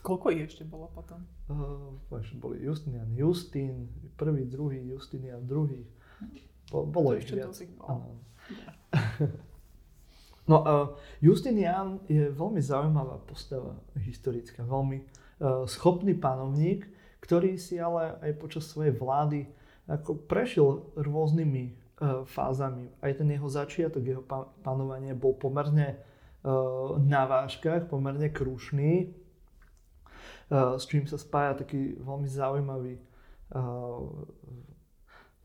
Koľko 0.07 0.31
ich 0.31 0.55
ešte 0.55 0.63
bolo 0.63 0.87
potom? 0.93 1.25
Uh, 1.47 1.95
boli 2.43 2.59
Justinian 2.59 3.07
Justín, 3.15 3.87
prvý, 4.19 4.51
druhý, 4.51 4.83
Justinian 4.83 5.47
druhý. 5.47 5.87
Bo, 6.75 6.83
bolo 6.83 7.15
ich 7.15 7.31
viac. 7.31 7.55
no 10.51 10.57
uh, 10.67 10.99
Justinian 11.23 12.03
je 12.11 12.35
veľmi 12.35 12.59
zaujímavá 12.59 13.23
postava 13.31 13.79
historická, 13.95 14.67
veľmi 14.67 15.07
uh, 15.39 15.71
schopný 15.71 16.19
panovník, 16.19 16.83
ktorý 17.27 17.59
si 17.59 17.83
ale 17.83 18.15
aj 18.23 18.33
počas 18.39 18.71
svojej 18.71 18.95
vlády 18.95 19.51
ako 19.91 20.15
prešiel 20.31 20.95
rôznymi 20.95 21.65
uh, 21.67 22.23
fázami. 22.23 22.95
Aj 23.03 23.11
ten 23.19 23.27
jeho 23.27 23.51
začiatok, 23.51 24.03
jeho 24.07 24.23
pa- 24.23 24.47
panovanie 24.63 25.11
bol 25.13 25.35
pomerne 25.35 25.99
uh, 25.99 26.95
na 27.03 27.27
vážkach, 27.27 27.91
pomerne 27.91 28.31
krušný 28.31 29.27
s 30.51 30.87
čím 30.87 31.11
sa 31.11 31.19
spája 31.19 31.67
taký 31.67 31.99
veľmi 31.99 32.31
zaujímavý 32.31 32.95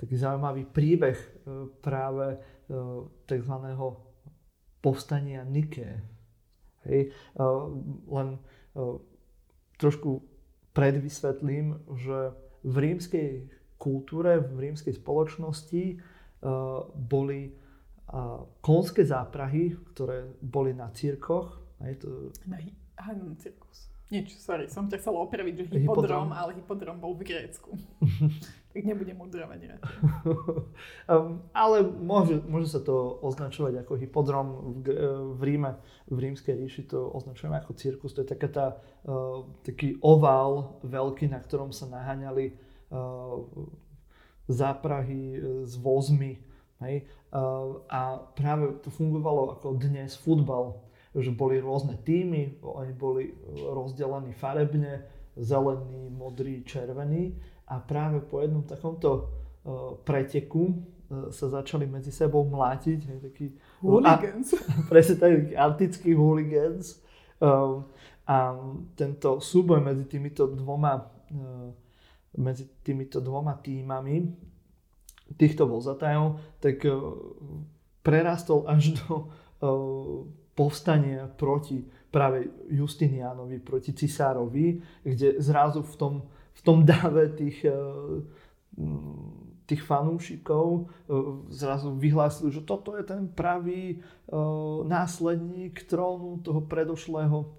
taký 0.01 0.17
zaujímavý 0.17 0.65
príbeh 0.65 1.13
e, 1.13 1.29
práve 1.77 2.33
e, 2.33 2.37
tzv. 3.29 3.53
povstania 4.81 5.45
Nike. 5.45 5.85
Hej. 6.81 7.13
Len 8.09 8.41
trošku 9.77 10.25
predvysvetlím, 10.71 11.79
že 11.99 12.31
v 12.61 12.75
rímskej 12.77 13.29
kultúre, 13.81 14.39
v 14.39 14.69
rímskej 14.69 14.93
spoločnosti 14.95 15.83
uh, 15.97 16.85
boli 16.93 17.61
konské 18.61 19.07
záprahy, 19.07 19.71
ktoré 19.95 20.35
boli 20.43 20.75
na 20.75 20.91
cirkoch. 20.91 21.63
Na, 21.79 21.87
na 23.07 23.35
cirkus. 23.39 23.90
Nič, 24.11 24.35
sorry, 24.43 24.67
som 24.67 24.91
ťa 24.91 24.99
chcela 24.99 25.23
opraviť, 25.23 25.53
že 25.55 25.63
hypodrom, 25.71 26.27
hypodrom. 26.27 26.27
ale 26.35 26.51
hypodrom 26.59 26.97
bol 26.99 27.15
v 27.15 27.31
Grécku. 27.31 27.71
tak 28.75 28.83
nebudem 28.83 29.15
mudrovať 29.15 29.59
radšej. 29.71 30.03
um, 31.07 31.39
ale 31.63 31.87
môže, 31.87 32.43
môže 32.43 32.75
sa 32.75 32.83
to 32.83 33.23
označovať 33.23 33.87
ako 33.87 33.93
hypodrom 33.95 34.47
v, 34.83 34.91
v 35.31 35.41
Ríme, 35.47 35.79
v 36.11 36.17
rímskej 36.27 36.59
ríši 36.59 36.91
to 36.91 37.07
označujeme 37.07 37.55
ako 37.55 37.71
cirkus. 37.79 38.11
To 38.19 38.27
je 38.27 38.35
taká 38.35 38.51
tá, 38.51 38.67
uh, 39.07 39.47
taký 39.63 39.95
ovál 40.03 40.75
veľký, 40.83 41.31
na 41.31 41.39
ktorom 41.39 41.71
sa 41.71 41.87
naháňali 41.87 42.51
uh, 42.91 43.47
záprahy 44.51 45.39
s 45.63 45.79
vozmi. 45.79 46.43
Hej? 46.83 47.07
A 47.87 48.01
práve 48.35 48.75
to 48.83 48.91
fungovalo 48.91 49.55
ako 49.55 49.79
dnes 49.79 50.19
futbal 50.19 50.83
že 51.11 51.31
boli 51.35 51.59
rôzne 51.59 51.99
týmy, 51.99 52.63
oni 52.63 52.93
boli 52.95 53.35
rozdelení 53.67 54.31
farebne, 54.31 55.03
zelený, 55.35 56.11
modrý, 56.11 56.63
červený 56.63 57.35
a 57.67 57.79
práve 57.83 58.23
po 58.23 58.39
jednom 58.39 58.63
takomto 58.63 59.09
uh, 59.11 59.95
preteku 60.03 60.71
uh, 60.71 61.27
sa 61.31 61.51
začali 61.51 61.87
medzi 61.87 62.11
sebou 62.11 62.47
mlátiť. 62.47 62.99
Hej, 63.07 63.19
taký, 63.31 63.45
hooligans. 63.83 64.55
A, 64.55 64.59
presne 64.91 65.15
taký 65.19 65.55
antický 65.55 66.11
hooligans. 66.15 66.99
A 68.21 68.53
tento 68.93 69.41
súboj 69.41 69.81
medzi 69.81 70.05
týmito 70.05 70.45
dvoma 70.45 71.09
medzi 72.37 72.69
týmito 72.85 73.19
dvoma 73.19 73.59
týmami 73.59 74.29
týchto 75.35 75.67
vozatajov, 75.67 76.39
tak 76.61 76.85
prerastol 78.05 78.67
až 78.67 78.95
do 79.01 79.31
povstania 80.61 81.25
proti 81.25 81.81
práve 82.13 82.45
Justinianovi, 82.69 83.57
proti 83.57 83.97
cisárovi, 83.97 84.77
kde 85.01 85.41
zrazu 85.41 85.81
v 85.81 85.95
tom, 85.97 86.13
v 86.53 86.61
tom 86.61 86.85
dáve 86.85 87.33
tých, 87.33 87.65
eh, 87.65 87.73
tých 89.65 89.81
fanúšikov 89.81 90.85
eh, 90.85 91.13
zrazu 91.49 91.97
vyhlásili, 91.97 92.53
že 92.53 92.61
toto 92.61 92.93
je 92.93 93.01
ten 93.09 93.25
pravý 93.25 93.97
eh, 93.97 94.03
následník 94.85 95.89
trónu 95.89 96.45
toho 96.45 96.61
predošlého 96.61 97.57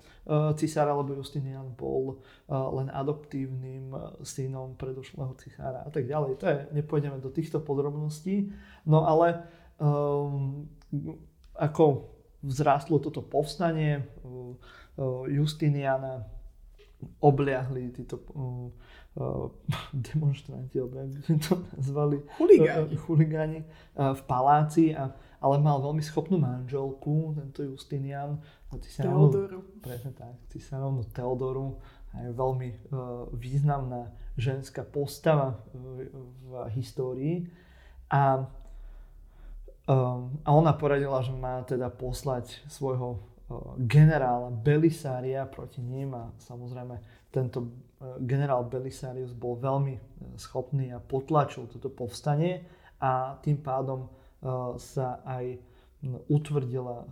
cisára, 0.55 0.95
lebo 0.95 1.19
Justinian 1.19 1.75
bol 1.75 2.23
len 2.47 2.87
adoptívnym 2.95 3.91
synom 4.23 4.79
predošlého 4.79 5.35
cisára 5.35 5.83
a 5.83 5.91
tak 5.91 6.07
ďalej. 6.07 6.39
To 6.39 6.47
je, 6.47 6.59
nepôjdeme 6.79 7.19
do 7.19 7.27
týchto 7.27 7.59
podrobností, 7.59 8.55
no 8.87 9.03
ale 9.03 9.43
um, 9.83 10.71
ako 11.59 12.12
vzrástlo 12.43 12.99
toto 12.99 13.23
povstanie 13.23 14.03
Justiniana, 15.27 16.27
obliahli 17.19 17.91
títo 17.97 18.21
demonstranti, 20.13 20.79
alebo 20.79 21.05
by 21.05 21.35
to 21.41 21.55
nazvali, 21.77 22.17
chuligáni, 22.39 22.95
chuligáni 22.97 23.61
v 23.97 24.23
paláci, 24.29 24.93
a, 24.95 25.11
ale 25.43 25.57
mal 25.59 25.83
veľmi 25.83 26.01
schopnú 26.05 26.39
manželku, 26.39 27.35
tento 27.37 27.67
Justinian, 27.67 28.39
Teodoru. 28.73 29.61
Presne 29.85 30.17
tak, 30.17 30.33
cisárovnu 30.49 31.05
Teodoru, 31.13 31.77
je 32.13 32.29
veľmi 32.29 32.69
uh, 32.69 33.25
významná 33.33 34.13
ženská 34.37 34.85
postava 34.85 35.65
v, 35.73 36.13
v 36.45 36.51
histórii. 36.77 37.49
A 38.13 38.45
Um, 39.83 40.39
a 40.47 40.55
ona 40.55 40.79
poradila, 40.79 41.27
že 41.27 41.35
má 41.35 41.59
teda 41.67 41.91
poslať 41.91 42.63
svojho 42.71 43.19
uh, 43.19 43.75
generála 43.83 44.55
Belisária 44.55 45.43
proti 45.43 45.83
ním 45.83 46.15
a 46.15 46.31
samozrejme 46.39 47.03
tento 47.35 47.67
uh, 47.67 48.15
generál 48.23 48.63
Belisarius 48.71 49.35
bol 49.35 49.59
veľmi 49.59 49.95
uh, 49.99 50.03
schopný 50.39 50.95
a 50.95 51.03
potlačil 51.03 51.67
toto 51.67 51.91
povstanie 51.91 52.63
a 53.03 53.35
tým 53.43 53.59
pádom 53.59 54.07
sa 54.75 55.23
aj 55.23 55.55
utvrdila 56.27 57.07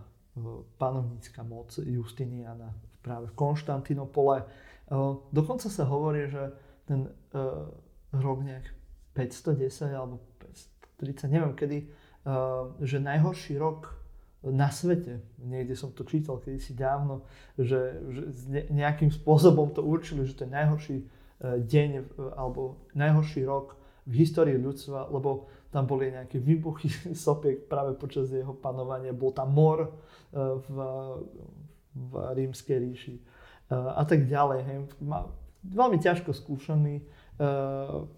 panovnícka 0.83 1.47
moc 1.47 1.71
Justiniana 1.79 2.75
práve 3.07 3.31
v 3.31 3.39
Konštantinopole. 3.39 4.43
Dokonca 5.31 5.71
sa 5.71 5.87
hovorí, 5.87 6.27
že 6.27 6.51
ten 6.91 7.07
rok 8.11 8.43
nejak 8.43 8.67
510 9.15 9.95
alebo 9.95 10.19
530, 10.99 11.31
neviem 11.31 11.55
kedy, 11.55 11.87
že 12.81 12.99
najhorší 13.01 13.57
rok 13.57 14.01
na 14.41 14.73
svete, 14.73 15.21
niekde 15.37 15.77
som 15.77 15.93
to 15.93 16.09
čítal 16.09 16.41
kedysi 16.41 16.73
dávno, 16.73 17.29
že, 17.61 18.01
že 18.09 18.25
nejakým 18.73 19.13
spôsobom 19.13 19.69
to 19.77 19.85
určili, 19.85 20.25
že 20.25 20.33
to 20.33 20.49
je 20.49 20.57
najhorší 20.57 20.97
e, 20.97 21.07
deň 21.61 21.91
alebo 22.41 22.81
najhorší 22.97 23.45
rok 23.45 23.77
v 24.09 24.25
histórii 24.25 24.57
ľudstva, 24.57 25.13
lebo 25.13 25.53
tam 25.69 25.85
boli 25.85 26.09
nejaké 26.09 26.41
výbuchy 26.41 26.89
sopiek 27.13 27.69
práve 27.69 27.93
počas 28.01 28.33
jeho 28.33 28.57
panovania, 28.57 29.13
bol 29.13 29.37
tam 29.37 29.53
mor 29.53 29.85
e, 29.85 29.91
v, 30.57 30.77
v 31.93 32.13
rímskej 32.41 32.77
ríši 32.81 33.17
a 33.71 34.03
tak 34.03 34.27
ďalej. 34.27 34.61
Hej. 34.67 34.79
Veľmi 35.63 36.03
ťažko 36.03 36.35
skúšaný 36.35 37.07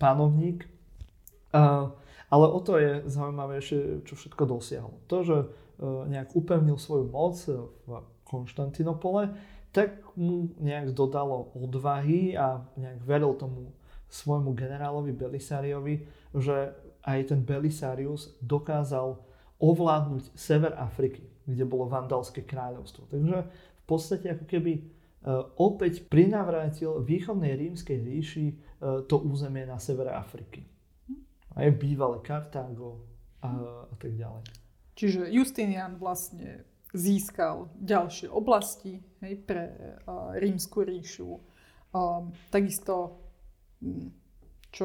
panovník. 0.00 0.64
Ale 2.32 2.48
o 2.48 2.60
to 2.64 2.80
je 2.80 3.04
zaujímavejšie, 3.12 4.08
čo 4.08 4.16
všetko 4.16 4.42
dosiahol. 4.48 4.96
To, 5.12 5.16
že 5.20 5.36
e, 5.44 5.46
nejak 5.84 6.32
upevnil 6.32 6.80
svoju 6.80 7.12
moc 7.12 7.36
v 7.44 8.00
Konštantinopole, 8.24 9.36
tak 9.68 10.00
mu 10.16 10.48
nejak 10.56 10.96
dodalo 10.96 11.52
odvahy 11.52 12.32
a 12.32 12.64
nejak 12.80 13.04
veril 13.04 13.36
tomu 13.36 13.76
svojmu 14.08 14.56
generálovi 14.56 15.12
Belisariovi, 15.12 16.08
že 16.32 16.72
aj 17.04 17.36
ten 17.36 17.44
Belisarius 17.44 18.32
dokázal 18.40 19.20
ovládnuť 19.60 20.32
sever 20.32 20.72
Afriky, 20.80 21.28
kde 21.44 21.68
bolo 21.68 21.84
vandalské 21.84 22.48
kráľovstvo. 22.48 23.12
Takže 23.12 23.38
v 23.52 23.84
podstate 23.84 24.32
ako 24.32 24.48
keby 24.48 24.72
e, 24.80 24.82
opäť 25.60 26.08
prinavrátil 26.08 26.96
východnej 27.04 27.60
rímskej 27.60 27.98
ríši 28.00 28.46
e, 28.48 28.54
to 29.04 29.20
územie 29.20 29.68
na 29.68 29.76
severe 29.76 30.16
Afriky 30.16 30.71
aj 31.56 31.68
bývalé 31.76 32.18
Kartágo 32.24 33.04
a, 33.42 33.50
a 33.88 33.94
tak 33.98 34.16
ďalej. 34.16 34.44
Čiže 34.92 35.20
Justinian 35.32 35.96
vlastne 35.96 36.64
získal 36.92 37.72
ďalšie 37.80 38.28
oblasti 38.28 39.00
hej, 39.24 39.34
pre 39.48 39.72
uh, 40.04 40.36
rímsku 40.36 40.84
ríšu. 40.84 41.40
Um, 41.92 42.32
takisto 42.52 43.20
čo 44.72 44.84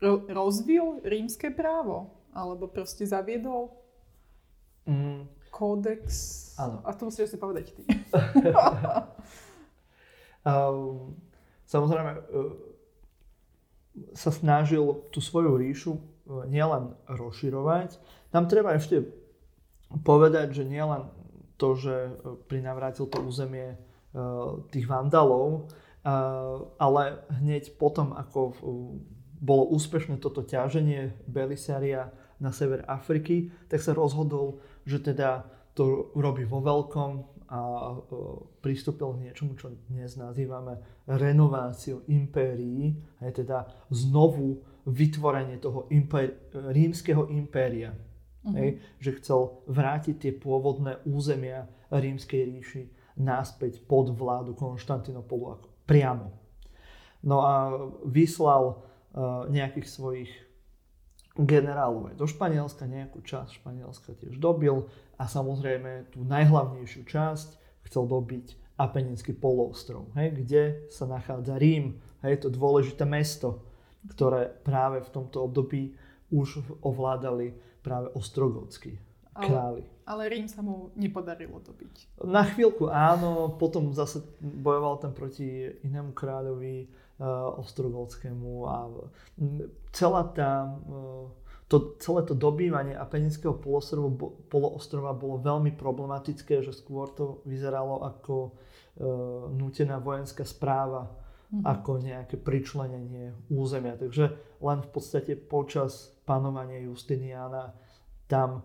ro- 0.00 0.24
rozvil 0.28 1.00
rímske 1.04 1.52
právo? 1.52 2.16
Alebo 2.36 2.68
proste 2.68 3.08
zaviedol 3.08 3.72
mm. 4.84 5.48
kódex? 5.48 6.04
Áno. 6.60 6.84
A 6.84 6.92
to 6.92 7.08
musíš 7.08 7.32
si 7.34 7.38
povedať 7.40 7.72
ty. 7.72 7.82
um, 10.44 11.16
samozrejme, 11.72 12.12
uh, 12.28 12.67
sa 14.14 14.30
snažil 14.30 15.04
tú 15.12 15.18
svoju 15.22 15.56
ríšu 15.58 15.92
e, 15.96 16.00
nielen 16.50 16.96
rozširovať. 17.08 17.98
Tam 18.32 18.50
treba 18.50 18.76
ešte 18.76 19.06
povedať, 20.04 20.52
že 20.52 20.64
nielen 20.68 21.08
to, 21.56 21.74
že 21.78 21.94
e, 21.94 22.12
prinavrátil 22.46 23.06
to 23.08 23.18
územie 23.22 23.74
e, 23.74 23.76
tých 24.72 24.86
vandalov, 24.88 25.68
ale 26.78 27.20
hneď 27.42 27.76
potom, 27.76 28.16
ako 28.16 28.56
bolo 29.44 29.68
úspešné 29.76 30.16
toto 30.16 30.40
ťaženie 30.40 31.12
Belisaria 31.28 32.08
na 32.40 32.48
sever 32.48 32.80
Afriky, 32.88 33.52
tak 33.68 33.84
sa 33.84 33.92
rozhodol, 33.92 34.62
že 34.88 35.04
teda 35.04 35.44
to 35.76 36.08
robí 36.16 36.48
vo 36.48 36.64
veľkom 36.64 37.37
a 37.48 37.96
pristúpil 38.60 39.08
k 39.16 39.22
niečomu, 39.28 39.56
čo 39.56 39.72
dnes 39.88 40.20
nazývame 40.20 40.76
renováciou 41.08 42.04
impérií, 42.04 42.92
aj 43.24 43.40
teda 43.40 43.64
znovu 43.88 44.60
vytvorenie 44.84 45.56
toho 45.56 45.88
impéri- 45.88 46.36
rímskeho 46.52 47.32
impéria. 47.32 47.96
Uh-huh. 48.44 48.52
Hej, 48.52 48.68
že 49.00 49.16
chcel 49.20 49.64
vrátiť 49.64 50.16
tie 50.20 50.32
pôvodné 50.36 51.00
územia 51.08 51.68
rímskej 51.88 52.42
ríši 52.52 52.82
náspäť 53.16 53.80
pod 53.88 54.12
vládu 54.12 54.52
Konštantinopolu 54.52 55.44
ako 55.58 55.68
priamo. 55.88 56.30
No 57.24 57.42
a 57.42 57.74
vyslal 58.06 58.76
uh, 58.76 59.48
nejakých 59.50 59.88
svojich 59.88 60.30
generálov 61.38 62.12
aj 62.12 62.16
do 62.18 62.26
Španielska, 62.26 62.90
nejakú 62.90 63.22
časť 63.22 63.62
Španielska 63.62 64.14
tiež 64.18 64.42
dobil 64.42 64.86
a 65.18 65.24
samozrejme 65.26 66.14
tú 66.14 66.22
najhlavnejšiu 66.22 67.02
časť 67.04 67.48
chcel 67.90 68.06
dobiť 68.06 68.78
Apeninský 68.78 69.34
poloostrov, 69.34 70.14
hej, 70.14 70.38
kde 70.38 70.62
sa 70.86 71.10
nachádza 71.10 71.58
Rím, 71.58 71.98
hej, 72.22 72.46
to 72.46 72.48
dôležité 72.48 73.02
mesto, 73.02 73.66
ktoré 74.06 74.46
práve 74.62 75.02
v 75.02 75.10
tomto 75.10 75.50
období 75.50 75.98
už 76.30 76.62
ovládali 76.86 77.58
práve 77.82 78.14
ostrogotsky 78.14 79.02
králi. 79.34 79.82
Ale, 80.06 80.06
ale 80.06 80.22
Rím 80.30 80.46
sa 80.46 80.60
mu 80.62 80.90
nepodarilo 80.98 81.62
dobiť. 81.62 82.22
Na 82.26 82.46
chvíľku 82.46 82.90
áno, 82.90 83.54
potom 83.58 83.94
zase 83.94 84.22
bojoval 84.38 84.98
tam 84.98 85.12
proti 85.14 85.70
inému 85.86 86.14
kráľovi 86.14 86.86
uh, 86.86 87.58
ostrogotskému 87.58 88.50
a 88.66 88.76
celá 89.94 90.22
tá 90.34 90.66
uh, 90.66 91.30
to, 91.68 92.00
celé 92.00 92.24
to 92.24 92.32
dobývanie 92.32 92.96
Apeninského 92.96 93.52
poloostrova 94.48 95.12
bolo 95.12 95.36
veľmi 95.36 95.76
problematické, 95.76 96.64
že 96.64 96.72
skôr 96.72 97.12
to 97.12 97.44
vyzeralo 97.44 98.08
ako 98.08 98.34
e, 98.40 98.50
nutená 99.52 100.00
vojenská 100.00 100.48
správa, 100.48 101.12
mm-hmm. 101.52 101.64
ako 101.68 101.90
nejaké 102.00 102.40
pričlenenie 102.40 103.36
územia. 103.52 104.00
Takže 104.00 104.24
len 104.64 104.78
v 104.80 104.88
podstate 104.88 105.36
počas 105.36 106.16
panovania 106.24 106.80
Justiniana 106.80 107.76
tam 108.24 108.60
e, 108.60 108.62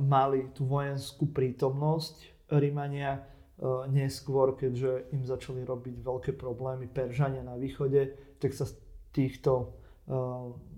mali 0.00 0.48
tú 0.56 0.64
vojenskú 0.64 1.28
prítomnosť 1.28 2.48
Rímania, 2.56 3.20
e, 3.20 3.88
neskôr, 3.92 4.56
keďže 4.56 5.12
im 5.12 5.28
začali 5.28 5.60
robiť 5.60 6.00
veľké 6.00 6.32
problémy 6.40 6.88
Peržania 6.88 7.44
na 7.44 7.60
východe, 7.60 8.16
tak 8.40 8.56
sa 8.56 8.64
z 8.64 8.80
týchto 9.12 9.52
e, 9.60 9.66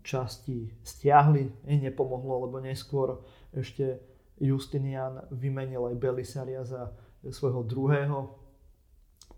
časti 0.07 0.71
stiahli, 0.87 1.67
im 1.67 1.81
nepomohlo, 1.83 2.47
lebo 2.47 2.63
neskôr 2.63 3.19
ešte 3.51 3.99
Justinian 4.39 5.27
vymenil 5.35 5.91
aj 5.91 5.97
Belisaria 5.99 6.63
za 6.63 6.95
svojho 7.27 7.67
druhého 7.67 8.19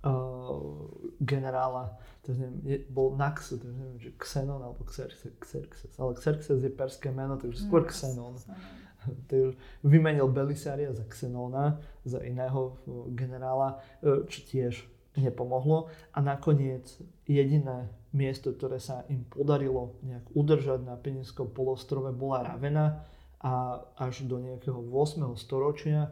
uh, 0.05 0.93
generála, 1.25 1.97
to 2.21 2.37
neviem, 2.37 2.61
je, 2.67 2.77
bol 2.93 3.17
Nax, 3.17 3.57
to 3.57 3.65
neviem, 3.65 3.97
že 3.97 4.13
Xenon 4.21 4.61
alebo 4.61 4.85
Xerxes, 4.85 5.33
Xerxes, 5.41 5.93
ale 5.97 6.13
Xerxes 6.19 6.61
je 6.61 6.69
perské 6.69 7.09
meno, 7.09 7.41
takže 7.41 7.65
skôr 7.65 7.89
Xenon. 7.89 8.37
vymenil 9.81 10.29
Belisaria 10.29 10.93
za 10.93 11.07
Xenona, 11.09 11.81
za 12.05 12.21
iného 12.21 12.77
uh, 12.85 13.09
generála, 13.15 13.81
uh, 14.05 14.27
čo 14.29 14.45
tiež 14.45 14.98
nepomohlo. 15.16 15.88
A 16.12 16.18
nakoniec 16.21 17.01
jediné 17.25 17.88
miesto, 18.12 18.53
ktoré 18.53 18.81
sa 18.81 19.05
im 19.12 19.25
podarilo 19.29 20.01
nejak 20.05 20.33
udržať 20.33 20.81
na 20.85 20.97
Peninskom 20.97 21.53
polostrove 21.53 22.12
bola 22.16 22.44
Ravena 22.44 23.05
a 23.38 23.85
až 24.01 24.27
do 24.27 24.40
nejakého 24.40 24.81
8. 24.81 25.37
storočia 25.38 26.09
e, 26.09 26.11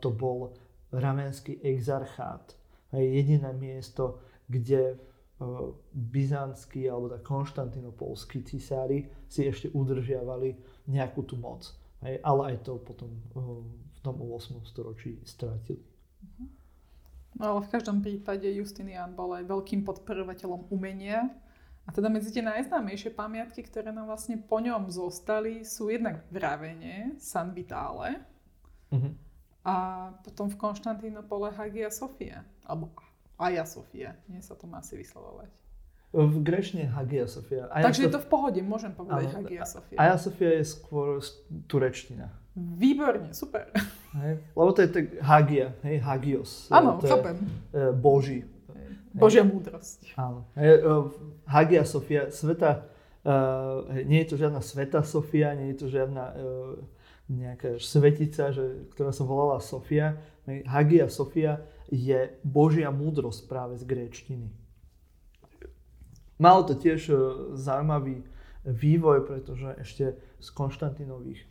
to 0.00 0.08
bol 0.10 0.56
Ravenský 0.90 1.60
exarchát. 1.60 2.56
Jediné 2.90 3.52
miesto, 3.52 4.24
kde 4.48 4.96
e, 4.96 4.96
byzantskí 5.92 6.88
alebo 6.88 7.12
tak 7.12 7.22
konštantinopolskí 7.28 8.42
cisári 8.48 9.06
si 9.28 9.44
ešte 9.44 9.68
udržiavali 9.76 10.56
nejakú 10.88 11.28
tú 11.28 11.36
moc. 11.36 11.68
Ale 12.00 12.56
aj 12.56 12.56
to 12.64 12.80
potom 12.80 13.12
e, 13.12 13.20
v 13.94 13.98
tom 14.00 14.16
8. 14.18 14.64
storočí 14.64 15.20
stratili. 15.28 15.84
Uh-huh. 15.84 16.57
No 17.36 17.56
ale 17.56 17.60
v 17.66 17.72
každom 17.72 18.00
prípade 18.00 18.48
Justinian 18.48 19.12
bol 19.12 19.36
aj 19.36 19.44
veľkým 19.44 19.84
podporovateľom 19.84 20.72
umenia. 20.72 21.28
A 21.88 21.92
teda 21.92 22.12
medzi 22.12 22.28
tie 22.28 22.44
najznámejšie 22.44 23.16
pamiatky, 23.16 23.64
ktoré 23.64 23.88
nám 23.92 24.12
vlastne 24.12 24.36
po 24.36 24.60
ňom 24.60 24.92
zostali, 24.92 25.64
sú 25.64 25.88
jednak 25.88 26.20
v 26.28 26.36
Ravene, 26.36 27.16
San 27.16 27.56
Vitale 27.56 28.20
uh-huh. 28.92 29.12
a 29.64 29.74
potom 30.20 30.52
v 30.52 30.60
Konštantínopole 30.60 31.48
Hagia 31.56 31.88
Sofia. 31.88 32.44
Alebo 32.68 32.92
Aja 33.40 33.64
Sofia, 33.64 34.20
nie 34.28 34.44
sa 34.44 34.52
to 34.52 34.68
má 34.68 34.84
asi 34.84 35.00
vyslovovať. 35.00 35.48
V 36.12 36.40
grečne 36.44 36.88
Hagia 36.92 37.24
Sofia. 37.24 37.72
Aja 37.72 37.88
Takže 37.88 38.04
Sof... 38.04 38.06
je 38.08 38.14
to 38.16 38.20
v 38.20 38.28
pohode, 38.28 38.60
môžem 38.60 38.92
povedať 38.92 39.32
ano, 39.32 39.36
Hagia 39.40 39.64
Sofia. 39.64 39.96
Aja 39.96 40.16
Sofia 40.20 40.50
je 40.60 40.64
skôr 40.68 41.24
turečtina. 41.64 42.36
Výborne, 42.52 43.32
super. 43.32 43.72
Hej? 44.18 44.34
Lebo 44.52 44.70
to 44.74 44.80
je 44.82 44.90
tak 44.90 45.06
Hagia, 45.22 45.74
hej, 45.86 45.96
Hagios. 46.02 46.66
Áno, 46.68 46.98
chápem. 46.98 47.36
Je, 47.70 47.92
Boží. 47.94 48.38
Hej. 48.44 48.88
Božia 49.14 49.42
múdrosť. 49.46 50.12
Áno. 50.18 50.44
Hej, 50.58 50.84
Hagia 51.48 51.82
Sofia, 51.88 52.28
sveta, 52.28 52.84
uh, 53.24 53.88
nie 54.04 54.20
je 54.26 54.28
to 54.34 54.36
žiadna 54.36 54.60
sveta 54.60 55.00
Sofia, 55.06 55.56
nie 55.56 55.72
je 55.72 55.78
to 55.80 55.86
žiadna 55.88 56.24
uh, 56.34 56.36
nejaká 57.28 57.80
svetica, 57.80 58.52
že, 58.52 58.88
ktorá 58.92 59.12
sa 59.12 59.24
volala 59.24 59.62
Sofia. 59.64 60.18
Hej, 60.44 60.68
Hagia 60.68 61.06
Sofia 61.08 61.64
je 61.88 62.28
Božia 62.44 62.92
múdrosť 62.92 63.48
práve 63.48 63.80
z 63.80 63.84
gréčtiny. 63.88 64.52
Malo 66.36 66.62
to 66.68 66.76
tiež 66.76 67.00
uh, 67.08 67.18
zaujímavý 67.56 68.22
vývoj, 68.68 69.24
pretože 69.24 69.68
ešte 69.80 70.04
z 70.38 70.48
Konštantinových 70.52 71.47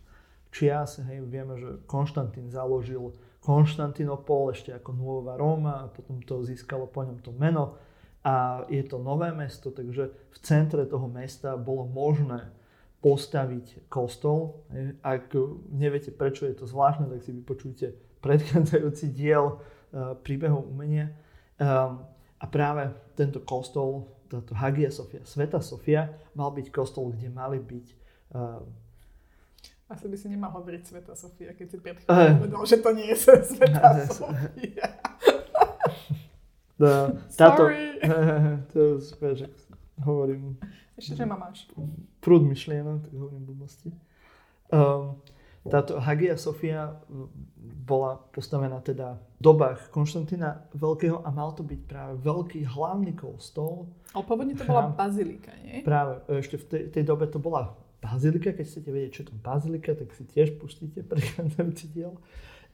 čias. 0.58 0.98
Hej, 0.98 1.22
vieme, 1.30 1.54
že 1.54 1.78
Konštantín 1.86 2.50
založil 2.50 3.14
Konštantinopol 3.38 4.50
ešte 4.50 4.74
ako 4.74 4.90
Nová 4.98 5.38
Róma 5.38 5.86
a 5.86 5.90
potom 5.94 6.18
to 6.26 6.42
získalo 6.42 6.90
po 6.90 7.06
ňom 7.06 7.22
to 7.22 7.30
meno. 7.30 7.78
A 8.26 8.66
je 8.66 8.82
to 8.82 8.98
nové 8.98 9.30
mesto, 9.30 9.70
takže 9.70 10.10
v 10.10 10.38
centre 10.42 10.82
toho 10.90 11.06
mesta 11.06 11.54
bolo 11.54 11.86
možné 11.86 12.50
postaviť 12.98 13.86
kostol. 13.86 14.66
Ak 15.06 15.30
neviete, 15.70 16.10
prečo 16.10 16.50
je 16.50 16.58
to 16.58 16.66
zvláštne, 16.66 17.06
tak 17.06 17.22
si 17.22 17.30
vypočujte 17.30 17.86
predchádzajúci 18.18 19.14
diel 19.14 19.54
uh, 19.54 20.18
príbehov 20.18 20.66
umenia. 20.66 21.14
Um, 21.62 22.02
a 22.42 22.44
práve 22.50 22.90
tento 23.14 23.38
kostol, 23.46 24.10
táto 24.26 24.54
Hagia 24.58 24.90
Sofia, 24.90 25.22
Sveta 25.22 25.62
Sofia, 25.62 26.10
mal 26.34 26.50
byť 26.50 26.66
kostol, 26.74 27.14
kde 27.14 27.30
mali 27.30 27.62
byť 27.62 27.86
uh, 28.34 28.58
asi 29.88 30.04
by 30.04 30.16
si 30.20 30.26
nemal 30.28 30.52
hovoriť 30.52 30.82
Sveta 30.84 31.14
Sofia, 31.16 31.56
keď 31.56 31.66
si 31.66 31.76
pred 31.80 31.96
chvíľou 31.96 32.44
povedal, 32.44 32.62
že 32.68 32.76
to 32.84 32.90
nie 32.92 33.08
je 33.08 33.16
Sveta 33.18 33.88
Sofia. 34.12 34.86
No, 36.78 37.10
táto, 37.34 37.66
to 38.70 39.02
super, 39.02 39.34
že 39.34 39.50
hovorím. 39.98 40.54
Ešte, 40.94 41.18
že 41.18 41.26
ma 41.26 41.34
máš. 41.34 41.66
Prúd 42.22 42.46
myšlienok, 42.46 43.02
tak 43.02 43.14
hovorím 43.18 43.50
blbosti. 43.50 43.90
Um, 44.70 45.18
táto 45.66 45.98
Hagia 45.98 46.38
Sofia 46.38 46.94
bola 47.82 48.22
postavená 48.30 48.78
teda 48.78 49.18
v 49.38 49.40
dobách 49.42 49.90
Konštantína 49.90 50.70
Veľkého 50.70 51.18
a 51.26 51.34
mal 51.34 51.50
to 51.58 51.66
byť 51.66 51.80
práve 51.82 52.14
veľký 52.22 52.62
hlavný 52.62 53.10
kostol. 53.18 53.90
Ale 54.14 54.22
pôvodne 54.22 54.54
to 54.54 54.62
bola 54.62 54.86
bazilika, 54.94 55.50
nie? 55.58 55.82
Práve, 55.82 56.22
ešte 56.30 56.62
v 56.62 56.64
tej, 56.70 56.82
tej 56.94 57.04
dobe 57.04 57.26
to 57.26 57.42
bola 57.42 57.74
bazilika, 57.98 58.54
keď 58.54 58.64
chcete 58.66 58.90
vedieť, 58.90 59.10
čo 59.12 59.20
je 59.22 59.28
to 59.30 59.36
bazilika, 59.38 59.92
tak 59.94 60.10
si 60.14 60.24
tiež 60.26 60.58
pustíte 60.58 61.02
prechádzajúci 61.10 61.86
diel. 61.92 62.18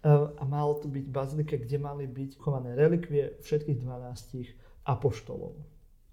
A 0.04 0.44
malo 0.44 0.76
to 0.84 0.86
byť 0.92 1.06
bazilika, 1.08 1.56
kde 1.56 1.80
mali 1.80 2.04
byť 2.04 2.36
chované 2.36 2.76
relikvie 2.76 3.40
všetkých 3.40 3.80
12 3.80 4.84
apoštolov. 4.84 5.56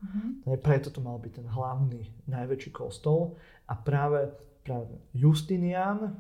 Mm-hmm. 0.02 0.64
Preto 0.64 0.90
to 0.90 1.04
mal 1.04 1.22
byť 1.22 1.44
ten 1.44 1.48
hlavný, 1.52 2.02
najväčší 2.26 2.72
kostol. 2.74 3.38
A 3.70 3.78
práve, 3.78 4.34
práve 4.66 4.98
Justinian, 5.14 6.08
e, 6.08 6.12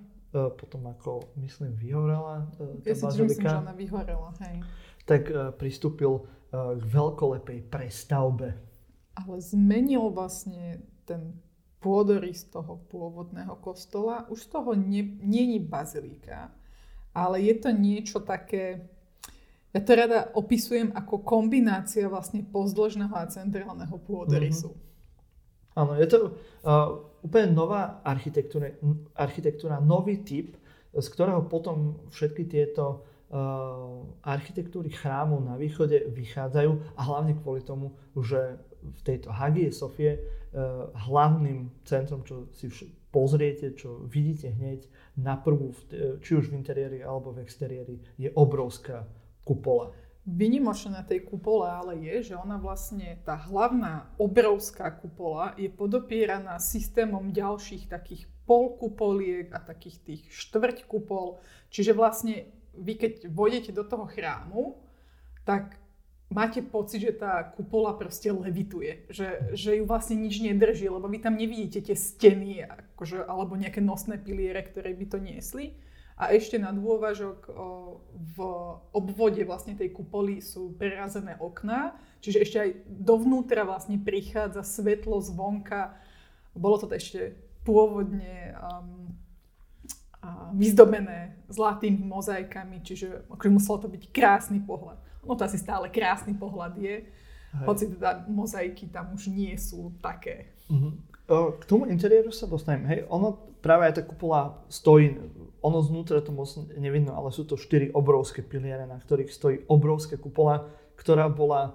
potom 0.53 0.85
ako, 0.85 1.33
myslím, 1.41 1.73
vyhorela 1.79 2.45
e, 2.61 2.83
tá 2.85 2.93
ja 2.93 2.99
bazilika. 3.01 3.41
Myslím, 3.41 3.65
že 3.65 3.79
vyhorela, 3.79 4.29
hej. 4.45 4.55
Tak 5.09 5.21
e, 5.31 5.33
pristúpil 5.55 6.27
k 6.51 6.83
veľkolepej 6.83 7.71
prestavbe. 7.71 8.59
Ale 9.15 9.39
zmenil 9.39 10.11
vlastne 10.11 10.83
ten 11.07 11.39
pôdorys 11.81 12.45
toho 12.47 12.85
pôvodného 12.87 13.57
kostola. 13.59 14.29
Už 14.29 14.45
z 14.45 14.49
toho 14.53 14.77
nie, 14.77 15.17
je 15.25 15.59
bazilika, 15.59 16.53
ale 17.11 17.41
je 17.41 17.55
to 17.57 17.69
niečo 17.73 18.21
také, 18.21 18.85
ja 19.73 19.81
to 19.81 19.91
rada 19.97 20.29
opisujem 20.37 20.93
ako 20.93 21.25
kombinácia 21.25 22.05
vlastne 22.05 22.45
pozdĺžneho 22.45 23.11
a 23.11 23.25
centrálneho 23.27 23.97
pôdorysu. 23.97 24.71
Mm-hmm. 24.71 24.89
Áno, 25.71 25.95
je 25.97 26.07
to 26.07 26.17
uh, 26.61 27.01
úplne 27.25 27.55
nová 27.55 28.03
architektúra, 28.05 28.75
architektúra, 29.15 29.81
nový 29.81 30.21
typ, 30.21 30.59
z 30.91 31.07
ktorého 31.07 31.47
potom 31.47 32.05
všetky 32.11 32.45
tieto 32.45 33.07
architektúry 34.27 34.91
chrámov 34.91 35.39
na 35.39 35.55
východe 35.55 36.03
vychádzajú 36.11 36.99
a 36.99 37.01
hlavne 37.01 37.39
kvôli 37.39 37.63
tomu, 37.63 37.95
že 38.19 38.59
v 38.83 38.99
tejto 39.07 39.31
Hagie 39.31 39.71
Sofie 39.71 40.19
hlavným 40.95 41.71
centrom, 41.87 42.27
čo 42.27 42.51
si 42.51 42.67
pozriete, 43.11 43.75
čo 43.75 44.07
vidíte 44.07 44.51
hneď 44.55 44.87
na 45.19 45.35
prvú, 45.35 45.75
či 46.23 46.31
už 46.35 46.51
v 46.51 46.57
interiéri 46.59 46.99
alebo 47.03 47.35
v 47.35 47.43
exteriéri, 47.43 47.99
je 48.15 48.31
obrovská 48.35 49.07
kupola. 49.43 49.91
Vynimočné 50.21 50.93
na 50.93 51.01
tej 51.01 51.25
kupole 51.25 51.65
ale 51.65 51.97
je, 51.97 52.31
že 52.31 52.35
ona 52.37 52.61
vlastne, 52.61 53.17
tá 53.25 53.33
hlavná 53.33 54.13
obrovská 54.21 54.93
kupola 54.93 55.57
je 55.57 55.65
podopieraná 55.65 56.61
systémom 56.61 57.33
ďalších 57.33 57.89
takých 57.89 58.29
polkupoliek 58.45 59.49
a 59.49 59.57
takých 59.57 59.97
tých 60.05 60.21
štvrť 60.29 60.85
kupol. 60.85 61.41
Čiže 61.73 61.97
vlastne 61.97 62.53
vy 62.77 63.01
keď 63.01 63.33
vojdete 63.33 63.71
do 63.73 63.81
toho 63.81 64.05
chrámu, 64.05 64.77
tak 65.41 65.80
máte 66.31 66.63
pocit, 66.63 67.03
že 67.03 67.13
tá 67.13 67.43
kupola 67.43 67.91
proste 67.93 68.31
levituje, 68.31 69.05
že, 69.11 69.51
že 69.51 69.77
ju 69.77 69.83
vlastne 69.83 70.15
nič 70.15 70.39
nedrží, 70.39 70.87
lebo 70.87 71.05
vy 71.11 71.19
tam 71.19 71.35
nevidíte 71.35 71.83
tie 71.83 71.93
steny 71.93 72.63
akože, 72.95 73.27
alebo 73.27 73.59
nejaké 73.59 73.83
nosné 73.83 74.15
piliere, 74.15 74.63
ktoré 74.63 74.95
by 74.95 75.05
to 75.11 75.17
niesli. 75.19 75.75
A 76.21 76.31
ešte 76.37 76.61
na 76.61 76.69
dôvažok 76.69 77.49
v 78.13 78.37
obvode 78.93 79.41
vlastne 79.41 79.73
tej 79.73 79.89
kupoly 79.89 80.37
sú 80.37 80.69
prerazené 80.77 81.33
okná, 81.41 81.97
čiže 82.21 82.41
ešte 82.45 82.57
aj 82.61 82.69
dovnútra 82.85 83.65
vlastne 83.65 83.97
prichádza 83.97 84.61
svetlo 84.61 85.17
zvonka. 85.17 85.97
Bolo 86.53 86.77
to 86.77 86.93
ešte 86.93 87.33
pôvodne 87.65 88.53
um, 88.53 89.09
vyzdobené 90.53 91.41
zlatými 91.49 92.05
mozaikami, 92.05 92.85
čiže 92.85 93.25
akože 93.25 93.49
muselo 93.49 93.77
to 93.81 93.87
byť 93.89 94.03
krásny 94.13 94.61
pohľad. 94.61 95.01
No 95.21 95.37
to 95.37 95.45
asi 95.45 95.57
stále 95.61 95.87
krásny 95.93 96.33
pohľad 96.33 96.73
je, 96.81 97.05
Hej. 97.05 97.65
hoci 97.67 97.83
teda 97.93 98.25
mozaiky 98.25 98.89
tam 98.89 99.13
už 99.13 99.29
nie 99.29 99.53
sú 99.59 99.93
také. 100.01 100.53
Uh-huh. 100.71 100.97
K 101.57 101.63
tomu 101.69 101.87
interiéru 101.87 102.33
sa 102.33 102.49
dostanem. 102.49 102.89
Hej, 102.89 102.99
ono 103.07 103.37
práve 103.61 103.87
aj 103.87 104.01
tá 104.01 104.03
kupola 104.03 104.59
stojí 104.67 105.15
ono 105.61 105.79
znútra 105.85 106.19
to 106.25 106.33
moc 106.33 106.49
nevidno, 106.73 107.13
ale 107.13 107.29
sú 107.29 107.45
to 107.45 107.53
štyri 107.53 107.93
obrovské 107.93 108.41
piliere, 108.41 108.89
na 108.89 108.97
ktorých 108.97 109.29
stojí 109.29 109.57
obrovská 109.69 110.17
kupola, 110.17 110.65
ktorá 110.97 111.29
bola 111.29 111.61
e, 111.69 111.71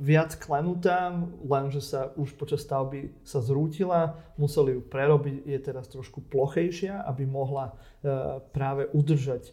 viac 0.00 0.40
klenutá, 0.40 1.12
lenže 1.44 1.84
sa 1.84 2.16
už 2.16 2.32
počas 2.40 2.64
stavby 2.64 3.12
sa 3.20 3.44
zrútila, 3.44 4.16
museli 4.40 4.80
ju 4.80 4.82
prerobiť, 4.88 5.44
je 5.44 5.58
teraz 5.60 5.92
trošku 5.92 6.24
plochejšia, 6.32 7.04
aby 7.04 7.28
mohla 7.28 7.76
e, 8.00 8.40
práve 8.56 8.88
udržať 8.96 9.52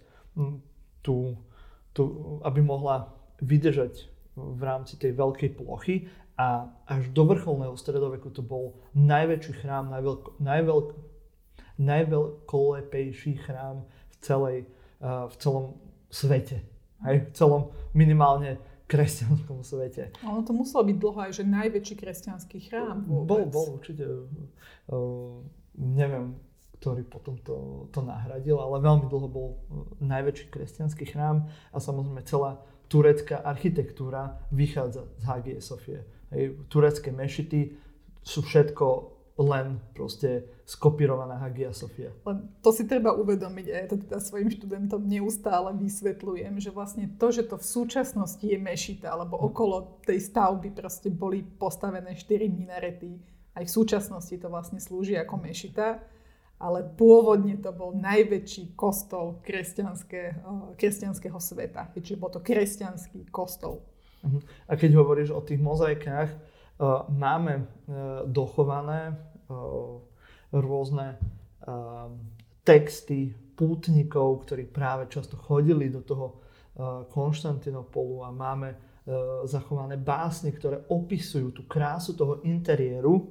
tú, 1.04 1.36
tú 1.94 2.42
aby 2.42 2.60
mohla 2.62 3.14
vydržať 3.42 4.10
v 4.34 4.62
rámci 4.66 4.98
tej 4.98 5.14
veľkej 5.14 5.50
plochy 5.62 6.10
a 6.34 6.66
až 6.90 7.14
do 7.14 7.30
vrcholného 7.30 7.78
stredoveku 7.78 8.34
to 8.34 8.42
bol 8.42 8.82
najväčší 8.98 9.62
chrám, 9.62 9.94
najveľko, 9.94 10.42
najveľk, 10.42 10.88
najveľkolepejší 11.78 13.34
chrám 13.46 13.86
v, 13.86 14.16
celej, 14.26 14.58
uh, 15.06 15.30
v 15.30 15.36
celom 15.38 15.66
svete. 16.10 16.66
Hej? 17.06 17.30
V 17.30 17.32
celom 17.38 17.62
minimálne 17.94 18.58
kresťanskom 18.90 19.62
svete. 19.62 20.10
Ono 20.26 20.42
to 20.42 20.54
muselo 20.54 20.82
byť 20.90 20.98
dlho 20.98 21.20
aj, 21.30 21.32
že 21.38 21.44
najväčší 21.46 21.96
kresťanský 22.02 22.58
chrám 22.70 23.06
vôbec. 23.06 23.50
Bol, 23.50 23.54
bol 23.54 23.68
určite. 23.78 24.06
Uh, 24.90 25.46
neviem, 25.78 26.34
ktorý 26.84 27.08
potom 27.08 27.40
to, 27.40 27.88
to 27.96 28.04
nahradil, 28.04 28.60
ale 28.60 28.84
veľmi 28.84 29.08
dlho 29.08 29.28
bol 29.32 29.56
najväčší 30.04 30.52
kresťanský 30.52 31.16
chrám 31.16 31.48
a 31.72 31.80
samozrejme 31.80 32.28
celá 32.28 32.60
turecká 32.92 33.40
architektúra 33.40 34.44
vychádza 34.52 35.08
z 35.16 35.24
Hagie 35.24 35.58
Sofie. 35.64 36.04
Hej, 36.36 36.60
turecké 36.68 37.16
mešity 37.16 37.80
sú 38.20 38.44
všetko 38.44 39.16
len 39.40 39.80
proste 39.96 40.46
skopírovaná 40.68 41.40
Hagia 41.40 41.72
Sofia. 41.72 42.12
Len 42.28 42.52
to 42.60 42.76
si 42.76 42.84
treba 42.84 43.16
uvedomiť 43.16 43.66
a 43.72 43.76
ja 43.80 43.86
to 43.88 43.98
teda 44.04 44.20
svojim 44.20 44.52
študentom 44.52 45.08
neustále 45.08 45.72
vysvetľujem, 45.80 46.60
že 46.60 46.70
vlastne 46.70 47.08
to, 47.16 47.32
že 47.32 47.48
to 47.48 47.56
v 47.58 47.66
súčasnosti 47.66 48.44
je 48.44 48.60
mešita, 48.60 49.08
alebo 49.08 49.40
okolo 49.40 50.04
tej 50.04 50.20
stavby 50.20 50.76
proste 50.76 51.08
boli 51.08 51.48
postavené 51.48 52.12
štyri 52.14 52.52
minarety, 52.52 53.18
aj 53.56 53.64
v 53.66 53.72
súčasnosti 53.72 54.36
to 54.36 54.52
vlastne 54.52 54.84
slúži 54.84 55.16
ako 55.16 55.40
mešita, 55.40 56.12
ale 56.60 56.86
pôvodne 56.96 57.60
to 57.60 57.74
bol 57.76 57.92
najväčší 57.96 58.78
kostol 58.78 59.42
kresťanského, 59.44 60.78
kresťanského 60.80 61.40
sveta. 61.40 61.92
Čiže 61.96 62.20
bol 62.20 62.32
to 62.32 62.40
kresťanský 62.40 63.30
kostol. 63.34 63.84
Mhm. 64.24 64.40
A 64.70 64.74
keď 64.80 64.92
hovoríš 64.96 65.36
o 65.36 65.44
tých 65.44 65.60
mozaikách, 65.60 66.32
máme 67.12 67.54
e, 67.54 67.64
dochované 68.26 69.14
rôzne 70.54 71.18
texty 72.64 73.34
pútnikov, 73.54 74.46
ktorí 74.48 74.68
práve 74.68 75.08
často 75.12 75.38
chodili 75.38 75.90
do 75.94 76.02
toho 76.02 76.42
Konštantinopolu 77.14 78.26
a 78.26 78.34
máme 78.34 78.74
zachované 79.46 80.00
básne, 80.00 80.50
ktoré 80.50 80.90
opisujú 80.90 81.54
tú 81.54 81.62
krásu 81.70 82.18
toho 82.18 82.42
interiéru. 82.48 83.30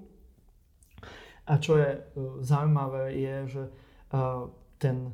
A 1.46 1.58
čo 1.58 1.74
je 1.74 1.98
zaujímavé 2.40 3.18
je, 3.18 3.36
že 3.46 3.64
ten 4.78 5.10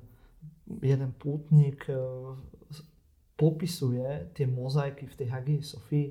jeden 0.85 1.11
pútnik 1.17 1.89
popisuje 3.39 4.35
tie 4.35 4.51
mozaiky 4.51 5.07
v 5.07 5.15
tej 5.15 5.29
Hagii 5.31 5.63
Sofii 5.63 6.07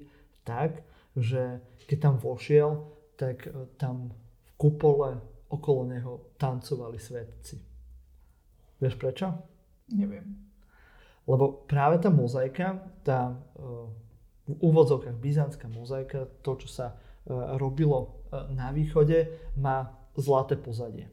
tak, 0.48 0.80
že 1.12 1.60
keď 1.92 1.98
tam 2.00 2.16
vošiel, 2.24 2.88
tak 3.20 3.52
e, 3.52 3.68
tam 3.76 4.16
v 4.16 4.52
kupole 4.56 5.20
okolo 5.52 5.92
neho 5.92 6.14
tancovali 6.40 6.96
svetci. 6.96 7.60
Vieš 8.80 8.96
prečo? 8.96 9.28
Neviem. 9.92 10.24
Lebo 11.28 11.68
práve 11.68 12.00
tá 12.00 12.08
mozaika, 12.08 12.80
tá 13.04 13.36
e, 13.36 13.36
v 14.48 14.54
úvodzovkách 14.64 15.20
byzantská 15.20 15.68
mozaika, 15.68 16.32
to, 16.40 16.56
čo 16.64 16.68
sa 16.72 16.88
e, 16.96 16.96
robilo 17.60 18.24
na 18.56 18.72
východe, 18.76 19.52
má 19.60 19.88
zlaté 20.18 20.58
pozadie. 20.58 21.08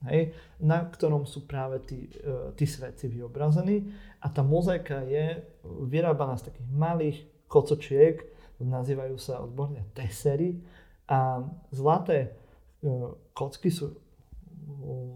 Hej, 0.00 0.32
na 0.64 0.88
ktorom 0.88 1.28
sú 1.28 1.44
práve 1.44 1.84
tí, 1.84 2.08
tí 2.56 2.64
svetci 2.64 3.12
vyobrazení. 3.12 3.84
A 4.24 4.32
tá 4.32 4.40
mozaika 4.40 5.04
je 5.04 5.44
vyrábaná 5.64 6.40
z 6.40 6.48
takých 6.48 6.68
malých 6.72 7.18
kocočiek, 7.52 8.16
nazývajú 8.60 9.16
sa 9.20 9.44
odborne 9.44 9.84
tesery 9.96 10.60
a 11.08 11.44
zlaté 11.72 12.18
e, 12.22 12.28
kocky 13.32 13.72
sú, 13.72 13.96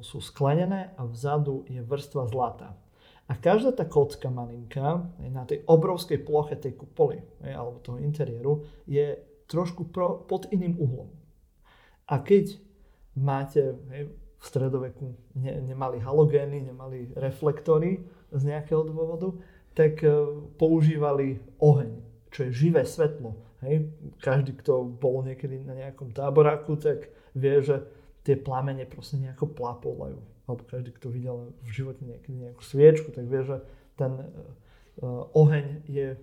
sú 0.00 0.18
sklenené 0.20 0.96
a 0.96 1.04
vzadu 1.04 1.68
je 1.68 1.80
vrstva 1.84 2.26
zlata. 2.28 2.74
A 3.24 3.40
každá 3.40 3.72
tá 3.72 3.88
kocka 3.88 4.28
malinká 4.28 5.00
na 5.32 5.48
tej 5.48 5.64
obrovskej 5.64 6.20
ploche 6.28 6.60
tej 6.60 6.76
kupoly 6.76 7.24
alebo 7.40 7.80
toho 7.80 7.96
interiéru 7.96 8.68
je 8.84 9.16
trošku 9.48 9.88
pro, 9.88 10.28
pod 10.28 10.44
iným 10.52 10.76
uhlom. 10.76 11.08
A 12.04 12.20
keď 12.20 12.60
máte 13.16 13.74
hej, 13.94 14.10
v 14.14 14.44
stredoveku 14.44 15.14
ne, 15.38 15.52
nemali 15.62 15.98
halogény, 16.02 16.68
nemali 16.68 17.14
reflektory 17.16 18.04
z 18.34 18.42
nejakého 18.44 18.84
dôvodu, 18.84 19.32
tak 19.74 20.02
uh, 20.04 20.44
používali 20.58 21.40
oheň 21.58 22.14
čo 22.34 22.50
je 22.50 22.66
živé 22.66 22.82
svetlo. 22.82 23.38
Hej? 23.62 23.94
Každý, 24.18 24.58
kto 24.58 24.90
bol 24.90 25.22
niekedy 25.22 25.62
na 25.62 25.78
nejakom 25.78 26.10
táboráku, 26.10 26.74
tak 26.74 27.06
vie, 27.38 27.62
že 27.62 27.86
tie 28.26 28.34
plamene 28.34 28.82
proste 28.90 29.22
nejako 29.22 29.54
plapolajú. 29.54 30.18
Alebo 30.50 30.66
každý, 30.66 30.90
kto 30.98 31.14
videl 31.14 31.54
v 31.62 31.70
živote 31.70 32.02
niekedy 32.02 32.50
nejakú 32.50 32.66
sviečku, 32.66 33.14
tak 33.14 33.30
vie, 33.30 33.46
že 33.46 33.62
ten 33.94 34.18
uh, 34.18 35.30
oheň 35.30 35.86
je 35.86 36.18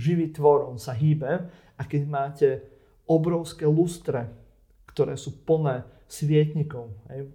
živý 0.00 0.32
tvor, 0.32 0.64
on 0.64 0.80
sa 0.80 0.96
hýbe 0.96 1.52
a 1.76 1.82
keď 1.84 2.02
máte 2.08 2.48
obrovské 3.04 3.68
lustre, 3.68 4.32
ktoré 4.88 5.20
sú 5.20 5.44
plné 5.44 5.84
svietnikov, 6.06 6.94
hej, 7.10 7.26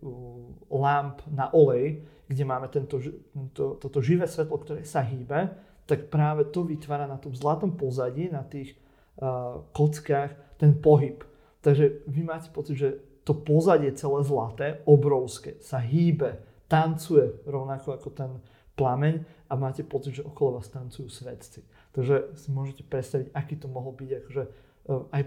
lamp 0.72 1.22
na 1.28 1.52
olej, 1.52 2.08
kde 2.32 2.44
máme 2.48 2.72
tento, 2.72 2.98
tento, 3.36 3.76
toto 3.76 4.00
živé 4.00 4.24
svetlo, 4.24 4.56
ktoré 4.64 4.82
sa 4.88 5.04
hýbe, 5.04 5.52
tak 5.84 6.08
práve 6.08 6.48
to 6.48 6.64
vytvára 6.64 7.04
na 7.04 7.20
tom 7.20 7.36
zlatom 7.36 7.76
pozadí, 7.76 8.32
na 8.32 8.48
tých 8.48 8.80
uh, 9.20 9.60
kockách 9.76 10.56
ten 10.56 10.80
pohyb. 10.80 11.20
Takže 11.60 12.08
vy 12.08 12.22
máte 12.24 12.48
pocit, 12.56 12.80
že 12.80 12.90
to 13.28 13.36
pozadie 13.36 13.92
celé 13.94 14.24
zlaté, 14.24 14.80
obrovské, 14.88 15.60
sa 15.60 15.84
hýbe, 15.84 16.40
tancuje 16.72 17.44
rovnako 17.44 18.00
ako 18.00 18.10
ten 18.16 18.32
plameň 18.80 19.22
a 19.52 19.54
máte 19.60 19.84
pocit, 19.84 20.24
že 20.24 20.26
okolo 20.26 20.58
vás 20.58 20.72
tancujú 20.72 21.12
svetci. 21.12 21.68
Takže 21.92 22.40
si 22.40 22.50
môžete 22.56 22.88
predstaviť, 22.88 23.36
aký 23.36 23.60
to 23.60 23.68
mohol 23.68 23.92
byť 23.92 24.10
akože, 24.24 24.44
aj, 25.12 25.24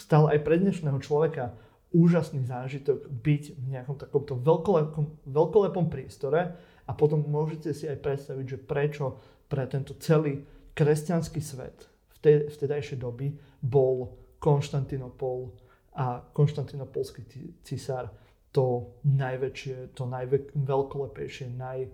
stále 0.00 0.26
aj 0.34 0.40
pre 0.40 0.56
dnešného 0.56 0.98
človeka 1.04 1.52
úžasný 1.92 2.44
zážitok 2.44 3.08
byť 3.08 3.42
v 3.56 3.66
nejakom 3.72 3.96
takomto 3.96 4.36
veľkolepom, 4.36 5.24
veľkolepom 5.24 5.86
priestore 5.88 6.52
a 6.84 6.90
potom 6.92 7.24
môžete 7.24 7.72
si 7.72 7.88
aj 7.88 8.00
predstaviť, 8.00 8.44
že 8.44 8.58
prečo 8.60 9.06
pre 9.48 9.64
tento 9.64 9.96
celý 9.96 10.44
kresťanský 10.76 11.40
svet 11.40 11.88
v 11.88 12.16
tej, 12.20 12.34
vtedajšej 12.52 12.98
doby 13.00 13.32
bol 13.64 14.14
Konštantinopol 14.38 15.50
a 15.98 16.22
konštantinopolský 16.30 17.26
cisár 17.66 18.14
to 18.54 18.94
najväčšie, 19.02 19.98
to 19.98 20.06
najveľkolepejšie, 20.06 21.50
naj, 21.58 21.90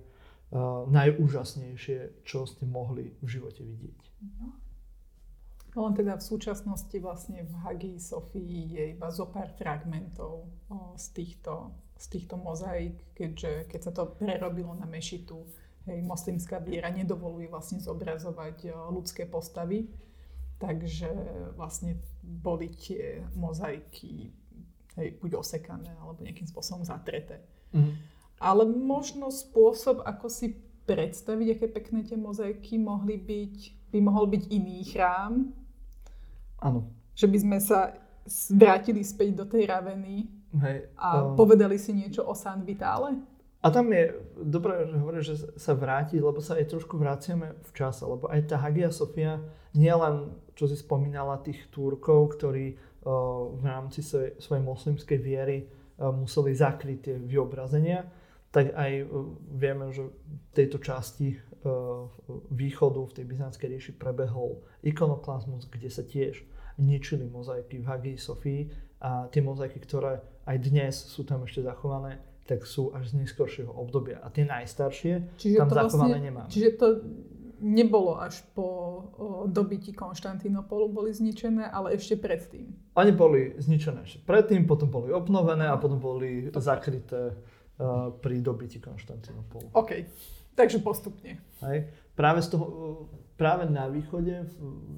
uh, 0.53 0.84
najúžasnejšie, 0.92 2.20
čo 2.20 2.45
ste 2.45 2.68
mohli 2.68 3.16
v 3.24 3.26
živote 3.26 3.64
vidieť. 3.64 4.01
No 5.75 5.91
len 5.91 5.95
teda 5.99 6.14
v 6.14 6.22
súčasnosti 6.22 6.97
vlastne 7.03 7.43
v 7.43 7.55
Hagii 7.66 7.99
Sofii 7.99 8.79
je 8.79 8.85
iba 8.95 9.11
zo 9.11 9.27
pár 9.27 9.51
fragmentov 9.59 10.47
o, 10.70 10.95
z, 10.95 11.07
týchto, 11.11 11.75
z 11.99 12.07
týchto 12.14 12.39
mozaik, 12.39 13.11
keďže 13.11 13.66
keď 13.66 13.81
sa 13.83 13.91
to 13.91 14.14
prerobilo 14.14 14.70
na 14.79 14.87
mešitu, 14.87 15.43
hej, 15.91 15.99
moslimská 16.07 16.62
viera 16.62 16.95
nedovoluje 16.95 17.51
vlastne 17.51 17.83
zobrazovať 17.83 18.70
ľudské 18.95 19.27
postavy, 19.27 19.91
takže 20.62 21.11
vlastne 21.59 21.99
boli 22.22 22.70
tie 22.70 23.27
mozaiky 23.35 24.31
hej, 24.97 25.09
buď 25.18 25.43
osekané 25.43 25.91
alebo 25.99 26.22
nejakým 26.22 26.47
spôsobom 26.47 26.87
zatreté. 26.87 27.43
Mm. 27.75 27.99
Ale 28.39 28.62
možno 28.66 29.35
spôsob, 29.35 30.07
ako 30.07 30.31
si 30.31 30.55
predstaviť, 30.85 31.59
aké 31.59 31.66
pekné 31.66 32.01
tie 32.05 32.14
mozaiky 32.14 32.79
mohli 32.79 33.18
byť, 33.18 33.57
by 33.91 33.99
mohol 33.99 34.31
byť 34.31 34.43
iný 34.53 34.85
chrám. 34.85 35.51
Áno. 36.65 36.89
Že 37.12 37.27
by 37.29 37.39
sme 37.45 37.59
sa 37.61 37.93
vrátili 38.57 39.05
späť 39.05 39.37
do 39.37 39.45
tej 39.45 39.69
Raveny 39.69 40.25
Hej, 40.57 40.89
a 40.97 41.29
uh... 41.29 41.37
povedali 41.37 41.77
si 41.77 41.93
niečo 41.93 42.25
o 42.25 42.33
San 42.33 42.65
Vitale? 42.65 43.21
A 43.65 43.73
tam 43.73 43.89
je 43.93 44.12
dobré, 44.37 44.85
že 44.85 44.97
hovorí, 45.01 45.21
že 45.25 45.37
sa 45.57 45.73
vráti, 45.73 46.21
lebo 46.21 46.41
sa 46.41 46.57
aj 46.61 46.69
trošku 46.69 47.01
vraciame 47.01 47.57
v 47.65 47.71
čase, 47.73 48.05
lebo 48.05 48.29
aj 48.29 48.49
tá 48.49 48.61
Hagia 48.61 48.93
Sofia 48.93 49.41
nie 49.73 49.93
len, 49.93 50.37
čo 50.53 50.69
si 50.69 50.77
spomínala, 50.77 51.41
tých 51.41 51.73
Turkov, 51.73 52.37
ktorí 52.37 52.77
v 53.57 53.65
rámci 53.65 54.05
svojej, 54.05 54.37
svojej 54.37 54.65
moslimskej 54.65 55.17
viery 55.21 55.65
museli 55.97 56.53
zakryť 56.53 56.99
tie 57.01 57.17
vyobrazenia, 57.17 58.05
tak 58.53 58.77
aj 58.77 59.09
vieme, 59.57 59.89
že 59.97 60.12
v 60.12 60.12
tejto 60.53 60.85
časti 60.85 61.41
východu, 62.53 63.01
v 63.01 63.17
tej 63.17 63.25
byzantskej 63.25 63.69
ríši 63.73 63.93
prebehol 63.97 64.61
ikonoklazmus, 64.85 65.73
kde 65.73 65.89
sa 65.89 66.05
tiež 66.05 66.45
ničili 66.79 67.27
mozaiky 67.29 67.79
v 67.81 67.87
Hagii 67.87 68.18
Sofii 68.18 68.62
a 69.01 69.29
tie 69.29 69.43
mozaiky, 69.45 69.79
ktoré 69.79 70.22
aj 70.45 70.57
dnes 70.61 70.95
sú 70.97 71.25
tam 71.25 71.45
ešte 71.45 71.64
zachované, 71.64 72.20
tak 72.45 72.68
sú 72.68 72.93
až 72.93 73.16
z 73.16 73.25
neskôršieho 73.25 73.72
obdobia. 73.72 74.20
A 74.20 74.29
tie 74.29 74.45
najstaršie 74.45 75.41
čiže 75.41 75.64
tam 75.64 75.72
zachované 75.72 76.20
vlastne, 76.20 76.29
nemáme. 76.29 76.49
Čiže 76.53 76.68
to 76.77 76.87
nebolo 77.64 78.20
až 78.20 78.45
po 78.53 78.66
o, 78.66 79.49
dobití 79.49 79.97
Konštantinopolu 79.97 80.93
boli 80.93 81.16
zničené, 81.16 81.64
ale 81.72 81.97
ešte 81.97 82.20
predtým. 82.20 82.68
Oni 83.01 83.12
boli 83.16 83.57
zničené 83.57 84.05
ešte 84.05 84.20
predtým, 84.29 84.68
potom 84.68 84.93
boli 84.93 85.09
obnovené 85.16 85.72
a 85.72 85.81
potom 85.81 85.97
boli 85.97 86.53
to 86.53 86.61
zakryté 86.61 87.33
uh, 87.33 88.12
pri 88.20 88.45
dobití 88.45 88.85
Konštantinopolu. 88.85 89.72
OK, 89.72 90.05
takže 90.53 90.85
postupne. 90.85 91.41
Hej. 91.64 91.89
Práve, 92.12 92.45
z 92.45 92.53
toho, 92.53 92.64
práve 93.41 93.64
na 93.72 93.89
východe, 93.89 94.45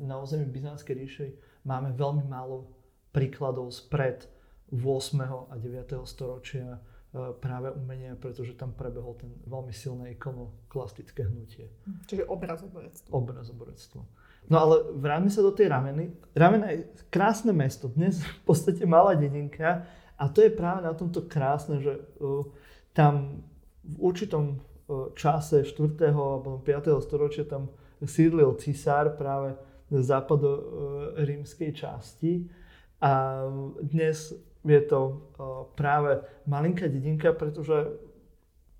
na 0.02 0.18
území 0.18 0.50
Byzantskej 0.50 0.94
ríše, 0.98 1.26
máme 1.66 1.90
veľmi 1.92 2.24
málo 2.30 2.70
príkladov 3.10 3.74
spred 3.74 4.30
8. 4.70 5.50
a 5.50 5.54
9. 5.58 5.98
storočia 6.06 6.78
E, 7.16 7.32
práve 7.40 7.72
umenia, 7.72 8.12
pretože 8.18 8.52
tam 8.52 8.76
prebehol 8.76 9.16
ten 9.16 9.32
veľmi 9.48 9.72
silné 9.72 10.12
ikonoklastické 10.20 11.24
hnutie. 11.24 11.72
Čiže 12.04 12.28
obrazoborectvo. 12.28 13.08
Obrazoborectvo. 13.08 14.00
No 14.52 14.56
ale 14.60 14.74
vráťme 15.00 15.32
sa 15.32 15.40
do 15.40 15.54
tej 15.56 15.72
Rameny. 15.72 16.12
Ramena 16.36 16.76
je 16.76 16.84
krásne 17.08 17.56
mesto, 17.56 17.88
dnes 17.88 18.20
v 18.20 18.42
podstate 18.44 18.84
malá 18.84 19.16
dedinka 19.16 19.88
a 20.20 20.24
to 20.28 20.44
je 20.44 20.52
práve 20.52 20.84
na 20.84 20.92
tomto 20.92 21.24
krásne, 21.24 21.80
že 21.80 21.94
uh, 22.20 22.44
tam 22.92 23.42
v 23.80 23.96
určitom 23.96 24.60
uh, 24.60 25.08
čase 25.16 25.64
4. 25.64 26.12
alebo 26.12 26.60
5. 26.60 27.00
storočia 27.00 27.48
tam 27.48 27.72
sídlil 28.04 28.60
cisár 28.60 29.16
práve 29.16 29.56
z 29.90 30.02
západo 30.02 30.50
uh, 30.50 30.60
rímskej 31.22 31.70
časti 31.72 32.46
a 33.00 33.44
dnes 33.82 34.34
je 34.66 34.80
to 34.82 35.00
uh, 35.02 35.14
práve 35.78 36.22
malinká 36.46 36.90
dedinka, 36.90 37.30
pretože 37.32 37.94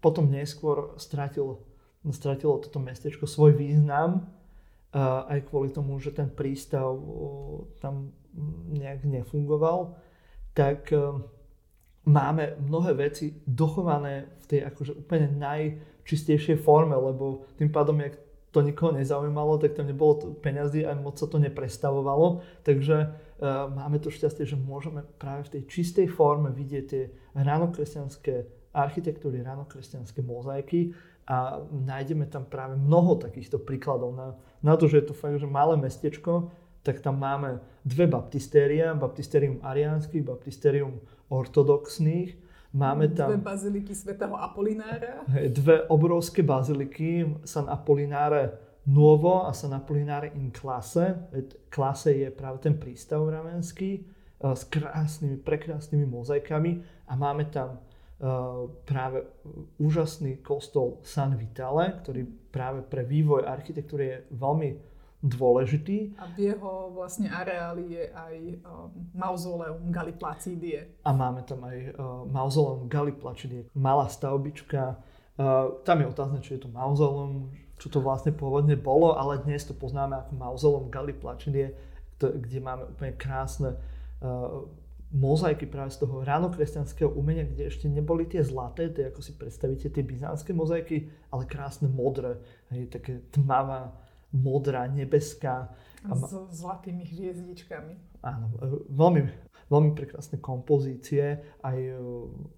potom 0.02 0.30
neskôr 0.30 0.94
stratil, 0.98 1.62
stratilo 2.10 2.58
toto 2.58 2.82
mestečko 2.82 3.26
svoj 3.26 3.54
význam 3.54 4.26
uh, 4.90 5.30
aj 5.30 5.46
kvôli 5.46 5.70
tomu, 5.70 5.98
že 6.02 6.10
ten 6.10 6.30
prístav 6.30 6.94
tam 7.80 8.12
nejak 8.68 9.08
nefungoval, 9.08 9.96
tak 10.52 10.92
máme 12.06 12.54
mnohé 12.62 12.94
veci 12.94 13.34
dochované 13.44 14.38
v 14.40 14.46
tej 14.46 14.60
akože 14.68 14.92
úplne 14.92 15.28
najčistejšej 15.40 16.62
forme, 16.62 16.94
lebo 16.94 17.48
tým 17.58 17.68
pádom, 17.68 17.98
jak 18.00 18.14
to 18.56 18.64
nikoho 18.64 18.96
nezaujímalo, 18.96 19.60
tak 19.60 19.76
tam 19.76 19.84
nebolo 19.84 20.40
peňazí 20.40 20.88
a 20.88 20.96
moc 20.96 21.20
sa 21.20 21.28
to 21.28 21.36
neprestavovalo. 21.36 22.40
Takže 22.64 22.96
uh, 23.04 23.68
máme 23.68 24.00
to 24.00 24.08
šťastie, 24.08 24.48
že 24.48 24.56
môžeme 24.56 25.04
práve 25.20 25.52
v 25.52 25.60
tej 25.60 25.62
čistej 25.68 26.08
forme 26.08 26.48
vidieť 26.56 26.84
tie 26.88 27.12
ránokresťanské 27.36 28.48
architektúry, 28.72 29.44
ránokresťanské 29.44 30.24
mozaiky 30.24 30.96
a 31.28 31.60
nájdeme 31.68 32.24
tam 32.32 32.48
práve 32.48 32.80
mnoho 32.80 33.20
takýchto 33.20 33.60
príkladov 33.60 34.16
na, 34.16 34.32
na 34.64 34.72
to, 34.80 34.88
že 34.88 35.04
je 35.04 35.06
to 35.12 35.14
fakt, 35.16 35.36
že 35.36 35.48
malé 35.48 35.76
mestečko, 35.76 36.48
tak 36.80 37.04
tam 37.04 37.18
máme 37.20 37.60
dve 37.84 38.08
baptistéria, 38.08 38.94
baptistérium 38.94 39.58
ariánskych, 39.60 40.22
baptistérium 40.22 41.02
ortodoxných, 41.28 42.45
Máme 42.76 43.08
tam... 43.08 43.32
Dve 43.32 43.40
baziliky 43.40 43.94
svätého 43.96 44.36
Apolinára. 44.36 45.24
Dve 45.48 45.88
obrovské 45.88 46.44
baziliky, 46.44 47.24
San 47.48 47.72
Apolináre 47.72 48.52
Nuovo 48.86 49.48
a 49.48 49.52
San 49.56 49.72
Apolináre 49.72 50.36
in 50.36 50.52
Klase. 50.52 51.16
Klase 51.72 52.12
je 52.12 52.28
práve 52.28 52.60
ten 52.60 52.76
prístav 52.76 53.24
ramenský 53.24 54.04
eh, 54.04 54.52
s 54.52 54.68
krásnymi, 54.68 55.40
prekrásnymi 55.40 56.04
mozaikami 56.04 56.84
a 57.08 57.16
máme 57.16 57.48
tam 57.48 57.80
uh, 58.20 58.66
práve 58.82 59.22
úžasný 59.78 60.42
kostol 60.42 60.98
San 61.06 61.38
Vitale, 61.38 62.02
ktorý 62.02 62.26
práve 62.50 62.82
pre 62.82 63.06
vývoj 63.06 63.46
architektúry 63.46 64.04
je 64.04 64.16
veľmi 64.34 64.68
dôležitý. 65.26 66.14
A 66.16 66.30
v 66.30 66.54
jeho 66.54 66.94
vlastne 66.94 67.26
areáli 67.26 67.98
je 67.98 68.04
aj 68.14 68.34
uh, 68.62 68.88
mauzoleum 69.12 69.90
Gali 69.90 70.14
Placidie. 70.14 71.02
A 71.02 71.10
máme 71.10 71.42
tam 71.42 71.66
aj 71.66 71.78
uh, 71.98 72.24
mauzoleum 72.30 72.86
Gali 72.86 73.12
Placidie, 73.12 73.66
malá 73.74 74.06
stavbička. 74.06 75.02
Uh, 75.36 75.82
tam 75.82 76.00
je 76.00 76.06
otázne, 76.06 76.38
či 76.40 76.56
je 76.56 76.64
to 76.64 76.70
mauzoleum, 76.72 77.50
čo 77.76 77.92
to 77.92 78.00
vlastne 78.00 78.32
pôvodne 78.32 78.78
bolo, 78.78 79.18
ale 79.18 79.42
dnes 79.44 79.66
to 79.66 79.76
poznáme 79.76 80.16
ako 80.16 80.32
mauzoleum 80.38 80.86
Gali 80.88 81.12
Placidie, 81.12 81.76
kde 82.16 82.58
máme 82.62 82.88
úplne 82.88 83.12
krásne 83.18 83.76
uh, 84.24 84.64
mozaiky 85.12 85.70
práve 85.70 85.94
z 85.94 86.02
toho 86.02 86.24
ránokresťanského 86.26 87.10
umenia, 87.14 87.46
kde 87.46 87.70
ešte 87.70 87.86
neboli 87.86 88.26
tie 88.26 88.42
zlaté, 88.42 88.90
tie 88.90 89.08
ako 89.08 89.20
si 89.22 89.32
predstavíte, 89.38 89.92
tie 89.92 90.02
byzantské 90.02 90.50
mozaiky, 90.50 91.08
ale 91.30 91.46
krásne 91.46 91.86
modré, 91.86 92.42
hej, 92.74 92.90
také 92.90 93.22
tmavá, 93.30 93.94
modrá, 94.36 94.84
nebeská. 94.86 95.72
A 96.06 96.12
s 96.14 96.36
zlatými 96.62 97.02
hviezdičkami. 97.02 98.22
Áno, 98.22 98.52
veľmi, 98.92 99.26
veľmi 99.66 99.90
prekrásne 99.96 100.38
kompozície, 100.38 101.40
aj 101.64 101.78
e, 101.78 101.96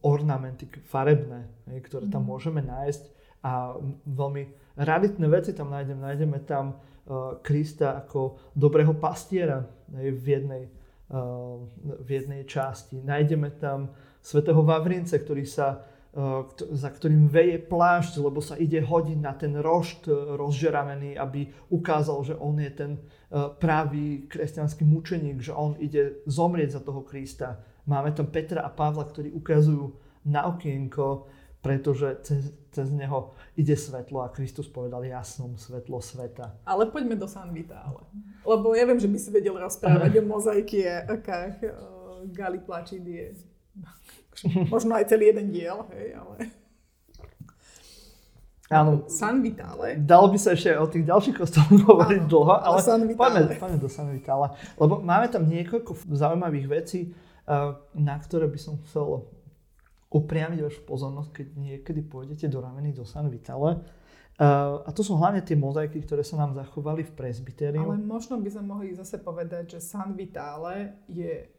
ornamenty 0.04 0.68
farebné, 0.84 1.48
ktoré 1.86 2.10
tam 2.12 2.26
mm. 2.26 2.28
môžeme 2.28 2.60
nájsť 2.60 3.02
a 3.42 3.78
veľmi 4.04 4.42
raditné 4.78 5.26
veci 5.30 5.54
tam 5.54 5.70
nájdeme. 5.70 6.00
Nájdeme 6.02 6.38
tam 6.42 6.74
uh, 6.74 7.38
Krista 7.42 7.98
ako 8.02 8.50
dobrého 8.54 8.94
pastiera 8.98 9.62
v 9.94 10.26
jednej, 10.26 10.64
v 12.02 12.08
jednej 12.08 12.42
časti. 12.44 13.00
Nájdeme 13.00 13.54
tam 13.56 13.94
svätého 14.20 14.60
Vavrince, 14.60 15.16
ktorý 15.18 15.46
sa 15.46 15.86
za 16.72 16.88
ktorým 16.88 17.28
veje 17.28 17.60
plášť, 17.60 18.24
lebo 18.24 18.40
sa 18.40 18.56
ide 18.56 18.80
hodiť 18.80 19.18
na 19.20 19.36
ten 19.36 19.52
rošt 19.60 20.08
e, 20.08 20.16
rozžeravený, 20.40 21.20
aby 21.20 21.52
ukázal, 21.68 22.24
že 22.24 22.34
on 22.40 22.56
je 22.56 22.72
ten 22.72 22.92
e, 22.96 23.00
pravý 23.60 24.24
kresťanský 24.24 24.88
mučeník, 24.88 25.44
že 25.44 25.52
on 25.52 25.76
ide 25.76 26.24
zomrieť 26.24 26.74
za 26.74 26.80
toho 26.80 27.04
Krista. 27.04 27.60
Máme 27.84 28.16
tam 28.16 28.32
Petra 28.32 28.64
a 28.64 28.72
Pavla, 28.72 29.04
ktorí 29.04 29.36
ukazujú 29.36 29.94
na 30.24 30.48
okienko, 30.48 31.28
pretože 31.60 32.24
cez, 32.24 32.56
cez 32.72 32.88
neho 32.88 33.36
ide 33.54 33.76
svetlo 33.76 34.24
a 34.24 34.32
Kristus 34.32 34.64
povedal, 34.64 35.04
ja 35.04 35.20
som 35.20 35.60
svetlo 35.60 36.00
sveta. 36.00 36.56
Ale 36.64 36.88
poďme 36.88 37.20
do 37.20 37.28
San 37.28 37.52
Vitale. 37.52 38.00
Lebo 38.48 38.72
ja 38.72 38.88
viem, 38.88 38.98
že 38.98 39.12
by 39.12 39.18
si 39.20 39.28
vedel 39.28 39.60
rozprávať 39.60 40.18
o 40.18 40.22
mozaiky 40.32 40.88
a 40.88 41.04
Gali 42.32 42.58
Placidie 42.64 43.36
Možno 44.72 44.94
aj 44.94 45.08
celý 45.10 45.34
jeden 45.34 45.50
diel, 45.50 45.86
hej, 45.94 46.14
ale... 46.14 46.34
Áno. 48.68 49.08
San 49.08 49.40
Vitale. 49.40 49.96
Dalo 49.96 50.28
by 50.28 50.36
sa 50.36 50.52
ešte 50.52 50.76
o 50.76 50.84
tých 50.84 51.08
ďalších 51.08 51.40
kostoloch 51.40 51.72
hovoriť 51.88 52.22
dlho, 52.28 52.52
ale 52.52 52.78
poďme, 53.16 53.56
poďme 53.56 53.78
do 53.80 53.88
San 53.88 54.12
Vitale. 54.12 54.52
Lebo 54.76 55.00
máme 55.00 55.32
tam 55.32 55.48
niekoľko 55.48 56.04
zaujímavých 56.12 56.66
vecí, 56.68 57.00
eh, 57.08 57.72
na 57.96 58.16
ktoré 58.20 58.44
by 58.44 58.60
som 58.60 58.76
chcel 58.84 59.24
upriamiť 60.08 60.60
vašu 60.64 60.82
pozornosť, 60.88 61.30
keď 61.32 61.46
niekedy 61.56 62.00
pôjdete 62.04 62.48
do 62.48 62.60
rameny 62.64 62.92
do 62.96 63.04
San 63.04 63.28
Vitale. 63.28 63.84
Uh, 64.38 64.86
a 64.86 64.94
to 64.94 65.02
sú 65.02 65.18
hlavne 65.18 65.42
tie 65.42 65.58
mozaiky, 65.58 65.98
ktoré 65.98 66.22
sa 66.22 66.38
nám 66.38 66.54
zachovali 66.54 67.02
v 67.02 67.10
presbytériu. 67.10 67.82
Ale 67.82 67.98
možno 67.98 68.38
by 68.38 68.46
sme 68.46 68.70
mohli 68.70 68.94
zase 68.94 69.18
povedať, 69.18 69.74
že 69.74 69.78
San 69.82 70.14
Vitale 70.14 71.02
je 71.10 71.57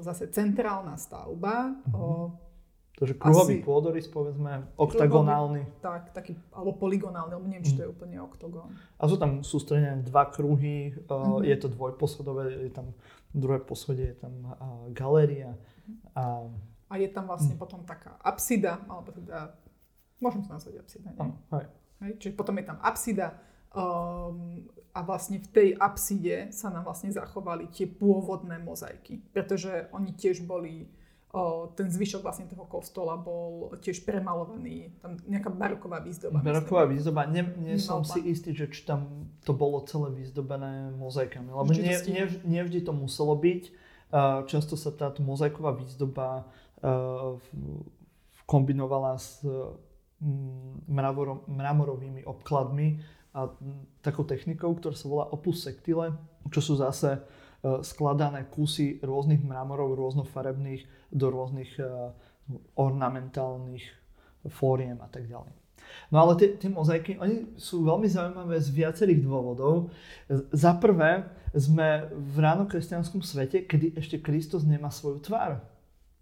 zase 0.00 0.28
centrálna 0.28 0.96
stavba, 0.96 1.74
mm-hmm. 1.88 2.42
Takže 2.94 3.18
kruhový 3.18 3.58
Asi- 3.58 3.66
pôdorys, 3.66 4.06
povedzme, 4.06 4.70
oktagonálny. 4.78 5.66
Tak, 5.82 6.14
taký, 6.14 6.38
alebo 6.54 6.78
polygonálny, 6.78 7.34
alebo 7.34 7.50
neviem, 7.50 7.66
či 7.66 7.74
to 7.74 7.82
je 7.82 7.90
úplne 7.90 8.22
oktogón. 8.22 8.70
A 8.70 9.10
sú 9.10 9.18
tam 9.18 9.42
sústredené 9.42 9.98
dva 10.06 10.30
kruhy, 10.30 10.94
uh, 11.10 11.42
Mhm. 11.42 11.42
je 11.42 11.56
to 11.58 11.68
dvojposchodové, 11.74 12.54
je 12.54 12.70
tam 12.70 12.94
druhé 13.34 13.58
poschodie, 13.58 14.14
je 14.14 14.18
tam 14.22 14.34
uh, 14.46 14.54
galéria. 14.94 15.58
A, 16.14 16.46
A 16.86 16.94
je 16.94 17.10
tam 17.10 17.26
vlastne 17.26 17.58
potom 17.58 17.82
taká 17.82 18.14
apsida, 18.22 18.78
alebo 18.86 19.10
teda, 19.10 19.58
môžem 20.22 20.46
to 20.46 20.54
nazvať 20.54 20.78
apsida, 20.78 21.10
nie? 21.10 21.18
áno, 21.18 21.34
hej. 21.50 21.66
Hej? 21.98 22.12
Čiže 22.22 22.32
potom 22.38 22.54
je 22.54 22.64
tam 22.64 22.78
apsida 22.78 23.26
um, 23.74 24.64
a 24.94 25.00
vlastne 25.02 25.42
v 25.42 25.48
tej 25.50 25.68
apside 25.74 26.54
sa 26.54 26.70
nám 26.70 26.86
vlastne 26.86 27.10
zachovali 27.10 27.66
tie 27.74 27.90
pôvodné 27.90 28.62
mozaiky, 28.62 29.18
pretože 29.34 29.90
oni 29.90 30.14
tiež 30.14 30.46
boli, 30.46 30.86
o, 31.34 31.66
ten 31.74 31.90
zvyšok 31.90 32.22
vlastne 32.22 32.46
toho 32.46 32.62
kostola 32.70 33.18
bol 33.18 33.74
tiež 33.82 34.06
premalovaný, 34.06 34.94
tam 35.02 35.18
nejaká 35.26 35.50
baroková 35.50 35.98
výzdoba. 35.98 36.38
myslím. 36.38 36.46
Baroková 36.46 36.86
výzdoba, 36.86 37.26
nie, 37.26 37.42
nie 37.58 37.76
som 37.82 38.06
si 38.06 38.22
istý, 38.22 38.54
že 38.54 38.70
či 38.70 38.86
tam 38.86 39.26
to 39.42 39.50
bolo 39.50 39.82
celé 39.82 40.14
vyzdobené 40.14 40.94
mozaikami, 40.94 41.50
lebo 41.50 41.74
nie, 41.74 41.98
nie, 42.06 42.24
nie 42.46 42.62
vždy 42.62 42.86
to 42.86 42.94
muselo 42.94 43.34
byť. 43.34 43.62
Často 44.46 44.78
sa 44.78 44.94
táto 44.94 45.26
mozaiková 45.26 45.74
výzdoba 45.74 46.46
kombinovala 48.46 49.18
s 49.18 49.42
mm, 50.22 50.86
mramorovými 51.50 52.22
obkladmi 52.22 53.02
a 53.34 53.50
takou 53.98 54.22
technikou, 54.22 54.70
ktorá 54.78 54.94
sa 54.94 55.10
volá 55.10 55.26
opus 55.28 55.66
sectile, 55.66 56.14
čo 56.54 56.60
sú 56.62 56.74
zase 56.78 57.18
uh, 57.18 57.82
skladané 57.82 58.46
kusy 58.46 59.02
rôznych 59.02 59.42
mramorov, 59.42 59.98
rôznofarebných 59.98 61.10
do 61.10 61.26
rôznych 61.34 61.74
uh, 61.82 62.14
ornamentálnych 62.78 63.82
fóriem 64.54 65.02
a 65.02 65.08
tak 65.10 65.26
ďalej. 65.26 65.50
No 66.12 66.24
ale 66.24 66.32
tie, 66.40 66.48
tie 66.56 66.70
mozaiky, 66.70 67.20
oni 67.20 67.58
sú 67.60 67.84
veľmi 67.84 68.08
zaujímavé 68.08 68.56
z 68.60 68.68
viacerých 68.72 69.20
dôvodov. 69.20 69.92
Za 70.52 70.76
prvé, 70.80 71.28
sme 71.54 72.10
v 72.10 72.36
ránokresťanskom 72.42 73.22
svete, 73.22 73.62
kedy 73.64 73.94
ešte 73.94 74.18
Kristus 74.18 74.66
nemá 74.66 74.90
svoju 74.90 75.22
tvár. 75.22 75.62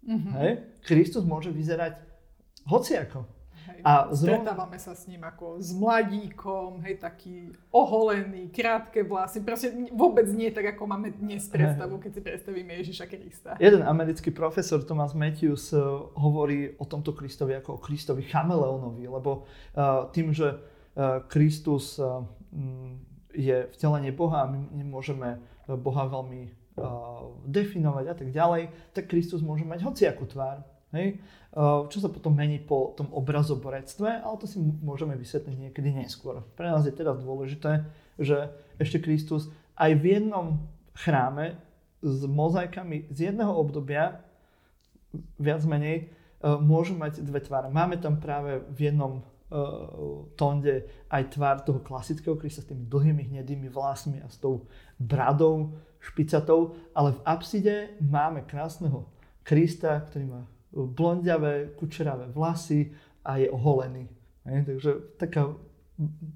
Mhm. 0.05 0.29
Hej? 0.37 0.51
Kristus 0.85 1.25
môže 1.25 1.49
vyzerať 1.49 1.97
hociako. 2.69 3.25
Hej. 3.63 3.79
A 3.83 4.11
zrovna- 4.11 4.43
Stretávame 4.43 4.77
sa 4.79 4.91
s 4.91 5.07
ním 5.07 5.23
ako 5.23 5.59
s 5.59 5.71
mladíkom, 5.71 6.83
hej, 6.83 6.99
taký 6.99 7.51
oholený, 7.71 8.51
krátke 8.51 9.03
vlasy, 9.07 9.39
proste 9.39 9.71
vôbec 9.95 10.27
nie 10.35 10.51
tak, 10.51 10.75
ako 10.75 10.83
máme 10.83 11.15
dnes 11.15 11.47
predstavu, 11.47 11.99
keď 11.99 12.11
si 12.11 12.21
predstavíme 12.21 12.71
Ježiša 12.83 13.05
Krista. 13.07 13.51
Jeden 13.59 13.83
americký 13.87 14.35
profesor 14.35 14.83
Thomas 14.83 15.15
Matthews 15.15 15.71
eh, 15.71 15.79
hovorí 16.19 16.75
o 16.75 16.85
tomto 16.85 17.15
Kristovi 17.15 17.55
ako 17.55 17.79
o 17.79 17.83
Kristovi 17.83 18.27
chameleónovi, 18.27 19.07
lebo 19.07 19.47
eh, 19.47 19.81
tým, 20.11 20.35
že 20.35 20.59
eh, 20.59 21.23
Kristus 21.31 21.99
mm, 21.99 22.91
je 23.33 23.67
vtelenie 23.73 24.11
Boha 24.11 24.45
a 24.45 24.51
my 24.51 24.59
nemôžeme 24.75 25.41
Boha 25.65 26.05
veľmi 26.11 26.63
definovať 27.45 28.05
a 28.09 28.15
tak 28.17 28.29
ďalej, 28.33 28.63
tak 28.97 29.05
Kristus 29.05 29.45
môže 29.45 29.61
mať 29.61 29.85
hociakú 29.85 30.25
tvár. 30.25 30.65
Hej? 30.93 31.17
Eh, 31.53 31.81
Čo 31.89 31.97
sa 32.01 32.09
potom 32.09 32.33
mení 32.33 32.57
po 32.57 32.97
tom 32.97 33.13
obrazoborectve, 33.13 34.25
ale 34.25 34.35
to 34.41 34.49
si 34.49 34.57
môžeme 34.57 35.13
vysvetliť 35.13 35.69
niekedy 35.69 35.93
neskôr. 35.93 36.41
Pre 36.57 36.65
nás 36.65 36.81
je 36.89 36.93
teraz 36.93 37.21
dôležité, 37.21 37.85
že 38.17 38.49
ešte 38.81 38.97
Kristus 38.97 39.53
aj 39.77 39.93
v 40.01 40.17
jednom 40.17 40.65
chráme 40.97 41.61
s 42.01 42.25
mozaikami 42.25 43.05
z 43.13 43.29
jedného 43.29 43.53
obdobia, 43.53 44.25
viac 45.37 45.61
menej, 45.69 46.09
eh, 46.09 46.57
môžu 46.57 46.97
mať 46.97 47.21
dve 47.21 47.37
tváre. 47.37 47.69
Máme 47.69 48.01
tam 48.01 48.17
práve 48.17 48.65
v 48.73 48.89
jednom 48.89 49.21
eh, 49.21 49.57
tonde 50.33 50.89
aj 51.13 51.37
tvár 51.37 51.61
toho 51.61 51.85
klasického 51.85 52.33
Krista 52.33 52.65
s 52.65 52.69
tými 52.73 52.89
dlhými 52.89 53.29
hnedými 53.29 53.69
vlasmi 53.69 54.25
a 54.25 54.27
s 54.29 54.41
tou 54.41 54.65
bradou 54.97 55.77
špicatou, 56.01 56.73
ale 56.97 57.13
v 57.13 57.21
apside 57.29 57.93
máme 58.01 58.41
krásneho 58.49 59.05
Krista, 59.45 60.01
ktorý 60.09 60.25
má 60.33 60.41
blondiavé, 60.73 61.77
kučeravé 61.77 62.27
vlasy 62.33 62.89
a 63.23 63.37
je 63.37 63.47
oholený. 63.49 64.09
Hej, 64.43 64.59
takže 64.67 64.91
taká 65.15 65.53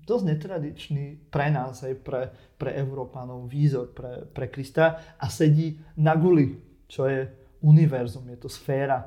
dosť 0.06 0.24
netradičný 0.26 1.06
pre 1.34 1.50
nás, 1.50 1.82
aj 1.82 1.96
pre, 2.06 2.22
pre 2.56 2.78
Európanov 2.78 3.50
výzor 3.50 3.90
pre, 3.92 4.30
pre 4.30 4.48
Krista 4.54 5.18
a 5.18 5.26
sedí 5.28 5.82
na 5.98 6.14
guli, 6.14 6.54
čo 6.86 7.10
je 7.10 7.26
univerzum, 7.66 8.30
je 8.30 8.38
to 8.38 8.50
sféra. 8.50 9.02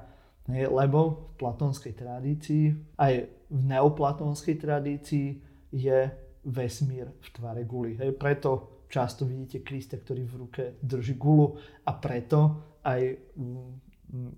Hej, 0.50 0.66
lebo 0.66 1.30
v 1.34 1.46
platónskej 1.46 1.94
tradícii, 1.94 2.64
aj 2.98 3.14
v 3.50 3.60
neoplatónskej 3.70 4.56
tradícii 4.58 5.28
je 5.70 5.98
vesmír 6.42 7.06
v 7.06 7.28
tvare 7.30 7.62
guly. 7.62 7.94
Hej, 7.94 8.18
preto 8.18 8.82
často 8.90 9.22
vidíte 9.22 9.62
Krista, 9.62 9.94
ktorý 9.94 10.22
v 10.26 10.34
ruke 10.34 10.62
drží 10.82 11.14
gulu 11.14 11.54
a 11.86 11.94
preto 11.94 12.74
aj 12.82 13.00
mm, 13.38 13.89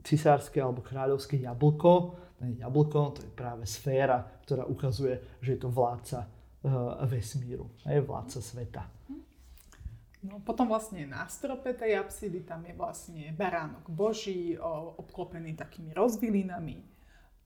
cisárske 0.04 0.60
alebo 0.60 0.84
kráľovské 0.84 1.40
jablko, 1.40 2.18
je 2.42 2.58
jablko, 2.58 3.00
to 3.14 3.20
je 3.22 3.30
práve 3.30 3.64
sféra, 3.64 4.18
ktorá 4.42 4.66
ukazuje, 4.66 5.38
že 5.38 5.54
je 5.54 5.60
to 5.62 5.70
vládca 5.70 6.26
uh, 6.26 7.06
vesmíru, 7.06 7.70
hej, 7.86 8.02
vládca 8.02 8.40
sveta. 8.42 8.82
No, 10.22 10.38
potom 10.38 10.70
vlastne 10.70 11.02
na 11.02 11.26
strope 11.26 11.74
tej 11.74 11.98
apsidy 11.98 12.46
tam 12.46 12.62
je 12.62 12.74
vlastne 12.78 13.34
baránok 13.34 13.90
boží, 13.90 14.54
obklopený 15.02 15.58
takými 15.58 15.90
rozvilinami. 15.90 16.78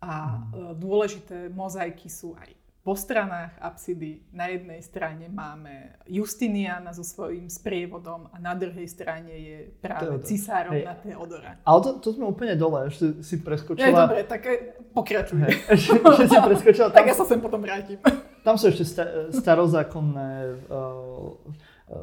A 0.04 0.12
e, 0.36 0.40
dôležité 0.76 1.48
mozaiky 1.48 2.12
sú 2.12 2.36
aj 2.36 2.52
po 2.86 2.94
stranách 2.94 3.50
apsidy. 3.58 4.30
Na 4.30 4.46
jednej 4.46 4.78
strane 4.78 5.26
máme 5.26 5.98
Justiniana 6.06 6.94
so 6.94 7.02
svojím 7.02 7.50
sprievodom 7.50 8.30
a 8.30 8.38
na 8.38 8.54
druhej 8.54 8.86
strane 8.86 9.32
je 9.34 9.58
práve 9.82 10.06
Teodor. 10.06 10.22
cisárom 10.22 10.70
Hej. 10.70 10.86
na 10.86 10.94
Teodora. 10.94 11.50
Ale 11.66 11.78
to, 11.82 11.90
to 11.98 12.14
sme 12.14 12.30
úplne 12.30 12.54
dole, 12.54 12.86
ešte 12.86 13.26
si 13.26 13.34
Ja, 13.34 13.42
preskočila. 13.42 14.06
dobre, 14.06 14.22
tak 14.22 14.46
e, 14.46 14.54
pokračuj. 14.94 15.34
Hej, 15.42 15.54
ešte, 15.74 15.98
ešte 15.98 16.24
si 16.30 16.38
preskočila. 16.38 16.88
Tak 16.94 17.02
Tam, 17.02 17.10
ja 17.10 17.16
sa 17.18 17.26
sem 17.26 17.42
potom 17.42 17.58
vrátim. 17.58 17.98
tam 18.46 18.54
sú 18.54 18.70
ešte 18.70 18.86
sta- 18.86 19.34
starozákonné, 19.34 20.30
uh, 20.70 21.34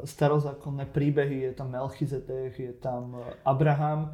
starozákonné 0.04 0.84
príbehy, 0.86 1.48
je 1.48 1.52
tam 1.54 1.72
Melchizedek, 1.72 2.52
je 2.52 2.76
tam 2.76 3.16
Abraham, 3.40 4.12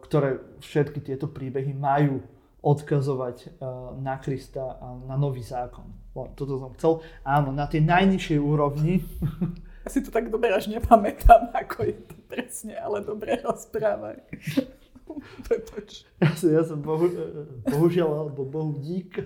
ktoré 0.00 0.40
všetky 0.60 1.00
tieto 1.00 1.28
príbehy 1.28 1.72
majú 1.72 2.24
odkazovať 2.60 3.36
uh, 3.56 3.96
na 4.00 4.20
Krista 4.20 4.76
a 4.80 4.86
na 5.08 5.16
nový 5.16 5.40
zákon. 5.40 5.88
Toto 6.36 6.60
som 6.60 6.76
chcel. 6.76 7.00
Áno, 7.24 7.52
na 7.52 7.64
tej 7.64 7.84
najnižšej 7.84 8.38
úrovni. 8.40 9.00
Ja 9.80 9.88
si 9.96 10.04
to 10.04 10.12
tak 10.12 10.28
dobre 10.28 10.52
až 10.52 10.68
nepamätám, 10.68 11.56
ako 11.56 11.88
je 11.88 11.96
to 12.04 12.16
presne, 12.28 12.76
ale 12.76 13.00
dobre 13.00 13.40
rozprávaj. 13.40 14.20
Prepač. 15.48 16.04
Ja 16.20 16.36
som, 16.36 16.48
ja 16.52 16.62
som 16.62 16.78
bohu, 16.84 17.08
bohužiaľ, 17.64 18.28
alebo 18.28 18.44
bohu 18.44 18.76
dík. 18.76 19.24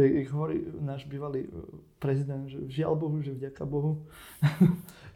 Jak, 0.00 0.12
jak 0.16 0.28
hovorí 0.30 0.56
náš 0.80 1.04
bývalý 1.04 1.44
eh, 1.44 1.52
prezident, 1.96 2.48
že 2.48 2.64
žiaľ 2.66 2.96
Bohu, 2.96 3.20
že 3.20 3.30
vďaka 3.30 3.62
Bohu. 3.62 4.08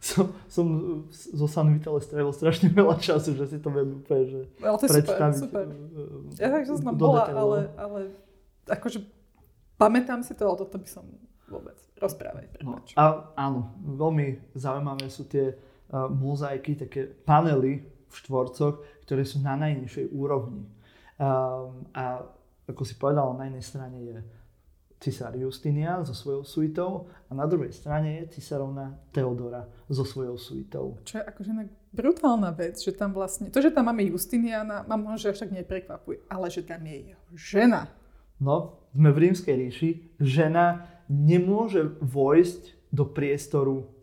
som, 0.04 0.28
som 0.46 0.66
zo 1.08 1.46
San 1.48 1.72
Vitale 1.72 1.96
strávil 1.98 2.28
strašne 2.30 2.68
veľa 2.70 3.00
času, 3.00 3.32
že 3.34 3.48
si 3.48 3.58
to 3.58 3.72
viem 3.72 3.98
úplne 3.98 4.24
že 4.28 4.40
Ale 4.60 4.76
to 4.76 4.84
je 4.84 4.90
super, 4.90 5.00
predstaviť. 5.00 5.36
super. 5.40 5.64
eh, 5.64 6.40
Ja 6.40 6.48
tak, 6.52 6.62
som 6.64 6.76
tam 6.78 6.94
bola, 6.94 7.24
detailov. 7.24 7.40
ale, 7.40 7.58
ale 7.74 7.98
akože 8.68 8.98
pamätám 9.74 10.20
si 10.20 10.32
to, 10.32 10.44
ale 10.44 10.56
toto 10.58 10.76
by 10.76 10.88
som 10.88 11.04
vôbec. 11.46 11.76
Rozprávaj, 11.94 12.60
No, 12.60 12.80
a 12.94 13.02
áno, 13.34 13.72
veľmi 13.80 14.52
zaujímavé 14.52 15.08
sú 15.08 15.24
tie 15.24 15.54
uh, 15.54 16.04
mozaiky, 16.06 16.74
také 16.74 17.06
panely 17.06 17.80
v 17.84 18.14
štvorcoch, 18.14 18.80
ktoré 19.04 19.22
sú 19.22 19.40
na 19.40 19.54
najnižšej 19.54 20.10
úrovni. 20.10 20.64
Um, 21.14 21.86
a 21.92 22.24
ako 22.66 22.82
si 22.82 22.96
povedal, 22.96 23.30
na 23.36 23.46
jednej 23.46 23.64
strane 23.64 23.98
je 24.00 24.16
cisár 25.04 25.36
Justinian 25.36 26.00
so 26.08 26.16
svojou 26.16 26.48
suitou 26.48 27.12
a 27.28 27.36
na 27.36 27.44
druhej 27.44 27.76
strane 27.76 28.24
je 28.24 28.40
cisárovna 28.40 28.96
Teodora 29.12 29.68
so 29.92 30.08
svojou 30.08 30.40
suitou. 30.40 30.96
Čo 31.04 31.20
je 31.20 31.24
akože 31.28 31.52
brutálna 31.92 32.48
vec, 32.56 32.80
že 32.80 32.96
tam 32.96 33.12
vlastne, 33.12 33.52
to, 33.52 33.60
že 33.60 33.68
tam 33.68 33.92
máme 33.92 34.08
Justiniana, 34.08 34.88
ma 34.88 34.96
možno 34.96 35.28
až 35.28 35.44
tak 35.44 35.52
neprekvapuje, 35.52 36.24
ale 36.32 36.48
že 36.48 36.64
tam 36.64 36.80
je 36.88 37.12
jeho 37.12 37.24
žena. 37.36 37.92
No, 38.40 38.80
sme 38.96 39.12
v 39.12 39.30
rímskej 39.30 39.54
ríši. 39.54 39.90
Žena 40.18 40.88
nemôže 41.06 42.00
vojsť 42.00 42.90
do 42.90 43.04
priestoru 43.04 43.93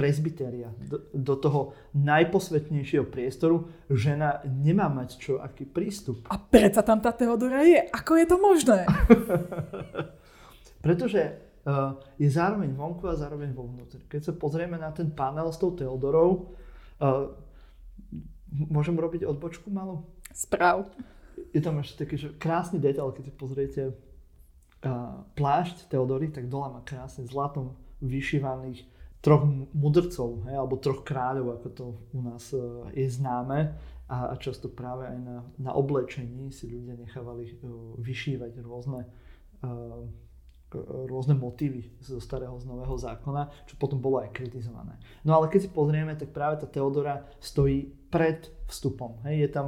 presbytéria, 0.00 0.72
do, 0.80 1.04
do 1.12 1.34
toho 1.36 1.60
najposvetnejšieho 1.92 3.04
priestoru. 3.04 3.68
Žena 3.92 4.40
nemá 4.48 4.88
mať 4.88 5.20
čo, 5.20 5.32
aký 5.36 5.68
prístup. 5.68 6.24
A 6.32 6.40
predsa 6.40 6.80
tam 6.80 7.04
tá 7.04 7.12
Teodora 7.12 7.60
je. 7.60 7.84
Ako 7.92 8.16
je 8.16 8.26
to 8.26 8.36
možné? 8.40 8.88
Pretože 10.84 11.36
uh, 11.68 12.00
je 12.16 12.28
zároveň 12.32 12.72
vonku 12.72 13.04
a 13.12 13.20
zároveň 13.20 13.52
vo 13.52 13.68
vnútri. 13.68 14.00
Keď 14.08 14.20
sa 14.24 14.32
pozrieme 14.32 14.80
na 14.80 14.88
ten 14.88 15.12
panel 15.12 15.52
s 15.52 15.60
tou 15.60 15.76
Teodorou, 15.76 16.56
uh, 17.04 17.28
môžem 18.48 18.96
robiť 18.96 19.28
odbočku 19.28 19.68
malú? 19.68 20.08
Správ. 20.32 20.88
je 21.52 21.60
tam 21.60 21.76
ešte 21.84 22.08
taký, 22.08 22.16
že 22.16 22.28
krásny 22.40 22.80
detail, 22.80 23.12
keď 23.12 23.28
si 23.28 23.32
pozriete 23.36 23.82
uh, 23.92 25.28
plášť 25.36 25.92
Teodory, 25.92 26.32
tak 26.32 26.48
dole 26.48 26.72
má 26.72 26.80
krásne 26.80 27.28
zlatom 27.28 27.76
vyšívaných 28.00 28.99
troch 29.20 29.44
mudrcov, 29.76 30.48
hej, 30.48 30.56
alebo 30.56 30.80
troch 30.80 31.04
kráľov, 31.04 31.60
ako 31.60 31.68
to 31.72 31.84
u 32.16 32.20
nás 32.24 32.52
uh, 32.56 32.88
je 32.96 33.08
známe. 33.08 33.76
A, 34.10 34.32
a 34.32 34.34
často 34.42 34.66
práve 34.66 35.06
aj 35.06 35.18
na, 35.22 35.46
na 35.60 35.70
oblečení 35.70 36.50
si 36.50 36.66
ľudia 36.66 36.98
nechávali 36.98 37.60
uh, 37.62 37.94
vyšívať 38.00 38.58
rôzne 38.64 39.06
uh, 39.62 40.02
rôzne 41.10 41.34
motívy 41.34 41.98
zo 41.98 42.22
starého 42.22 42.54
z 42.62 42.62
nového 42.62 42.94
zákona, 42.94 43.66
čo 43.66 43.74
potom 43.74 43.98
bolo 43.98 44.22
aj 44.22 44.30
kritizované. 44.30 44.94
No 45.26 45.34
ale 45.34 45.50
keď 45.50 45.66
si 45.66 45.70
pozrieme, 45.74 46.14
tak 46.14 46.30
práve 46.30 46.62
tá 46.62 46.70
Teodora 46.70 47.26
stojí 47.42 47.90
pred 48.06 48.46
vstupom. 48.70 49.18
Hej. 49.26 49.34
Je 49.42 49.48
tam, 49.50 49.66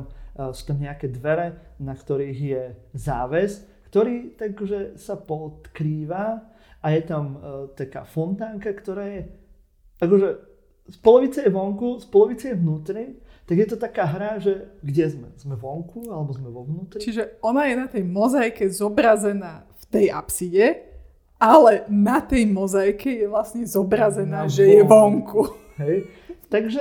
sú 0.55 0.63
tam 0.71 0.79
nejaké 0.79 1.11
dvere, 1.11 1.75
na 1.83 1.99
ktorých 1.99 2.39
je 2.39 2.63
záves, 2.95 3.67
ktorý 3.91 4.39
takže 4.39 4.95
sa 4.95 5.19
podkrýva 5.19 6.47
a 6.83 6.87
je 6.95 7.03
tam 7.03 7.25
uh, 7.35 7.67
taká 7.75 8.07
fontánka, 8.07 8.71
ktorá 8.71 9.05
je 9.11 9.23
akože 10.03 10.29
z 10.91 10.97
polovice 10.99 11.47
je 11.47 11.51
vonku, 11.51 12.03
z 12.03 12.07
polovice 12.11 12.45
je 12.51 12.57
vnútri, 12.59 13.05
tak 13.47 13.57
je 13.59 13.67
to 13.71 13.77
taká 13.79 14.05
hra, 14.07 14.43
že 14.43 14.71
kde 14.83 15.07
sme? 15.07 15.29
Sme 15.39 15.55
vonku 15.55 16.11
alebo 16.11 16.35
sme 16.35 16.51
vo 16.51 16.67
vnútri? 16.67 16.99
Čiže 16.99 17.39
ona 17.43 17.71
je 17.71 17.75
na 17.79 17.87
tej 17.87 18.03
mozaike 18.03 18.67
zobrazená 18.71 19.67
v 19.79 19.85
tej 19.87 20.07
apside, 20.11 20.67
ale 21.39 21.87
na 21.91 22.23
tej 22.23 22.47
mozaike 22.51 23.23
je 23.23 23.27
vlastne 23.27 23.63
zobrazená, 23.67 24.47
na 24.47 24.51
že 24.51 24.63
vonku. 24.63 24.75
je 24.75 24.83
vonku. 24.87 25.43
Hej. 25.83 25.97
Takže 26.51 26.81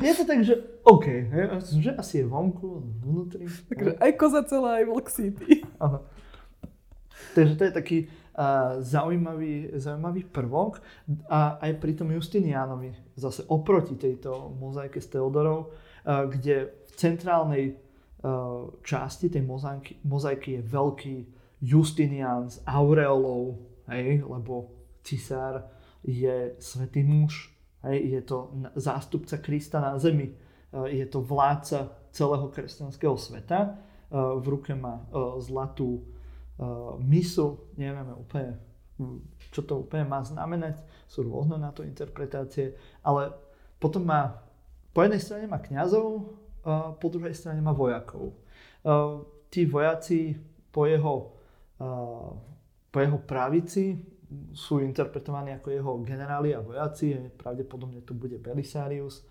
je 0.00 0.12
to 0.16 0.24
tak, 0.24 0.40
že 0.42 0.54
OK, 0.82 1.06
hej, 1.06 1.44
že 1.78 1.92
asi 1.94 2.24
je 2.24 2.26
vonku, 2.26 2.82
vnútri. 3.04 3.46
Takže 3.46 3.94
aj 4.00 4.10
koza 4.16 4.42
celá, 4.48 4.80
aj 4.80 4.84
vlk 4.90 5.08
city. 5.12 5.62
Áno. 5.78 6.02
Takže 7.36 7.54
to 7.54 7.62
je 7.68 7.72
taký 7.72 7.98
zaujímavý, 8.80 9.76
zaujímavý 9.76 10.24
prvok. 10.32 10.80
A 11.28 11.60
aj 11.60 11.72
pri 11.76 11.92
tom 11.98 12.08
Justinianovi, 12.14 13.16
zase 13.16 13.44
oproti 13.48 14.00
tejto 14.00 14.56
mozaike 14.56 15.00
s 15.00 15.12
Teodorou, 15.12 15.68
uh, 15.68 16.24
kde 16.30 16.86
v 16.88 16.92
centrálnej 16.96 17.64
časti 18.84 19.32
tej 19.32 19.40
mozaiky, 19.40 20.04
mozaiky 20.04 20.60
je 20.60 20.62
veľký 20.68 21.16
Justinian 21.64 22.52
s 22.52 22.60
aureolou, 22.68 23.56
hej, 23.88 24.20
lebo 24.28 24.76
cisár 25.00 25.72
je 26.04 26.52
svetý 26.60 27.00
muž, 27.00 27.48
hej, 27.88 27.96
je 28.12 28.20
to 28.20 28.52
zástupca 28.76 29.40
Krista 29.40 29.80
na 29.80 29.96
zemi, 29.96 30.36
je 30.92 31.06
to 31.08 31.24
vládca 31.24 31.96
celého 32.12 32.52
kresťanského 32.52 33.16
sveta, 33.16 33.80
v 34.12 34.46
ruke 34.52 34.76
má 34.76 35.08
zlatú 35.40 36.04
misu, 37.00 37.72
nevieme 37.80 38.12
úplne, 38.12 38.60
čo 39.48 39.64
to 39.64 39.88
úplne 39.88 40.04
má 40.04 40.20
znamenať, 40.20 40.84
sú 41.08 41.24
rôzne 41.24 41.56
na 41.56 41.72
to 41.72 41.82
interpretácie, 41.82 42.76
ale 43.00 43.32
potom 43.80 44.04
má, 44.04 44.44
po 44.92 45.00
jednej 45.00 45.22
strane 45.24 45.48
má 45.48 45.56
kňazov, 45.58 46.36
po 47.00 47.06
druhej 47.08 47.32
strane 47.32 47.64
má 47.64 47.72
vojakov. 47.72 48.36
Tí 49.48 49.64
vojaci 49.64 50.36
po 50.68 50.84
jeho 50.84 51.40
po 52.90 52.98
jeho 53.00 53.18
pravici 53.24 53.96
sú 54.52 54.84
interpretovaní 54.84 55.56
ako 55.56 55.68
jeho 55.70 55.92
generáli 56.04 56.54
a 56.54 56.60
vojaci, 56.62 57.16
pravdepodobne 57.34 58.04
tu 58.04 58.14
bude 58.14 58.38
Belisarius 58.38 59.26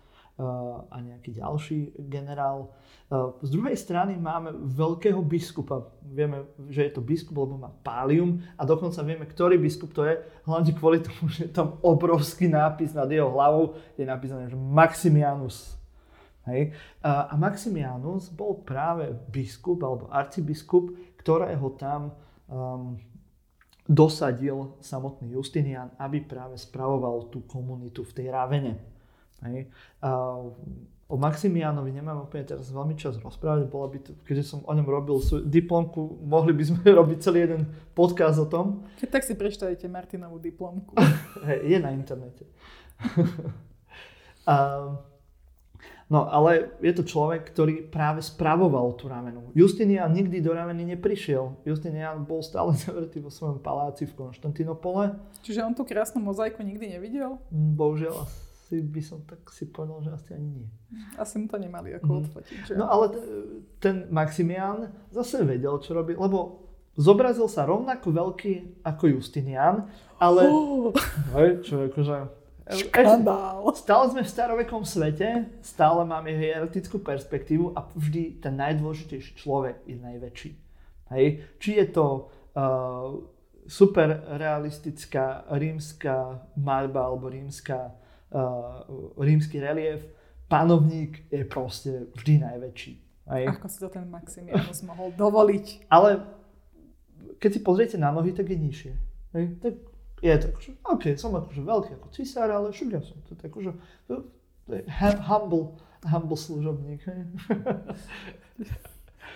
a 0.88 0.96
nejaký 1.04 1.36
ďalší 1.36 2.00
generál. 2.08 2.72
Z 3.44 3.50
druhej 3.52 3.76
strany 3.76 4.16
máme 4.16 4.56
veľkého 4.56 5.20
biskupa. 5.20 5.92
Vieme, 6.00 6.48
že 6.72 6.88
je 6.88 6.92
to 6.96 7.04
biskup, 7.04 7.36
lebo 7.36 7.60
má 7.60 7.68
pálium 7.84 8.40
a 8.56 8.64
dokonca 8.64 9.04
vieme, 9.04 9.28
ktorý 9.28 9.60
biskup 9.60 9.92
to 9.92 10.08
je, 10.08 10.16
hlavne 10.48 10.72
kvôli 10.72 11.04
tomu, 11.04 11.28
že 11.28 11.50
je 11.50 11.52
tam 11.52 11.76
obrovský 11.84 12.48
nápis 12.48 12.96
nad 12.96 13.10
jeho 13.12 13.28
hlavou, 13.28 13.76
je 14.00 14.06
napísané, 14.08 14.48
že 14.48 14.56
Maximianus. 14.56 15.76
Hej. 16.48 16.72
A 17.04 17.36
Maximianus 17.36 18.32
bol 18.32 18.64
práve 18.64 19.12
biskup 19.28 19.84
alebo 19.84 20.08
arcibiskup, 20.08 20.88
ktorého 21.20 21.76
tam 21.76 22.16
um, 22.48 22.96
dosadil 23.84 24.78
samotný 24.80 25.36
Justinian, 25.36 25.92
aby 26.00 26.24
práve 26.24 26.56
spravoval 26.56 27.28
tú 27.28 27.44
komunitu 27.44 28.06
v 28.06 28.14
tej 28.16 28.26
Ravene. 28.32 28.78
Hej. 29.44 29.72
Uh, 30.04 30.52
o 31.10 31.18
Maximianovi 31.18 31.90
nemám 31.90 32.22
úplne 32.22 32.46
teraz 32.46 32.70
veľmi 32.70 32.94
čas 32.94 33.18
rozprávať, 33.18 33.66
bola 33.66 33.90
by 33.90 33.98
to, 33.98 34.14
keďže 34.22 34.54
som 34.54 34.58
o 34.62 34.70
ňom 34.70 34.86
robil 34.86 35.18
diplomku, 35.42 36.22
mohli 36.22 36.54
by 36.54 36.62
sme 36.62 36.80
robiť 37.00 37.18
celý 37.18 37.50
jeden 37.50 37.62
podcast 37.98 38.38
o 38.38 38.46
tom. 38.46 38.86
Keď 39.02 39.08
tak 39.10 39.26
si 39.26 39.34
prečtajte 39.34 39.90
Martinovú 39.90 40.38
diplomku. 40.38 40.94
Je 41.70 41.76
na 41.82 41.90
internete. 41.90 42.46
uh, 44.46 44.94
No 46.10 46.26
ale 46.26 46.74
je 46.82 46.90
to 46.90 47.06
človek, 47.06 47.54
ktorý 47.54 47.86
práve 47.86 48.18
spravoval 48.18 48.98
tú 48.98 49.06
ramenu. 49.06 49.54
Justinian 49.54 50.10
nikdy 50.10 50.42
do 50.42 50.50
rameny 50.50 50.82
neprišiel. 50.98 51.62
Justinian 51.62 52.26
bol 52.26 52.42
stále 52.42 52.74
zavretý 52.74 53.22
vo 53.22 53.30
svojom 53.30 53.62
paláci 53.62 54.10
v 54.10 54.18
Konštantinopole. 54.18 55.14
Čiže 55.46 55.62
on 55.62 55.70
tú 55.70 55.86
krásnu 55.86 56.18
mozaiku 56.18 56.66
nikdy 56.66 56.98
nevidel? 56.98 57.38
Mm, 57.54 57.78
bohužiaľ 57.78 58.26
asi 58.70 58.86
by 58.86 59.02
som 59.02 59.18
tak 59.26 59.42
si 59.50 59.66
povedal, 59.66 59.98
že 60.06 60.10
asi 60.14 60.30
ani 60.38 60.62
nie. 60.62 60.68
Asi 61.18 61.42
mu 61.42 61.50
to 61.50 61.58
nemali 61.58 61.90
ako 61.98 62.06
mm. 62.06 62.18
odfotiť. 62.22 62.58
Že? 62.70 62.72
No 62.78 62.86
ale 62.86 63.18
ten 63.82 64.06
Maximian 64.14 64.94
zase 65.10 65.42
vedel, 65.42 65.74
čo 65.82 65.90
robí, 65.90 66.14
lebo 66.14 66.70
zobrazil 66.94 67.50
sa 67.50 67.66
rovnako 67.66 68.14
veľký 68.14 68.86
ako 68.86 69.18
Justinian, 69.18 69.90
ale 70.22 70.46
oh. 70.46 70.94
hej, 71.34 71.66
čo 71.66 71.90
akože 71.90 72.38
Škandál. 72.70 73.66
Stále 73.74 74.04
sme 74.14 74.22
v 74.22 74.30
starovekom 74.30 74.86
svete, 74.86 75.50
stále 75.58 76.06
máme 76.06 76.30
hierarchickú 76.30 77.02
perspektívu 77.02 77.74
a 77.74 77.90
vždy 77.98 78.38
ten 78.38 78.54
najdôležitejší 78.54 79.34
človek 79.34 79.82
je 79.82 79.98
najväčší. 79.98 80.50
Hej? 81.10 81.26
Či 81.58 81.70
je 81.82 81.86
to 81.90 82.30
uh, 82.54 83.18
super 83.66 84.22
realistická 84.38 85.50
rímska 85.50 86.46
maľba 86.54 87.10
alebo 87.10 87.26
rímska, 87.26 87.90
uh, 87.90 87.99
rímsky 89.18 89.60
relief, 89.60 90.06
panovník 90.48 91.26
je 91.30 91.44
proste 91.44 91.90
vždy 92.14 92.42
najväčší. 92.42 92.92
Hej? 93.30 93.44
Ako 93.54 93.68
si 93.70 93.78
to 93.78 93.88
ten 93.90 94.06
Maximianus 94.10 94.82
mohol 94.82 95.14
dovoliť? 95.14 95.86
Ale 95.90 96.26
keď 97.38 97.50
si 97.54 97.60
pozriete 97.62 97.96
na 97.98 98.10
nohy, 98.10 98.34
tak 98.34 98.50
je 98.50 98.58
nižšie. 98.58 98.92
Hej? 99.34 99.44
Tak 99.62 99.74
je 100.20 100.34
to 100.36 100.46
akože, 100.52 100.70
OK, 100.84 101.04
som 101.16 101.32
akože 101.32 101.62
veľký 101.64 101.90
ako 101.96 102.08
cisár, 102.12 102.50
ale 102.52 102.74
však 102.74 102.88
ja 102.92 103.00
som 103.00 103.16
to 103.24 103.32
tak 103.38 103.50
akože 103.50 103.72
to 104.06 104.28
je 104.68 104.84
humble, 105.26 105.80
humble 106.04 106.36
služobník. 106.36 107.02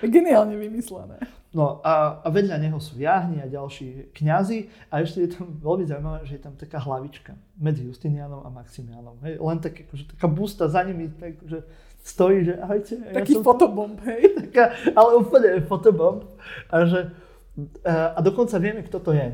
Geniálne 0.15 0.57
vymyslené. 0.57 1.19
No 1.55 1.79
a, 1.87 2.19
a 2.19 2.29
vedľa 2.35 2.59
neho 2.59 2.83
sú 2.83 2.99
jahni 2.99 3.39
a 3.39 3.47
ďalší 3.47 4.11
kňazi 4.11 4.91
a 4.91 5.07
ešte 5.07 5.23
je 5.23 5.31
tam 5.39 5.55
veľmi 5.63 5.87
zaujímavé, 5.87 6.27
že 6.27 6.35
je 6.37 6.43
tam 6.43 6.59
taká 6.59 6.83
hlavička 6.83 7.39
medzi 7.63 7.87
Justinianom 7.87 8.43
a 8.43 8.51
Maximianom. 8.51 9.23
Hej, 9.23 9.39
len 9.39 9.59
tak, 9.63 9.87
akože, 9.87 10.19
taká 10.19 10.27
busta 10.27 10.67
za 10.67 10.83
nimi, 10.83 11.15
tak, 11.15 11.39
že 11.47 11.63
stojí, 12.03 12.51
že 12.51 12.59
ahojte. 12.59 12.99
Taký 13.15 13.39
ja 13.39 13.43
fotobomb, 13.47 14.03
hej? 14.03 14.35
Taká, 14.51 14.75
ale 14.99 15.11
úplne 15.23 15.63
fotobomb. 15.63 16.27
A 16.75 16.91
že 16.91 17.15
a 17.87 18.19
dokonca 18.19 18.59
vieme, 18.59 18.83
kto 18.83 18.99
to 18.99 19.15
je. 19.15 19.31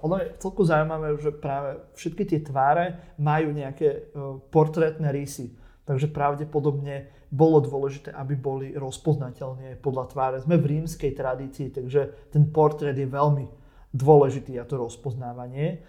Ono 0.00 0.16
je 0.16 0.32
celku 0.40 0.64
zaujímavé, 0.64 1.12
že 1.20 1.28
práve 1.28 1.76
všetky 1.92 2.24
tie 2.24 2.40
tváre 2.40 3.12
majú 3.20 3.52
nejaké 3.52 3.88
e, 3.92 4.00
portrétne 4.48 5.12
rysy. 5.12 5.52
Takže 5.84 6.08
pravdepodobne 6.08 7.12
bolo 7.30 7.62
dôležité, 7.62 8.10
aby 8.10 8.34
boli 8.34 8.74
rozpoznateľné 8.74 9.78
podľa 9.78 10.04
tváre. 10.10 10.36
Sme 10.42 10.58
v 10.58 10.78
rímskej 10.78 11.14
tradícii, 11.14 11.70
takže 11.70 12.30
ten 12.34 12.50
portrét 12.50 12.98
je 12.98 13.06
veľmi 13.06 13.46
dôležitý 13.94 14.58
a 14.58 14.66
to 14.66 14.78
rozpoznávanie. 14.78 15.82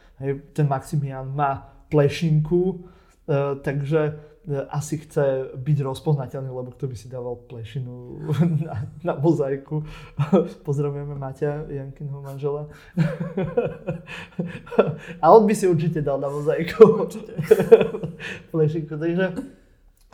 Ten 0.53 0.65
Maximian 0.65 1.33
má 1.33 1.85
plešinku, 1.89 2.61
e, 2.71 2.75
takže 3.61 4.31
E, 4.41 4.57
asi 4.73 4.97
chce 4.97 5.53
byť 5.53 5.77
rozpoznateľný, 5.85 6.49
lebo 6.49 6.73
kto 6.73 6.89
by 6.89 6.95
si 6.97 7.05
dával 7.05 7.37
plešinu 7.45 8.25
na, 8.65 8.89
na 9.05 9.13
mozaiku. 9.13 9.85
Pozdravujeme 10.65 11.13
Maťa, 11.13 11.69
Jankinho 11.69 12.25
manžela. 12.25 12.65
A 15.21 15.25
on 15.29 15.45
by 15.45 15.53
si 15.53 15.69
určite 15.69 16.01
dal 16.01 16.17
na 16.17 16.33
mozaiku. 16.33 17.05
Určite. 17.05 17.37
plešinku, 18.49 18.97
takže 18.97 19.45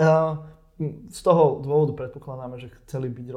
uh, 0.03 0.43
z 1.09 1.19
toho 1.25 1.57
dôvodu 1.65 2.05
predpokladáme, 2.05 2.61
že 2.61 2.69
chceli 2.85 3.09
byť 3.09 3.33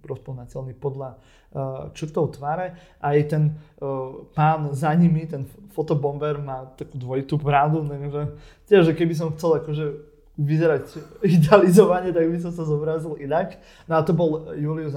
rozpoznateľní 0.00 0.72
podľa 0.80 1.20
uh, 1.20 1.92
črtov 1.92 2.40
tváre. 2.40 2.80
Aj 2.96 3.16
ten 3.28 3.60
uh, 3.76 4.24
pán 4.32 4.72
za 4.72 4.88
nimi, 4.96 5.28
ten 5.28 5.44
fotobomber 5.76 6.40
má 6.40 6.72
takú 6.80 6.96
dvojitú 6.96 7.36
brádu, 7.36 7.84
takže 7.84 8.40
tiež, 8.72 8.88
že 8.88 8.96
keby 8.96 9.12
som 9.12 9.36
chcel 9.36 9.60
akože 9.60 9.84
vyzerať 10.40 10.84
idealizovane, 11.36 12.08
tak 12.16 12.24
by 12.24 12.38
som 12.40 12.56
sa 12.56 12.64
zobrazil 12.64 13.20
inak. 13.20 13.60
No 13.84 14.00
a 14.00 14.00
to 14.00 14.16
bol 14.16 14.56
Julius 14.56 14.96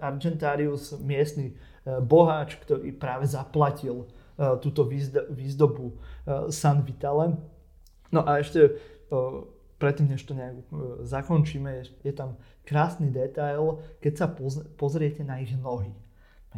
Argentarius, 0.00 0.96
miestny 1.04 1.52
e, 1.52 2.00
boháč, 2.00 2.56
ktorý 2.64 2.96
práve 2.96 3.28
zaplatil 3.28 4.08
túto 4.62 4.86
výzdobu 5.34 5.98
San 6.54 6.86
Vitale. 6.86 7.34
No 8.14 8.22
a 8.22 8.38
ešte 8.38 8.78
predtým, 9.78 10.10
než 10.10 10.22
to 10.26 10.34
nejak 10.34 10.54
zakončíme, 11.06 11.82
je, 12.04 12.12
tam 12.12 12.36
krásny 12.66 13.10
detail, 13.10 13.78
keď 14.02 14.12
sa 14.18 14.26
pozriete 14.76 15.22
na 15.22 15.38
ich 15.38 15.54
nohy. 15.54 15.94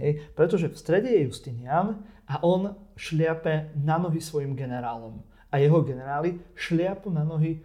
Hej? 0.00 0.24
Pretože 0.32 0.72
v 0.72 0.76
strede 0.80 1.08
je 1.12 1.28
Justinian 1.28 2.00
a 2.24 2.40
on 2.40 2.74
šliape 2.96 3.76
na 3.76 4.00
nohy 4.00 4.20
svojim 4.20 4.56
generálom 4.56 5.22
a 5.50 5.58
jeho 5.58 5.82
generáli 5.82 6.38
šliapu 6.54 7.10
na 7.10 7.26
nohy 7.26 7.58
e, 7.58 7.60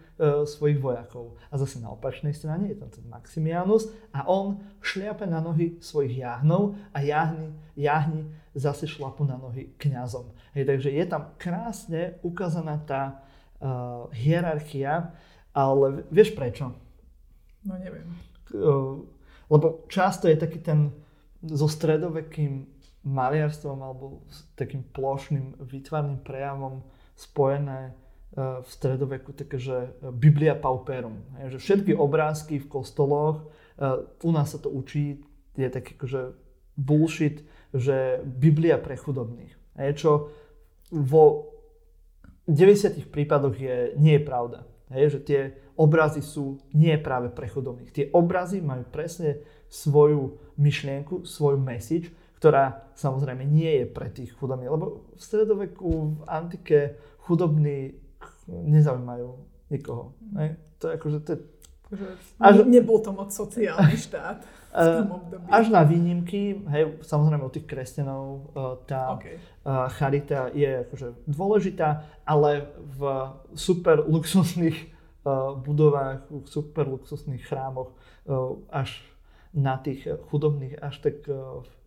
svojich 0.46 0.82
vojakov. 0.82 1.38
A 1.54 1.58
zase 1.58 1.78
na 1.78 1.94
opačnej 1.94 2.34
strane 2.34 2.74
je 2.74 2.82
tam 2.82 2.90
ten 2.90 3.06
Maximianus 3.06 3.94
a 4.10 4.26
on 4.26 4.58
šliape 4.82 5.30
na 5.30 5.38
nohy 5.38 5.78
svojich 5.78 6.18
jáhnov 6.18 6.74
a 6.94 7.06
jáhny, 7.06 7.54
jáhni 7.78 8.26
zase 8.58 8.90
šlapu 8.90 9.22
na 9.22 9.38
nohy 9.38 9.70
kňazom. 9.78 10.34
Hej, 10.58 10.66
takže 10.66 10.90
je 10.90 11.06
tam 11.06 11.38
krásne 11.38 12.18
ukázaná 12.26 12.82
tá 12.82 13.22
uh, 13.62 14.10
hierarchia, 14.18 15.14
ale 15.56 16.04
vieš 16.12 16.36
prečo? 16.36 16.76
No 17.64 17.80
neviem. 17.80 18.12
Uh, 18.52 19.08
lebo 19.50 19.88
často 19.88 20.28
je 20.28 20.38
taký 20.38 20.60
ten 20.60 20.92
so 21.46 21.70
stredovekým 21.70 22.66
maliarstvom 23.06 23.78
alebo 23.86 24.26
s 24.34 24.50
takým 24.58 24.82
plošným 24.82 25.62
výtvarným 25.62 26.26
prejavom 26.26 26.82
spojené 27.14 27.94
e, 28.34 28.64
v 28.66 28.68
stredoveku 28.68 29.30
také, 29.38 29.62
že 29.62 29.94
Biblia 30.10 30.58
pauperum. 30.58 31.22
Že 31.38 31.58
všetky 31.62 31.92
mhm. 31.94 32.02
obrázky 32.02 32.58
v 32.58 32.68
kostoloch, 32.68 33.46
e, 33.46 34.02
u 34.26 34.32
nás 34.34 34.52
sa 34.52 34.60
to 34.60 34.74
učí, 34.74 35.22
je 35.54 35.70
taký 35.70 35.96
akože 35.96 36.22
bullshit, 36.76 37.46
že 37.72 38.20
Biblia 38.26 38.82
pre 38.82 38.98
chudobných. 38.98 39.54
Čo 39.96 40.34
vo 40.92 41.54
90 42.48 43.08
prípadoch 43.14 43.56
je, 43.56 43.96
nie 43.96 44.20
je 44.20 44.24
pravda. 44.24 44.68
Že 44.92 45.20
tie 45.26 45.42
obrazy 45.76 46.22
sú 46.22 46.62
nie 46.72 46.96
práve 47.02 47.34
pre 47.34 47.50
chudobných. 47.50 47.92
Tie 47.92 48.06
obrazy 48.14 48.62
majú 48.62 48.86
presne 48.88 49.42
svoju 49.66 50.38
myšlienku, 50.56 51.26
svoju 51.26 51.58
message, 51.58 52.14
ktorá 52.38 52.86
samozrejme 52.94 53.44
nie 53.48 53.82
je 53.82 53.86
pre 53.90 54.14
tých 54.14 54.38
chudobných, 54.38 54.70
lebo 54.70 55.10
v 55.18 55.22
stredoveku, 55.22 55.90
v 56.20 56.24
antike 56.30 56.80
chudobní 57.26 57.98
nezaujímajú 58.46 59.30
nikoho. 59.74 60.14
Ne? 60.32 60.62
To 60.78 60.92
je 60.92 60.94
akože, 61.02 61.18
to 61.26 61.30
je 61.34 61.40
Až, 62.42 62.66
nebol 62.66 62.98
to 63.00 63.14
moc 63.14 63.30
sociálny 63.30 63.98
štát 64.10 64.42
v 64.76 64.88
tom 65.06 65.12
období. 65.22 65.48
Až 65.48 65.66
na 65.72 65.82
výnimky, 65.88 66.66
hej, 66.68 67.00
samozrejme 67.06 67.48
u 67.48 67.52
tých 67.54 67.64
kresťanov 67.70 68.24
e, 68.28 68.40
tá 68.90 69.16
okay. 69.16 69.40
E, 69.40 69.72
charita 69.96 70.52
je 70.52 70.84
akože 70.84 71.08
dôležitá, 71.30 72.04
ale 72.28 72.76
v 72.76 73.02
super 73.56 74.04
luxusných 74.04 74.96
budovách, 75.66 76.30
v 76.30 76.46
super 76.46 76.86
luxusných 76.86 77.42
chrámoch 77.42 77.98
až 78.70 79.02
na 79.56 79.80
tých 79.82 80.06
chudobných 80.30 80.78
až 80.78 81.02
tak 81.02 81.26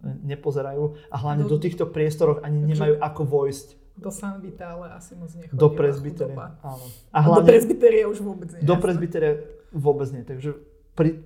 nepozerajú 0.03 0.99
a 1.13 1.17
hlavne 1.21 1.47
do, 1.47 1.55
do 1.55 1.63
týchto 1.63 1.87
priestoroch 1.87 2.43
ani 2.43 2.75
nemajú 2.75 2.99
ako 2.99 3.23
vojsť. 3.29 3.67
Do 3.99 4.11
San 4.15 4.39
Vitale 4.39 4.91
asi 4.95 5.19
moc 5.19 5.31
nechodí. 5.35 5.59
Do 5.59 5.69
presbyteria, 5.75 6.55
áno. 6.63 6.87
A, 7.11 7.19
hlavne, 7.19 7.47
do 7.47 7.51
presbyteria 7.51 8.05
už 8.07 8.19
vôbec 8.23 8.49
nie. 8.55 8.63
Do 8.63 8.77
presbyteria 8.79 9.33
vôbec 9.73 10.09
nie, 10.11 10.25
takže 10.25 10.57
pri 10.97 11.23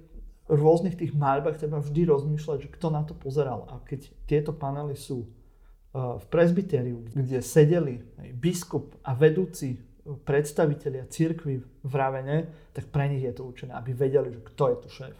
rôznych 0.50 0.98
tých 0.98 1.14
maľbách 1.14 1.62
treba 1.62 1.80
vždy 1.80 2.04
rozmýšľať, 2.08 2.58
že 2.68 2.72
kto 2.74 2.88
na 2.92 3.02
to 3.06 3.14
pozeral. 3.16 3.64
A 3.70 3.80
keď 3.80 4.10
tieto 4.26 4.52
panely 4.52 4.98
sú 4.98 5.24
uh, 5.24 6.18
v 6.18 6.26
presbyteriu, 6.28 7.06
kde 7.14 7.40
sedeli 7.40 8.02
biskup 8.36 8.92
a 9.06 9.14
vedúci 9.16 9.80
predstavitelia 10.02 11.06
cirkvy 11.06 11.62
v 11.62 11.92
Ravene, 11.94 12.50
tak 12.74 12.90
pre 12.90 13.06
nich 13.06 13.22
je 13.22 13.32
to 13.32 13.46
určené, 13.46 13.72
aby 13.78 13.94
vedeli, 13.94 14.34
že 14.34 14.42
kto 14.42 14.64
je 14.68 14.76
tu 14.82 14.88
šéf. 14.90 15.16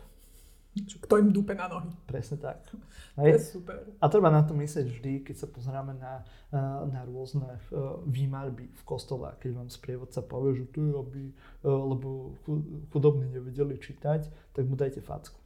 Kto 0.72 1.20
im 1.20 1.28
dupe 1.36 1.52
na 1.52 1.68
nohy. 1.68 1.92
Presne 2.08 2.40
tak. 2.40 2.64
Hej. 3.20 3.36
To 3.36 3.36
je 3.36 3.44
super. 3.44 3.76
A 4.00 4.08
treba 4.08 4.32
na 4.32 4.40
to 4.40 4.56
myslieť 4.56 4.86
vždy, 4.88 5.12
keď 5.20 5.44
sa 5.44 5.46
pozeráme 5.52 5.92
na, 6.00 6.24
na 6.88 7.04
rôzne 7.04 7.44
e, 7.44 7.60
výmalby 8.08 8.72
v 8.72 8.82
kostole. 8.88 9.28
A 9.28 9.36
keď 9.36 9.60
vám 9.60 9.68
sprievodca 9.68 10.24
povie, 10.24 10.64
že 10.64 10.72
tu 10.72 10.88
je, 10.88 10.92
aby, 10.96 11.24
e, 11.28 11.34
lebo 11.68 12.40
chudobní 12.88 13.28
nevedeli 13.28 13.76
čítať, 13.76 14.32
tak 14.56 14.64
mu 14.64 14.72
dajte 14.72 15.04
facku. 15.04 15.36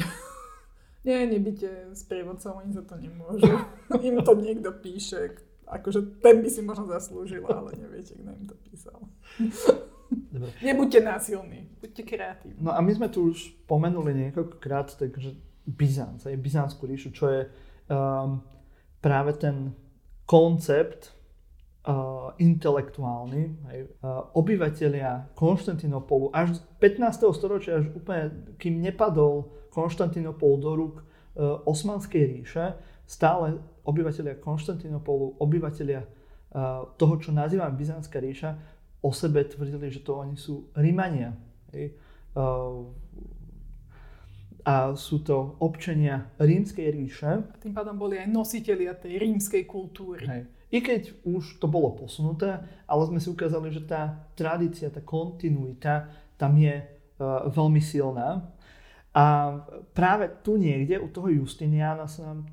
Nie, 1.04 1.28
nebyte 1.28 1.92
sprievodcom, 1.92 2.64
oni 2.64 2.72
za 2.72 2.84
to 2.84 2.96
nemôžu. 2.96 3.52
im 4.08 4.16
to 4.24 4.32
niekto 4.36 4.72
píše. 4.80 5.36
Akože 5.68 6.24
ten 6.24 6.40
by 6.40 6.48
si 6.48 6.64
možno 6.64 6.88
zaslúžil, 6.88 7.44
ale 7.52 7.76
neviete, 7.76 8.16
kto 8.16 8.30
im 8.32 8.44
to 8.48 8.56
písal. 8.64 8.98
Dobre. 10.10 10.50
Nebuďte 10.62 11.00
násilní, 11.00 11.70
buďte 11.80 12.02
kreatívni. 12.02 12.58
No 12.58 12.74
a 12.74 12.80
my 12.82 12.92
sme 12.94 13.08
tu 13.10 13.30
už 13.30 13.54
pomenuli 13.70 14.14
niekoľkokrát 14.14 14.98
takže 14.98 15.38
Byzanc, 15.66 16.26
aj 16.26 16.34
Byzantskú 16.34 16.90
ríšu, 16.90 17.14
čo 17.14 17.30
je 17.30 17.40
um, 17.90 18.42
práve 18.98 19.38
ten 19.38 19.70
koncept 20.26 21.14
uh, 21.86 22.34
intelektuálny. 22.42 23.42
Aj, 23.66 23.78
uh, 23.82 23.86
obyvateľia 24.34 25.34
Konštantinopolu 25.38 26.34
až 26.34 26.58
z 26.58 26.60
15. 26.78 27.30
storočia, 27.34 27.78
až 27.82 27.90
úplne 27.94 28.54
kým 28.58 28.82
nepadol 28.82 29.50
Konštantinopol 29.70 30.52
do 30.58 30.70
rúk 30.74 30.94
uh, 31.02 31.62
Osmanskej 31.66 32.26
ríše, 32.26 32.74
stále 33.06 33.62
obyvateľia 33.86 34.42
Konštantinopolu, 34.42 35.38
obyvateľia 35.38 36.02
uh, 36.02 36.86
toho, 36.98 37.14
čo 37.18 37.30
nazývam 37.30 37.74
Byzantská 37.74 38.18
ríša, 38.18 38.79
o 39.00 39.10
sebe 39.12 39.44
tvrdili, 39.44 39.88
že 39.88 40.04
to 40.04 40.20
oni 40.20 40.36
sú 40.36 40.68
Rímania. 40.76 41.32
Hej. 41.72 41.96
A 44.60 44.92
sú 44.92 45.24
to 45.24 45.56
občania 45.64 46.28
rímskej 46.36 46.88
ríše. 46.92 47.32
A 47.40 47.56
tým 47.56 47.72
pádom 47.72 47.96
boli 47.96 48.20
aj 48.20 48.28
nositelia 48.28 48.92
tej 48.92 49.16
rímskej 49.16 49.64
kultúry. 49.64 50.28
Hej. 50.28 50.42
I 50.70 50.78
keď 50.78 51.02
už 51.26 51.58
to 51.58 51.66
bolo 51.66 51.96
posunuté, 51.98 52.62
ale 52.86 53.02
sme 53.08 53.18
si 53.18 53.26
ukázali, 53.32 53.74
že 53.74 53.82
tá 53.88 54.30
tradícia, 54.38 54.92
tá 54.92 55.02
kontinuita 55.02 56.12
tam 56.38 56.54
je 56.54 56.78
uh, 56.80 57.50
veľmi 57.50 57.82
silná. 57.82 58.54
A 59.10 59.58
práve 59.90 60.30
tu 60.46 60.54
niekde, 60.54 61.02
u 61.02 61.10
toho 61.10 61.26
Justiniana 61.28 62.06
sa 62.06 62.30
nám 62.30 62.46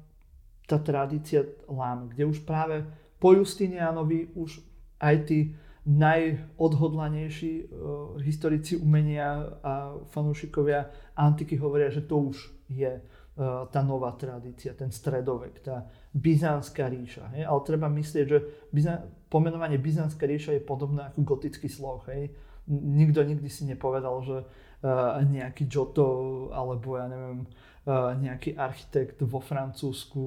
tá 0.65 0.81
tradícia 0.81 1.45
láme, 1.69 2.09
kde 2.11 2.25
už 2.25 2.41
práve 2.41 2.81
po 3.21 3.37
Justinianovi 3.37 4.33
už 4.33 4.59
aj 4.97 5.15
tí 5.29 5.39
najodhodlanejší 5.87 7.53
uh, 7.63 8.19
historici 8.19 8.75
umenia 8.75 9.55
a 9.63 9.95
fanúšikovia 10.11 10.91
antiky 11.15 11.55
hovoria, 11.55 11.87
že 11.87 12.03
to 12.03 12.27
už 12.27 12.37
je 12.67 12.99
uh, 12.99 13.65
tá 13.71 13.79
nová 13.87 14.11
tradícia, 14.19 14.75
ten 14.75 14.91
stredovek, 14.91 15.63
tá 15.63 15.87
byzantská 16.11 16.91
ríša. 16.91 17.31
Hej? 17.39 17.47
Ale 17.47 17.59
treba 17.63 17.87
myslieť, 17.87 18.25
že 18.27 18.39
Byzan- 18.75 19.07
pomenovanie 19.31 19.79
byzantská 19.79 20.27
ríša 20.27 20.59
je 20.59 20.67
podobné 20.67 21.07
ako 21.07 21.23
gotický 21.23 21.71
slov. 21.71 22.03
Hej? 22.11 22.35
Nikto 22.67 23.23
nikdy 23.23 23.47
si 23.47 23.63
nepovedal, 23.63 24.19
že 24.27 24.37
uh, 24.43 25.23
nejaký 25.23 25.71
Giotto 25.71 26.51
alebo 26.51 26.99
ja 26.99 27.07
neviem, 27.07 27.47
nejaký 27.95 28.59
architekt 28.59 29.23
vo 29.23 29.39
Francúzsku 29.39 30.23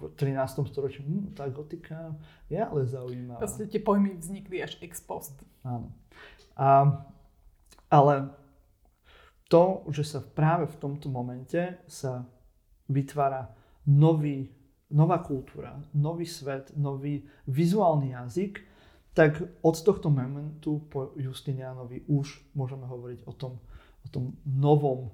13. 0.16 0.64
storočí. 0.64 1.04
Hm, 1.04 1.36
tá 1.36 1.44
gotika 1.52 2.16
je 2.48 2.56
ale 2.56 2.88
zaujímavá. 2.88 3.44
Proste 3.44 3.68
tie 3.68 3.84
pojmy 3.84 4.16
vznikli 4.16 4.64
až 4.64 4.80
ex 4.80 5.04
post. 5.04 5.36
Áno. 5.60 5.92
A, 6.56 7.04
ale 7.92 8.32
to, 9.52 9.84
že 9.92 10.08
sa 10.08 10.20
práve 10.24 10.64
v 10.72 10.80
tomto 10.80 11.12
momente 11.12 11.84
sa 11.84 12.24
vytvára 12.88 13.52
nový, 13.84 14.48
nová 14.88 15.20
kultúra, 15.20 15.76
nový 15.92 16.24
svet, 16.24 16.72
nový 16.80 17.28
vizuálny 17.44 18.16
jazyk, 18.16 18.64
tak 19.12 19.36
od 19.60 19.76
tohto 19.84 20.08
momentu 20.08 20.80
po 20.88 21.12
Justinianovi 21.14 22.08
už 22.08 22.56
môžeme 22.56 22.88
hovoriť 22.88 23.28
o 23.28 23.32
tom, 23.36 23.60
o 24.00 24.08
tom 24.10 24.34
novom 24.42 25.12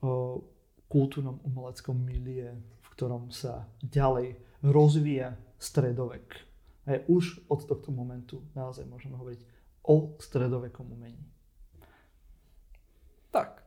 o, 0.00 0.40
kultúrnom 0.88 1.40
umeleckom 1.44 1.94
milie, 1.94 2.56
v 2.56 2.86
ktorom 2.96 3.28
sa 3.28 3.68
ďalej 3.84 4.40
rozvíja 4.64 5.36
stredovek. 5.60 6.48
A 6.88 7.04
už 7.04 7.44
od 7.52 7.68
tohto 7.68 7.92
momentu 7.92 8.40
naozaj 8.56 8.88
môžeme 8.88 9.20
hovoriť 9.20 9.40
o 9.84 10.16
stredovekom 10.16 10.88
umení. 10.88 11.20
Tak. 13.28 13.60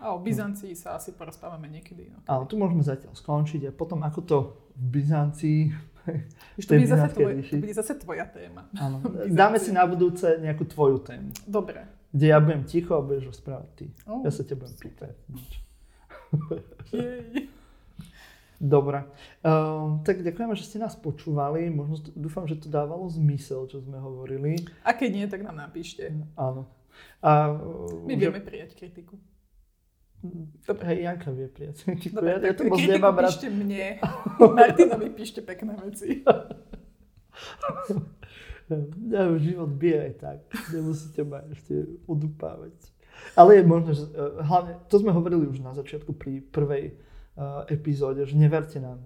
A 0.00 0.14
o 0.14 0.22
Byzancii 0.22 0.72
sa 0.78 0.96
asi 0.96 1.12
porozprávame 1.12 1.66
niekedy. 1.68 2.08
No. 2.08 2.22
Ale 2.24 2.46
tu 2.46 2.56
môžeme 2.56 2.80
zatiaľ 2.80 3.12
skončiť 3.18 3.68
a 3.68 3.72
potom 3.74 4.00
ako 4.06 4.20
to 4.22 4.38
v 4.78 4.84
Byzancii 4.96 5.60
to, 6.56 6.72
bude 6.74 6.88
zase 6.88 7.08
tvoj, 7.12 7.32
to 7.44 7.56
bude 7.60 7.76
zase 7.76 7.94
tvoja 8.00 8.26
téma. 8.26 8.70
Áno. 8.80 9.04
Dáme 9.40 9.60
si 9.60 9.70
na 9.74 9.84
budúce 9.84 10.40
nejakú 10.40 10.64
tvoju 10.64 11.04
tému. 11.04 11.30
Dobre. 11.44 11.84
kde 12.10 12.26
ja 12.26 12.38
budem 12.40 12.64
ticho 12.64 12.96
a 12.96 13.04
budeš 13.04 13.36
rozprávať 13.36 13.68
ty. 13.76 13.86
Oh. 14.08 14.24
Ja 14.24 14.30
sa 14.32 14.42
ťa 14.42 14.56
budem 14.56 14.76
pýtať. 14.80 15.14
Dobre. 18.60 19.08
Um, 19.40 20.04
tak 20.04 20.20
ďakujeme, 20.20 20.52
že 20.52 20.68
ste 20.68 20.76
nás 20.76 20.92
počúvali. 20.92 21.72
Možno 21.72 22.12
dúfam, 22.12 22.44
že 22.44 22.60
to 22.60 22.68
dávalo 22.68 23.08
zmysel, 23.08 23.64
čo 23.64 23.80
sme 23.80 23.96
hovorili. 23.96 24.60
A 24.84 24.92
keď 24.92 25.10
nie, 25.10 25.26
tak 25.26 25.40
nám 25.40 25.56
napíšte. 25.56 26.12
Áno. 26.36 26.68
A, 27.18 27.56
My 28.04 28.12
že- 28.12 28.20
vieme 28.20 28.40
prijať 28.40 28.76
kritiku. 28.76 29.16
Dobre. 30.60 30.84
Hej, 30.84 30.98
Janka 31.00 31.32
vie 31.32 31.48
prijať. 31.48 31.76
Dobre, 32.12 32.28
ja, 32.28 32.38
ja 32.38 32.52
to 32.52 32.68
moc 32.68 32.76
kritiku 32.76 32.92
nemám 32.92 33.16
rád. 33.16 33.32
píšte 33.32 33.48
mne. 33.48 33.86
Martinovi 34.60 35.08
píšte 35.10 35.40
pekné 35.40 35.72
veci. 35.80 36.08
Ja, 39.10 39.26
život 39.34 39.74
bije 39.74 39.98
aj 39.98 40.14
tak. 40.14 40.38
Nemusíte 40.70 41.26
ma 41.26 41.42
ešte 41.50 41.74
udupávať. 42.06 42.70
Ale 43.36 43.60
je 43.60 43.64
možné, 43.66 43.90
že 43.94 44.04
eh, 44.10 44.42
hlavne, 44.42 44.72
to 44.88 44.96
sme 44.98 45.14
hovorili 45.14 45.46
už 45.46 45.62
na 45.62 45.74
začiatku 45.74 46.16
pri 46.16 46.40
prvej 46.40 46.94
uh, 46.94 47.64
epizóde, 47.70 48.26
že 48.26 48.34
neverte 48.34 48.82
nám. 48.82 49.04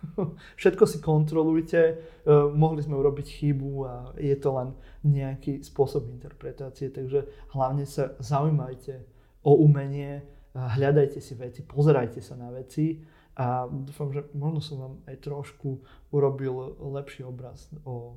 Všetko 0.60 0.84
si 0.86 0.98
kontrolujte, 1.02 1.80
uh, 1.98 2.50
mohli 2.52 2.82
sme 2.82 2.98
urobiť 2.98 3.26
chybu 3.26 3.72
a 3.86 3.94
je 4.18 4.36
to 4.38 4.50
len 4.54 4.68
nejaký 5.02 5.62
spôsob 5.62 6.10
interpretácie, 6.10 6.90
takže 6.90 7.26
hlavne 7.54 7.86
sa 7.86 8.14
zaujímajte 8.18 9.02
o 9.46 9.62
umenie, 9.62 10.26
hľadajte 10.56 11.20
si 11.20 11.36
veci, 11.36 11.62
pozerajte 11.62 12.18
sa 12.18 12.34
na 12.34 12.50
veci 12.50 12.98
a 13.36 13.68
dúfam, 13.68 14.08
že 14.10 14.24
možno 14.32 14.60
som 14.64 14.76
vám 14.80 14.94
aj 15.04 15.16
trošku 15.20 15.84
urobil 16.10 16.80
lepší 16.96 17.22
obraz 17.22 17.68
o, 17.84 18.16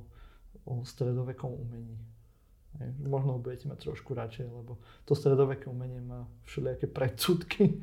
o 0.64 0.72
stredovekom 0.82 1.52
umení. 1.52 2.09
Možno 3.02 3.36
ho 3.36 3.40
budete 3.42 3.68
mať 3.68 3.92
trošku 3.92 4.14
radšej, 4.14 4.46
lebo 4.48 4.78
to 5.04 5.12
stredoveké 5.12 5.68
umenie 5.68 6.00
má 6.00 6.24
všelijaké 6.48 6.86
predsudky. 6.86 7.82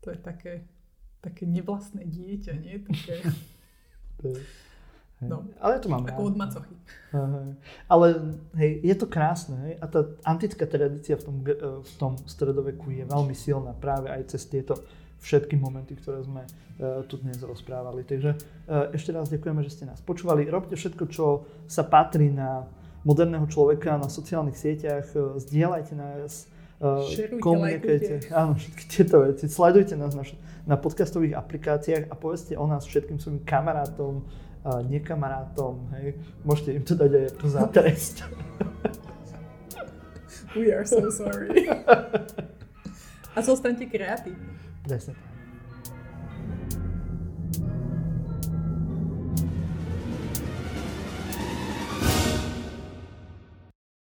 To 0.00 0.12
je 0.12 0.18
také, 0.20 0.52
také 1.20 1.44
nevlastné 1.44 2.04
dieťa, 2.08 2.52
nie? 2.56 2.80
Také 2.84 3.14
To 4.22 4.28
je- 4.28 4.46
hej. 5.20 5.28
No. 5.28 5.44
Ale 5.60 5.80
to 5.80 5.88
mám 5.88 6.06
ako 6.06 6.22
od 6.32 6.36
macochy. 6.36 6.74
Aha. 7.12 7.54
Ale 7.88 8.06
hej, 8.56 8.80
je 8.80 8.94
to 8.96 9.06
krásne 9.06 9.56
hej? 9.68 9.74
a 9.80 9.84
tá 9.86 10.00
antická 10.24 10.64
tradícia 10.64 11.16
v 11.18 11.24
tom, 11.24 11.36
e, 11.44 11.54
v 11.82 11.92
tom 11.98 12.12
stredoveku 12.24 12.90
je 12.90 13.04
veľmi 13.04 13.34
silná 13.36 13.72
práve 13.76 14.08
aj 14.10 14.36
cez 14.36 14.46
tieto 14.48 14.78
všetky 15.24 15.56
momenty, 15.56 15.96
ktoré 15.96 16.20
sme 16.20 16.44
uh, 16.44 17.00
tu 17.08 17.16
dnes 17.16 17.40
rozprávali. 17.40 18.04
Takže 18.04 18.36
uh, 18.36 18.92
ešte 18.92 19.08
raz 19.08 19.32
ďakujeme, 19.32 19.64
že 19.64 19.72
ste 19.72 19.88
nás 19.88 20.04
počúvali. 20.04 20.44
Robte 20.44 20.76
všetko, 20.76 21.08
čo 21.08 21.48
sa 21.64 21.80
patrí 21.88 22.28
na 22.28 22.68
moderného 23.04 23.46
človeka 23.46 24.00
na 24.00 24.08
sociálnych 24.08 24.58
sieťach, 24.58 25.06
uh, 25.14 25.38
zdieľajte 25.38 25.94
nás, 25.94 26.48
uh, 26.80 27.04
Šerujte, 27.06 27.44
komunikujte. 27.44 28.18
lajkujte. 28.18 28.34
Áno, 28.34 28.56
všetky 28.56 28.82
tieto 28.90 29.22
veci. 29.22 29.46
Sledujte 29.46 29.94
nás 29.94 30.16
na, 30.16 30.24
na 30.64 30.76
podcastových 30.80 31.38
aplikáciách 31.38 32.10
a 32.10 32.14
povedzte 32.16 32.56
o 32.56 32.66
nás 32.66 32.88
všetkým 32.88 33.20
svojim 33.20 33.44
kamarátom, 33.44 34.24
nekamarátom, 34.64 35.92
hej. 36.00 36.16
Môžete 36.40 36.72
im 36.72 36.84
to 36.88 36.96
dať 36.96 37.10
aj 37.12 37.24
ako 37.36 37.46
za 37.52 37.64
trest. 37.68 38.24
We 40.56 40.72
are 40.72 40.86
so 40.86 41.10
sorry. 41.10 41.66
A 43.34 43.42
zostaňte 43.42 43.90
kreatívni. 43.90 44.54
Presne 44.86 45.18
tak. 45.18 45.34